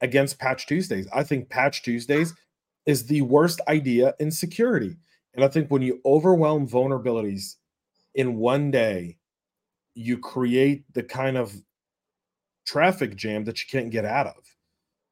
against 0.00 0.38
patch 0.38 0.66
tuesdays. 0.66 1.08
I 1.12 1.24
think 1.24 1.48
patch 1.48 1.82
tuesdays 1.82 2.34
is 2.88 3.04
the 3.04 3.20
worst 3.20 3.60
idea 3.68 4.14
in 4.18 4.30
security. 4.30 4.96
And 5.34 5.44
I 5.44 5.48
think 5.48 5.70
when 5.70 5.82
you 5.82 6.00
overwhelm 6.06 6.66
vulnerabilities 6.66 7.56
in 8.14 8.36
one 8.36 8.70
day, 8.70 9.18
you 9.94 10.16
create 10.16 10.90
the 10.94 11.02
kind 11.02 11.36
of 11.36 11.52
traffic 12.64 13.14
jam 13.14 13.44
that 13.44 13.60
you 13.60 13.68
can't 13.70 13.90
get 13.90 14.06
out 14.06 14.26
of. 14.26 14.42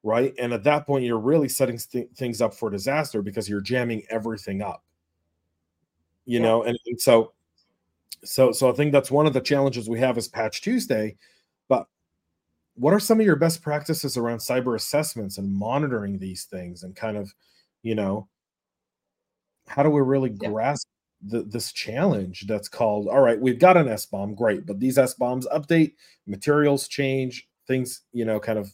Right. 0.01 0.33
And 0.39 0.53
at 0.53 0.63
that 0.63 0.87
point, 0.87 1.05
you're 1.05 1.19
really 1.19 1.47
setting 1.47 1.77
th- 1.77 2.09
things 2.15 2.41
up 2.41 2.55
for 2.55 2.71
disaster 2.71 3.21
because 3.21 3.47
you're 3.47 3.61
jamming 3.61 4.01
everything 4.09 4.63
up. 4.63 4.83
You 6.25 6.39
yeah. 6.39 6.45
know, 6.45 6.63
and, 6.63 6.79
and 6.87 6.99
so, 6.99 7.33
so, 8.23 8.51
so 8.51 8.71
I 8.71 8.73
think 8.73 8.91
that's 8.91 9.11
one 9.11 9.27
of 9.27 9.33
the 9.33 9.41
challenges 9.41 9.87
we 9.87 9.99
have 9.99 10.17
is 10.17 10.27
Patch 10.27 10.61
Tuesday. 10.61 11.15
But 11.67 11.85
what 12.73 12.93
are 12.93 12.99
some 12.99 13.19
of 13.19 13.25
your 13.25 13.35
best 13.35 13.61
practices 13.61 14.17
around 14.17 14.39
cyber 14.39 14.75
assessments 14.75 15.37
and 15.37 15.53
monitoring 15.53 16.17
these 16.17 16.45
things 16.45 16.81
and 16.81 16.95
kind 16.95 17.17
of 17.17 17.31
you 17.83 17.95
know 17.95 18.27
how 19.67 19.83
do 19.83 19.89
we 19.89 20.01
really 20.01 20.33
yeah. 20.39 20.49
grasp 20.49 20.87
the, 21.21 21.41
this 21.43 21.71
challenge 21.71 22.45
that's 22.47 22.69
called 22.69 23.07
all 23.07 23.21
right 23.21 23.41
we've 23.41 23.59
got 23.59 23.77
an 23.77 23.87
SBOM 23.87 24.35
great 24.35 24.65
but 24.65 24.79
these 24.79 24.97
SBOMs 24.97 25.45
update 25.53 25.93
materials 26.25 26.87
change 26.87 27.47
things 27.67 28.01
you 28.13 28.25
know 28.25 28.39
kind 28.39 28.59
of 28.59 28.71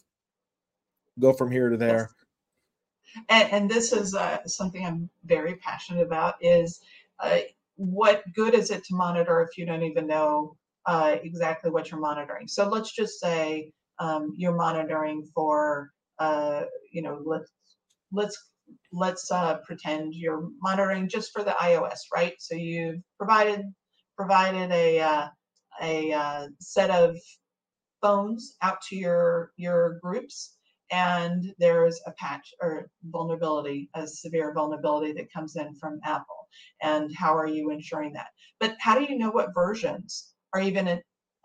go 1.18 1.32
from 1.32 1.50
here 1.50 1.70
to 1.70 1.76
there. 1.76 2.10
And, 3.28 3.52
and, 3.52 3.70
this 3.70 3.92
is 3.92 4.14
uh, 4.14 4.44
something 4.46 4.84
i'm 4.84 5.08
very 5.24 5.54
passionate 5.56 6.02
about 6.02 6.34
is 6.40 6.80
uh, 7.20 7.38
what 7.76 8.22
good 8.34 8.54
is 8.54 8.70
it 8.70 8.84
to 8.84 8.94
monitor 8.94 9.40
if 9.42 9.56
you 9.56 9.66
don't 9.66 9.82
even 9.82 10.06
know 10.06 10.56
uh, 10.86 11.16
exactly 11.22 11.70
what 11.70 11.90
you're 11.90 12.00
monitoring? 12.00 12.48
So 12.48 12.68
let's 12.68 12.92
just 12.92 13.20
say 13.20 13.72
um, 13.98 14.34
you're 14.36 14.54
monitoring 14.54 15.28
for 15.34 15.90
uh, 16.18 16.64
you 16.92 17.02
know 17.02 17.20
let's 17.24 17.50
let's 18.12 18.50
let's 18.92 19.30
uh, 19.30 19.58
pretend 19.64 20.14
you're 20.14 20.48
monitoring 20.62 21.08
just 21.08 21.32
for 21.32 21.42
the 21.42 21.52
iOS, 21.52 21.98
right? 22.14 22.34
So 22.38 22.54
you've 22.54 23.02
provided 23.18 23.62
provided 24.16 24.70
a 24.70 25.00
uh, 25.00 25.28
a 25.82 26.12
uh, 26.12 26.48
set 26.60 26.90
of 26.90 27.16
phones 28.00 28.56
out 28.62 28.80
to 28.88 28.96
your 28.96 29.50
your 29.56 29.98
groups, 30.02 30.56
and 30.90 31.52
there's 31.58 32.00
a 32.06 32.12
patch 32.12 32.52
or 32.60 32.88
vulnerability, 33.04 33.90
a 33.94 34.06
severe 34.06 34.52
vulnerability 34.54 35.12
that 35.14 35.32
comes 35.32 35.56
in 35.56 35.74
from 35.74 36.00
Apple. 36.04 36.48
And 36.82 37.10
how 37.16 37.36
are 37.36 37.48
you 37.48 37.70
ensuring 37.70 38.12
that? 38.12 38.28
But 38.60 38.76
how 38.78 38.98
do 38.98 39.04
you 39.04 39.18
know 39.18 39.30
what 39.30 39.54
versions 39.54 40.34
are 40.54 40.60
even 40.60 40.86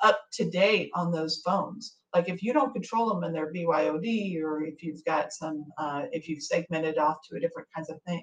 up 0.01 0.19
to 0.33 0.49
date 0.49 0.91
on 0.95 1.11
those 1.11 1.41
phones? 1.45 1.99
like 2.13 2.29
if 2.29 2.41
you 2.41 2.53
don't 2.53 2.73
control 2.73 3.09
them 3.09 3.23
and 3.23 3.35
they're 3.35 3.53
BYOD, 3.53 4.41
or 4.41 4.63
if 4.63 4.81
you've 4.81 5.03
got 5.05 5.31
some, 5.31 5.65
uh, 5.77 6.03
if 6.11 6.27
you've 6.27 6.41
segmented 6.41 6.97
off 6.97 7.17
to 7.29 7.37
a 7.37 7.39
different 7.39 7.67
kinds 7.75 7.89
of 7.89 8.01
thing, 8.07 8.21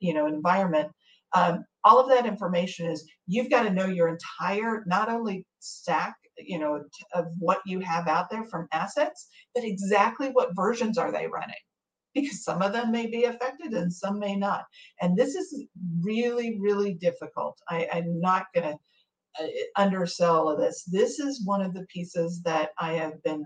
you 0.00 0.14
know, 0.14 0.26
environment, 0.26 0.90
um, 1.34 1.64
all 1.84 2.00
of 2.00 2.08
that 2.08 2.26
information 2.26 2.90
is 2.90 3.08
you've 3.26 3.50
got 3.50 3.64
to 3.64 3.70
know 3.70 3.86
your 3.86 4.08
entire 4.08 4.84
not 4.86 5.08
only 5.10 5.44
stack, 5.60 6.14
you 6.38 6.58
know, 6.58 6.82
of 7.14 7.26
what 7.38 7.60
you 7.66 7.80
have 7.80 8.08
out 8.08 8.30
there 8.30 8.44
from 8.44 8.68
assets, 8.72 9.28
but 9.54 9.64
exactly 9.64 10.28
what 10.28 10.54
versions 10.54 10.98
are 10.98 11.12
they 11.12 11.26
running 11.26 11.54
because 12.14 12.42
some 12.42 12.62
of 12.62 12.72
them 12.72 12.90
may 12.90 13.06
be 13.06 13.24
affected 13.24 13.74
and 13.74 13.92
some 13.92 14.18
may 14.18 14.34
not. 14.34 14.64
And 15.02 15.16
this 15.16 15.34
is 15.34 15.64
really, 16.00 16.58
really 16.58 16.94
difficult. 16.94 17.58
I, 17.68 17.86
I'm 17.92 18.18
not 18.20 18.46
going 18.54 18.72
to 18.72 18.78
undersell 19.76 20.48
of 20.48 20.58
this. 20.58 20.84
This 20.84 21.18
is 21.18 21.44
one 21.44 21.62
of 21.62 21.74
the 21.74 21.86
pieces 21.86 22.42
that 22.42 22.70
I 22.78 22.94
have 22.94 23.22
been 23.22 23.44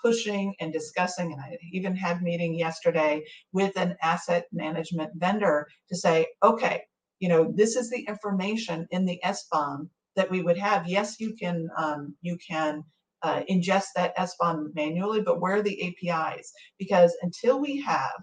pushing 0.00 0.54
and 0.60 0.72
discussing, 0.72 1.32
and 1.32 1.40
I 1.40 1.58
even 1.72 1.96
had 1.96 2.22
meeting 2.22 2.54
yesterday 2.54 3.24
with 3.52 3.76
an 3.76 3.96
asset 4.02 4.46
management 4.52 5.10
vendor 5.16 5.66
to 5.88 5.96
say, 5.96 6.26
okay, 6.42 6.82
you 7.18 7.28
know, 7.28 7.52
this 7.54 7.76
is 7.76 7.90
the 7.90 8.04
information 8.06 8.86
in 8.90 9.04
the 9.04 9.20
SBOM 9.24 9.88
that 10.16 10.30
we 10.30 10.42
would 10.42 10.58
have. 10.58 10.88
Yes, 10.88 11.18
you 11.20 11.34
can 11.34 11.68
um, 11.76 12.14
you 12.20 12.36
can 12.46 12.84
uh, 13.22 13.42
ingest 13.50 13.86
that 13.94 14.16
SBOM 14.16 14.74
manually, 14.74 15.22
but 15.22 15.40
where 15.40 15.56
are 15.56 15.62
the 15.62 15.96
APIs? 16.10 16.52
Because 16.78 17.16
until 17.22 17.60
we 17.60 17.80
have 17.80 18.22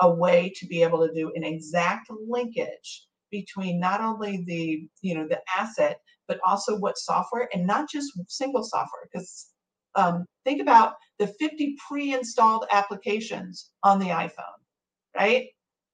a 0.00 0.10
way 0.10 0.52
to 0.56 0.66
be 0.66 0.82
able 0.82 1.06
to 1.06 1.12
do 1.12 1.32
an 1.34 1.44
exact 1.44 2.08
linkage 2.28 3.06
between 3.30 3.78
not 3.80 4.00
only 4.00 4.44
the 4.46 4.88
you 5.02 5.14
know 5.14 5.26
the 5.26 5.40
asset 5.56 6.00
but 6.28 6.38
also 6.46 6.78
what 6.78 6.98
software 6.98 7.48
and 7.52 7.66
not 7.66 7.90
just 7.90 8.12
single 8.28 8.62
software. 8.62 9.08
Because 9.12 9.48
um, 9.94 10.24
think 10.44 10.60
about 10.60 10.94
the 11.18 11.26
50 11.26 11.76
pre-installed 11.88 12.66
applications 12.70 13.70
on 13.82 13.98
the 13.98 14.06
iPhone, 14.06 14.60
right? 15.16 15.46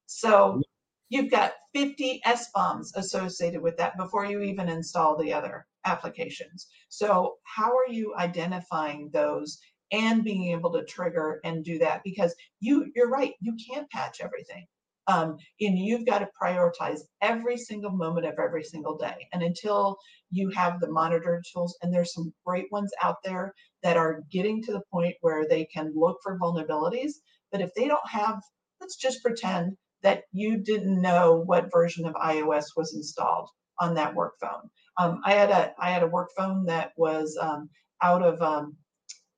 So 0.07 0.61
you've 1.09 1.30
got 1.30 1.53
50 1.74 2.20
SBOMs 2.26 2.89
associated 2.97 3.62
with 3.62 3.76
that 3.78 3.97
before 3.97 4.26
you 4.26 4.41
even 4.41 4.68
install 4.68 5.16
the 5.16 5.32
other 5.32 5.66
applications. 5.85 6.66
So 6.89 7.37
how 7.45 7.70
are 7.70 7.89
you 7.89 8.14
identifying 8.16 9.11
those 9.12 9.59
and 9.93 10.24
being 10.24 10.51
able 10.51 10.72
to 10.72 10.85
trigger 10.85 11.41
and 11.45 11.64
do 11.64 11.78
that? 11.78 12.03
Because 12.05 12.35
you 12.61 12.91
you're 12.95 13.11
right, 13.11 13.35
you 13.41 13.57
can't 13.70 13.91
patch 13.91 14.20
everything. 14.20 14.66
Um, 15.07 15.36
and 15.61 15.78
you've 15.78 16.07
got 16.07 16.20
to 16.20 16.28
prioritize 16.40 17.00
every 17.20 17.59
single 17.59 17.90
moment 17.90 18.26
of 18.26 18.34
every 18.38 18.64
single 18.64 18.96
day. 18.96 19.28
And 19.32 19.42
until 19.42 19.98
you 20.30 20.50
have 20.50 20.80
the 20.80 20.90
monitor 20.90 21.42
tools, 21.52 21.76
and 21.82 21.92
there's 21.92 22.14
some 22.14 22.32
great 22.46 22.66
ones 22.72 22.90
out 23.02 23.16
there 23.22 23.55
that 23.82 23.96
are 23.96 24.22
getting 24.30 24.62
to 24.62 24.72
the 24.72 24.82
point 24.90 25.14
where 25.20 25.46
they 25.46 25.66
can 25.66 25.92
look 25.94 26.18
for 26.22 26.38
vulnerabilities. 26.38 27.12
But 27.52 27.61
if 27.61 27.70
they 27.74 27.86
don't 27.86 28.09
have, 28.09 28.40
let's 28.80 28.96
just 28.96 29.22
pretend 29.22 29.76
that 30.02 30.24
you 30.32 30.59
didn't 30.59 31.00
know 31.00 31.42
what 31.46 31.72
version 31.72 32.07
of 32.07 32.14
iOS 32.14 32.66
was 32.76 32.94
installed 32.94 33.48
on 33.80 33.94
that 33.94 34.14
work 34.14 34.34
phone. 34.40 34.70
Um, 34.98 35.20
I 35.24 35.32
had 35.32 35.50
a 35.50 35.72
I 35.78 35.90
had 35.90 36.02
a 36.02 36.09
work 36.09 36.30
phone 36.36 36.66
that 36.66 36.92
was 36.96 37.36
um, 37.40 37.68
out 38.02 38.22
of 38.22 38.40
um, 38.40 38.76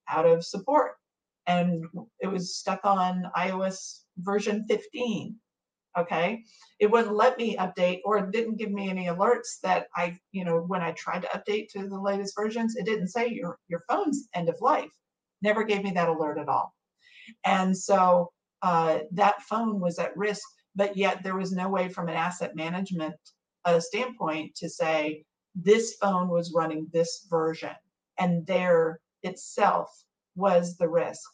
out 0.09 0.27
of 0.27 0.45
support, 0.45 0.93
and 1.47 1.85
it 2.21 2.27
was 2.27 2.57
stuck 2.57 2.81
on 2.85 3.31
iOS 3.37 4.01
version 4.19 4.65
15 4.69 5.37
okay? 5.97 6.43
It 6.79 6.91
wouldn't 6.91 7.15
let 7.15 7.39
me 7.39 7.57
update 7.57 8.01
or 8.05 8.19
it 8.19 8.31
didn't 8.33 8.57
give 8.59 8.71
me 8.71 8.91
any 8.91 9.07
alerts 9.07 9.61
that 9.63 9.87
i 9.97 10.19
you 10.33 10.45
know 10.45 10.59
when 10.61 10.83
i 10.83 10.93
tried 10.93 11.23
to 11.23 11.29
update 11.29 11.69
to 11.71 11.89
the 11.89 12.01
latest 12.01 12.35
versions 12.37 12.77
it 12.77 12.85
didn't 12.85 13.09
say 13.09 13.29
your 13.29 13.59
your 13.69 13.83
phone's 13.89 14.29
end 14.35 14.49
of 14.49 14.57
life. 14.61 14.91
Never 15.43 15.65
gave 15.65 15.83
me 15.83 15.91
that 15.93 16.09
alert 16.09 16.39
at 16.39 16.49
all. 16.49 16.75
And 17.45 17.77
so 17.77 18.31
uh, 18.63 19.01
that 19.13 19.43
phone 19.43 19.81
was 19.81 19.99
at 19.99 20.17
risk 20.17 20.47
but 20.77 20.97
yet 20.97 21.23
there 21.23 21.37
was 21.37 21.53
no 21.53 21.69
way 21.69 21.89
from 21.89 22.09
an 22.09 22.15
asset 22.15 22.55
management 22.55 23.17
uh, 23.65 23.81
standpoint 23.81 24.55
to 24.55 24.69
say 24.69 25.25
this 25.55 25.95
phone 26.01 26.29
was 26.29 26.53
running 26.55 26.87
this 26.93 27.27
version 27.29 27.75
and 28.19 28.47
there 28.47 29.01
itself 29.23 29.91
was 30.37 30.77
the 30.77 30.89
risk 30.89 31.29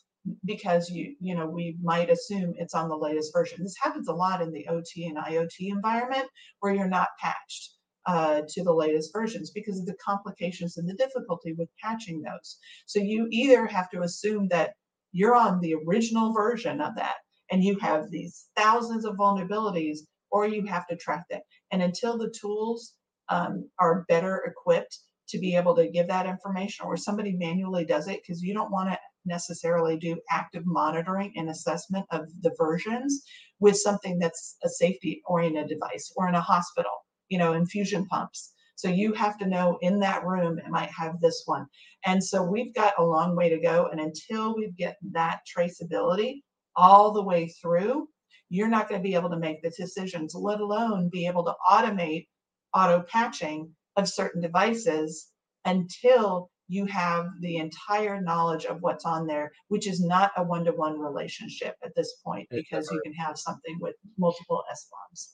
because 0.44 0.88
you 0.88 1.14
you 1.20 1.34
know 1.34 1.46
we 1.46 1.76
might 1.82 2.10
assume 2.10 2.54
it's 2.56 2.74
on 2.74 2.88
the 2.88 2.96
latest 2.96 3.32
version. 3.32 3.62
This 3.62 3.76
happens 3.80 4.08
a 4.08 4.14
lot 4.14 4.42
in 4.42 4.52
the 4.52 4.66
ot 4.68 4.86
and 4.96 5.16
iot 5.16 5.50
environment 5.58 6.28
where 6.60 6.74
you're 6.74 6.88
not 6.88 7.08
patched 7.20 7.74
uh, 8.06 8.42
to 8.48 8.62
the 8.62 8.72
latest 8.72 9.12
versions 9.12 9.50
because 9.50 9.78
of 9.78 9.86
the 9.86 9.96
complications 10.04 10.76
and 10.76 10.88
the 10.88 10.94
difficulty 10.94 11.52
with 11.52 11.68
patching 11.82 12.22
those. 12.22 12.58
So 12.86 12.98
you 12.98 13.28
either 13.30 13.66
have 13.66 13.90
to 13.90 14.02
assume 14.02 14.48
that 14.48 14.74
you're 15.12 15.36
on 15.36 15.60
the 15.60 15.74
original 15.86 16.32
version 16.32 16.80
of 16.80 16.96
that 16.96 17.16
and 17.50 17.62
you 17.62 17.78
have 17.78 18.10
these 18.10 18.46
thousands 18.56 19.04
of 19.04 19.16
vulnerabilities 19.16 19.98
or 20.30 20.46
you 20.46 20.66
have 20.66 20.86
to 20.88 20.96
track 20.96 21.24
that. 21.30 21.42
And 21.70 21.82
until 21.82 22.18
the 22.18 22.32
tools 22.40 22.94
um, 23.28 23.68
are 23.78 24.04
better 24.08 24.42
equipped 24.46 24.98
to 25.28 25.38
be 25.38 25.54
able 25.54 25.76
to 25.76 25.88
give 25.88 26.08
that 26.08 26.26
information 26.26 26.86
or 26.86 26.96
somebody 26.96 27.32
manually 27.32 27.84
does 27.84 28.08
it 28.08 28.20
because 28.22 28.42
you 28.42 28.52
don't 28.54 28.72
want 28.72 28.90
to 28.90 28.98
necessarily 29.24 29.96
do 29.96 30.20
active 30.30 30.64
monitoring 30.66 31.32
and 31.36 31.50
assessment 31.50 32.06
of 32.10 32.28
the 32.42 32.54
versions 32.58 33.22
with 33.60 33.76
something 33.76 34.18
that's 34.18 34.56
a 34.64 34.68
safety 34.68 35.22
oriented 35.26 35.68
device 35.68 36.12
or 36.16 36.28
in 36.28 36.34
a 36.34 36.40
hospital, 36.40 36.92
you 37.28 37.38
know, 37.38 37.52
infusion 37.52 38.06
pumps. 38.06 38.52
So 38.74 38.88
you 38.88 39.12
have 39.12 39.38
to 39.38 39.46
know 39.46 39.78
in 39.82 40.00
that 40.00 40.24
room 40.24 40.58
it 40.58 40.68
might 40.68 40.90
have 40.90 41.20
this 41.20 41.42
one. 41.46 41.66
And 42.04 42.22
so 42.22 42.42
we've 42.42 42.74
got 42.74 42.98
a 42.98 43.04
long 43.04 43.36
way 43.36 43.48
to 43.48 43.60
go. 43.60 43.88
And 43.92 44.00
until 44.00 44.56
we 44.56 44.72
get 44.76 44.96
that 45.12 45.40
traceability 45.46 46.42
all 46.74 47.12
the 47.12 47.22
way 47.22 47.48
through, 47.48 48.08
you're 48.48 48.68
not 48.68 48.88
going 48.88 49.00
to 49.00 49.08
be 49.08 49.14
able 49.14 49.30
to 49.30 49.38
make 49.38 49.62
the 49.62 49.70
decisions, 49.70 50.34
let 50.34 50.60
alone 50.60 51.08
be 51.10 51.26
able 51.26 51.44
to 51.44 51.54
automate 51.70 52.26
auto 52.74 53.02
patching 53.02 53.70
of 53.96 54.08
certain 54.08 54.42
devices 54.42 55.28
until 55.64 56.50
you 56.68 56.86
have 56.86 57.28
the 57.40 57.56
entire 57.56 58.20
knowledge 58.20 58.64
of 58.64 58.80
what's 58.80 59.04
on 59.04 59.26
there, 59.26 59.52
which 59.68 59.86
is 59.86 60.00
not 60.00 60.32
a 60.36 60.42
one 60.42 60.64
to 60.64 60.72
one 60.72 60.98
relationship 60.98 61.76
at 61.84 61.94
this 61.94 62.14
point 62.24 62.48
because 62.50 62.88
you 62.90 63.00
can 63.04 63.12
have 63.14 63.38
something 63.38 63.76
with 63.80 63.94
multiple 64.18 64.62
SBOMs. 64.72 65.32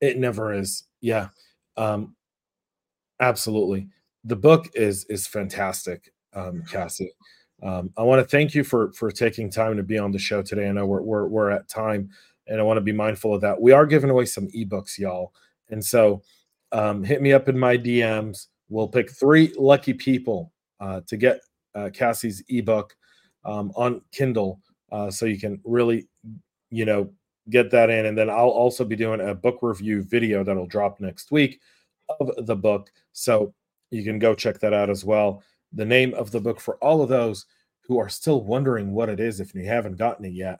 It 0.00 0.18
never 0.18 0.52
is. 0.52 0.84
Yeah. 1.00 1.28
Um, 1.76 2.16
absolutely. 3.20 3.88
The 4.24 4.36
book 4.36 4.68
is 4.74 5.04
is 5.06 5.26
fantastic, 5.26 6.12
um, 6.32 6.62
Cassie. 6.70 7.12
Um, 7.62 7.90
I 7.96 8.02
want 8.02 8.20
to 8.20 8.28
thank 8.28 8.54
you 8.54 8.64
for 8.64 8.92
for 8.92 9.10
taking 9.10 9.50
time 9.50 9.76
to 9.76 9.82
be 9.82 9.98
on 9.98 10.12
the 10.12 10.18
show 10.18 10.42
today. 10.42 10.68
I 10.68 10.72
know 10.72 10.86
we're 10.86 11.02
we're, 11.02 11.26
we're 11.26 11.50
at 11.50 11.68
time, 11.68 12.10
and 12.46 12.60
I 12.60 12.62
want 12.62 12.78
to 12.78 12.82
be 12.82 12.92
mindful 12.92 13.34
of 13.34 13.40
that. 13.42 13.60
We 13.60 13.72
are 13.72 13.86
giving 13.86 14.10
away 14.10 14.24
some 14.24 14.48
ebooks, 14.48 14.98
y'all, 14.98 15.32
and 15.70 15.84
so 15.84 16.22
um, 16.72 17.04
hit 17.04 17.22
me 17.22 17.32
up 17.32 17.48
in 17.48 17.58
my 17.58 17.76
DMs. 17.76 18.46
We'll 18.74 18.88
pick 18.88 19.08
three 19.08 19.54
lucky 19.56 19.94
people 19.94 20.52
uh, 20.80 21.02
to 21.06 21.16
get 21.16 21.38
uh, 21.76 21.90
Cassie's 21.94 22.42
ebook 22.48 22.96
um, 23.44 23.70
on 23.76 24.02
Kindle, 24.10 24.60
uh, 24.90 25.12
so 25.12 25.26
you 25.26 25.38
can 25.38 25.60
really, 25.62 26.08
you 26.70 26.84
know, 26.84 27.08
get 27.50 27.70
that 27.70 27.88
in. 27.88 28.06
And 28.06 28.18
then 28.18 28.28
I'll 28.28 28.48
also 28.48 28.84
be 28.84 28.96
doing 28.96 29.20
a 29.20 29.32
book 29.32 29.60
review 29.62 30.02
video 30.02 30.42
that'll 30.42 30.66
drop 30.66 30.98
next 30.98 31.30
week 31.30 31.60
of 32.18 32.32
the 32.46 32.56
book, 32.56 32.90
so 33.12 33.54
you 33.92 34.02
can 34.02 34.18
go 34.18 34.34
check 34.34 34.58
that 34.58 34.74
out 34.74 34.90
as 34.90 35.04
well. 35.04 35.44
The 35.72 35.84
name 35.84 36.12
of 36.14 36.32
the 36.32 36.40
book 36.40 36.58
for 36.58 36.74
all 36.78 37.00
of 37.00 37.08
those 37.08 37.46
who 37.86 38.00
are 38.00 38.08
still 38.08 38.42
wondering 38.42 38.90
what 38.90 39.08
it 39.08 39.20
is 39.20 39.38
if 39.38 39.54
you 39.54 39.64
haven't 39.64 39.98
gotten 39.98 40.24
it 40.24 40.32
yet 40.32 40.58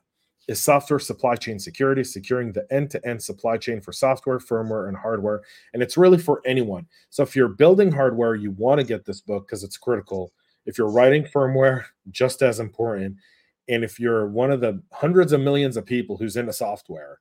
is 0.48 0.62
software 0.62 0.98
supply 0.98 1.34
chain 1.36 1.58
security, 1.58 2.04
securing 2.04 2.52
the 2.52 2.66
end 2.70 2.90
to 2.90 3.06
end 3.06 3.22
supply 3.22 3.56
chain 3.56 3.80
for 3.80 3.92
software, 3.92 4.38
firmware, 4.38 4.88
and 4.88 4.96
hardware. 4.96 5.42
And 5.72 5.82
it's 5.82 5.96
really 5.96 6.18
for 6.18 6.42
anyone. 6.44 6.86
So 7.10 7.22
if 7.22 7.34
you're 7.34 7.48
building 7.48 7.90
hardware, 7.90 8.34
you 8.34 8.50
want 8.52 8.80
to 8.80 8.86
get 8.86 9.04
this 9.04 9.20
book 9.20 9.46
because 9.46 9.64
it's 9.64 9.78
critical. 9.78 10.32
If 10.66 10.78
you're 10.78 10.90
writing 10.90 11.24
firmware, 11.24 11.84
just 12.10 12.42
as 12.42 12.60
important. 12.60 13.16
And 13.68 13.82
if 13.82 13.98
you're 13.98 14.28
one 14.28 14.50
of 14.50 14.60
the 14.60 14.82
hundreds 14.92 15.32
of 15.32 15.40
millions 15.40 15.76
of 15.76 15.86
people 15.86 16.16
who's 16.16 16.36
into 16.36 16.52
software, 16.52 17.20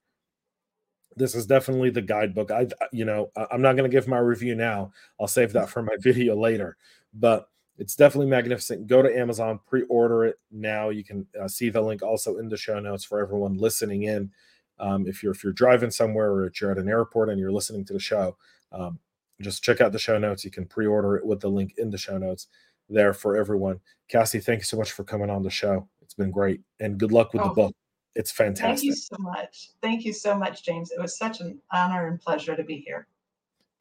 this 1.16 1.36
is 1.36 1.46
definitely 1.46 1.90
the 1.90 2.02
guidebook. 2.02 2.52
I, 2.52 2.68
you 2.92 3.06
know, 3.06 3.32
I'm 3.52 3.62
not 3.62 3.78
going 3.78 3.90
to 3.90 3.96
give 3.96 4.08
my 4.08 4.18
review 4.18 4.56
now. 4.56 4.92
I'll 5.20 5.28
save 5.28 5.54
that 5.54 5.70
for 5.70 5.82
my 5.82 5.96
video 6.00 6.36
later. 6.36 6.78
But 7.14 7.48
it's 7.78 7.96
definitely 7.96 8.30
magnificent. 8.30 8.88
Go 8.88 9.02
to 9.02 9.18
Amazon, 9.18 9.60
pre-order 9.68 10.26
it 10.26 10.40
now. 10.52 10.90
You 10.90 11.04
can 11.04 11.26
uh, 11.40 11.48
see 11.48 11.70
the 11.70 11.82
link 11.82 12.04
also 12.04 12.38
in 12.38 12.50
the 12.50 12.58
show 12.58 12.80
notes 12.80 13.04
for 13.04 13.20
everyone 13.20 13.58
listening 13.58 14.04
in. 14.04 14.32
Um, 14.80 15.08
if 15.08 15.24
you're 15.24 15.34
if 15.34 15.44
you're 15.44 15.54
driving 15.54 15.92
somewhere 15.92 16.32
or 16.32 16.46
if 16.46 16.60
you're 16.60 16.72
at 16.72 16.78
an 16.78 16.90
airport 16.90 17.30
and 17.30 17.40
you're 17.40 17.52
listening 17.52 17.86
to 17.86 17.94
the 17.94 18.00
show, 18.00 18.38
um, 18.72 19.00
just 19.42 19.64
check 19.64 19.82
out 19.82 19.92
the 19.92 20.00
show 20.00 20.18
notes. 20.18 20.44
You 20.46 20.52
can 20.52 20.66
pre-order 20.66 21.16
it 21.16 21.26
with 21.26 21.40
the 21.40 21.50
link 21.50 21.74
in 21.78 21.90
the 21.90 21.98
show 21.98 22.18
notes 22.18 22.48
there 22.90 23.14
for 23.14 23.38
everyone. 23.38 23.80
Cassie, 24.08 24.40
thank 24.40 24.60
you 24.60 24.66
so 24.66 24.78
much 24.78 24.92
for 24.92 25.04
coming 25.04 25.30
on 25.30 25.44
the 25.44 25.50
show. 25.50 25.88
It's 26.02 26.14
been 26.14 26.32
great, 26.32 26.62
and 26.80 26.98
good 26.98 27.12
luck 27.12 27.34
with 27.34 27.44
oh, 27.44 27.50
the 27.50 27.54
book. 27.54 27.76
It's 28.16 28.32
fantastic. 28.32 28.68
Thank 28.68 28.84
you 28.84 28.96
so 28.96 29.16
much. 29.20 29.70
Thank 29.82 30.06
you 30.06 30.14
so 30.14 30.38
much, 30.38 30.64
James. 30.64 30.92
It 30.92 31.02
was 31.02 31.18
such 31.18 31.40
an 31.40 31.60
honor 31.72 32.08
and 32.08 32.20
pleasure 32.20 32.56
to 32.56 32.64
be 32.64 32.78
here. 32.78 33.08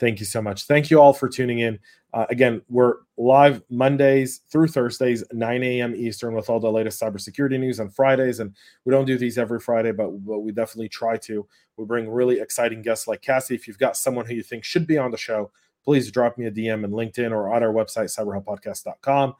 Thank 0.02 0.18
you 0.18 0.26
so 0.26 0.42
much. 0.42 0.64
Thank 0.64 0.90
you 0.90 1.00
all 1.00 1.12
for 1.12 1.28
tuning 1.28 1.60
in. 1.60 1.78
Uh, 2.12 2.26
again, 2.28 2.60
we're 2.68 2.94
live 3.16 3.62
Mondays 3.70 4.40
through 4.50 4.66
Thursdays, 4.66 5.22
9 5.30 5.62
a.m. 5.62 5.94
Eastern, 5.94 6.34
with 6.34 6.50
all 6.50 6.58
the 6.58 6.68
latest 6.68 7.00
cybersecurity 7.00 7.56
news 7.56 7.78
on 7.78 7.88
Fridays. 7.88 8.40
And 8.40 8.52
we 8.84 8.90
don't 8.90 9.04
do 9.04 9.16
these 9.16 9.38
every 9.38 9.60
Friday, 9.60 9.92
but, 9.92 10.08
but 10.26 10.40
we 10.40 10.50
definitely 10.50 10.88
try 10.88 11.18
to. 11.18 11.46
We 11.76 11.84
bring 11.84 12.10
really 12.10 12.40
exciting 12.40 12.82
guests 12.82 13.06
like 13.06 13.22
Cassie. 13.22 13.54
If 13.54 13.68
you've 13.68 13.78
got 13.78 13.96
someone 13.96 14.26
who 14.26 14.34
you 14.34 14.42
think 14.42 14.64
should 14.64 14.88
be 14.88 14.98
on 14.98 15.12
the 15.12 15.16
show, 15.16 15.52
please 15.84 16.10
drop 16.10 16.36
me 16.36 16.46
a 16.46 16.50
DM 16.50 16.82
in 16.82 16.90
LinkedIn 16.90 17.30
or 17.30 17.54
on 17.54 17.62
our 17.62 17.72
website, 17.72 18.12
cyberhubpodcast.com, 18.12 19.36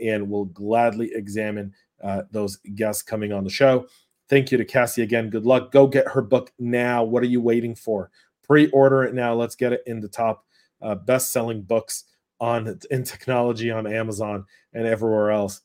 and 0.00 0.30
we'll 0.30 0.46
gladly 0.46 1.10
examine 1.12 1.74
uh, 2.02 2.22
those 2.30 2.56
guests 2.74 3.02
coming 3.02 3.34
on 3.34 3.44
the 3.44 3.50
show. 3.50 3.86
Thank 4.28 4.50
you 4.50 4.58
to 4.58 4.64
Cassie 4.64 5.02
again. 5.02 5.28
Good 5.28 5.46
luck. 5.46 5.70
Go 5.70 5.86
get 5.86 6.08
her 6.08 6.22
book 6.22 6.52
now. 6.58 7.04
What 7.04 7.22
are 7.22 7.26
you 7.26 7.40
waiting 7.40 7.74
for? 7.74 8.10
Pre-order 8.46 9.04
it 9.04 9.14
now. 9.14 9.34
Let's 9.34 9.56
get 9.56 9.72
it 9.72 9.82
in 9.86 10.00
the 10.00 10.08
top 10.08 10.44
uh, 10.80 10.94
best-selling 10.94 11.62
books 11.62 12.04
on 12.38 12.78
in 12.90 13.02
technology 13.04 13.70
on 13.70 13.86
Amazon 13.86 14.44
and 14.72 14.86
everywhere 14.86 15.30
else. 15.30 15.62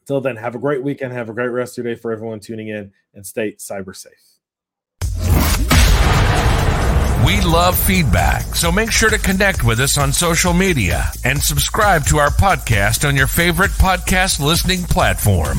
Until 0.00 0.20
then, 0.20 0.36
have 0.36 0.54
a 0.54 0.58
great 0.58 0.82
weekend. 0.82 1.12
Have 1.12 1.30
a 1.30 1.34
great 1.34 1.48
rest 1.48 1.78
of 1.78 1.84
your 1.84 1.94
day 1.94 2.00
for 2.00 2.12
everyone 2.12 2.40
tuning 2.40 2.68
in, 2.68 2.92
and 3.14 3.26
stay 3.26 3.52
cyber 3.52 3.94
safe. 3.94 4.12
We 7.26 7.40
love 7.40 7.78
feedback, 7.78 8.54
so 8.54 8.70
make 8.70 8.90
sure 8.90 9.08
to 9.08 9.18
connect 9.18 9.64
with 9.64 9.80
us 9.80 9.96
on 9.96 10.12
social 10.12 10.52
media 10.52 11.10
and 11.24 11.40
subscribe 11.40 12.04
to 12.06 12.18
our 12.18 12.28
podcast 12.28 13.08
on 13.08 13.16
your 13.16 13.28
favorite 13.28 13.70
podcast 13.70 14.40
listening 14.44 14.82
platform. 14.82 15.56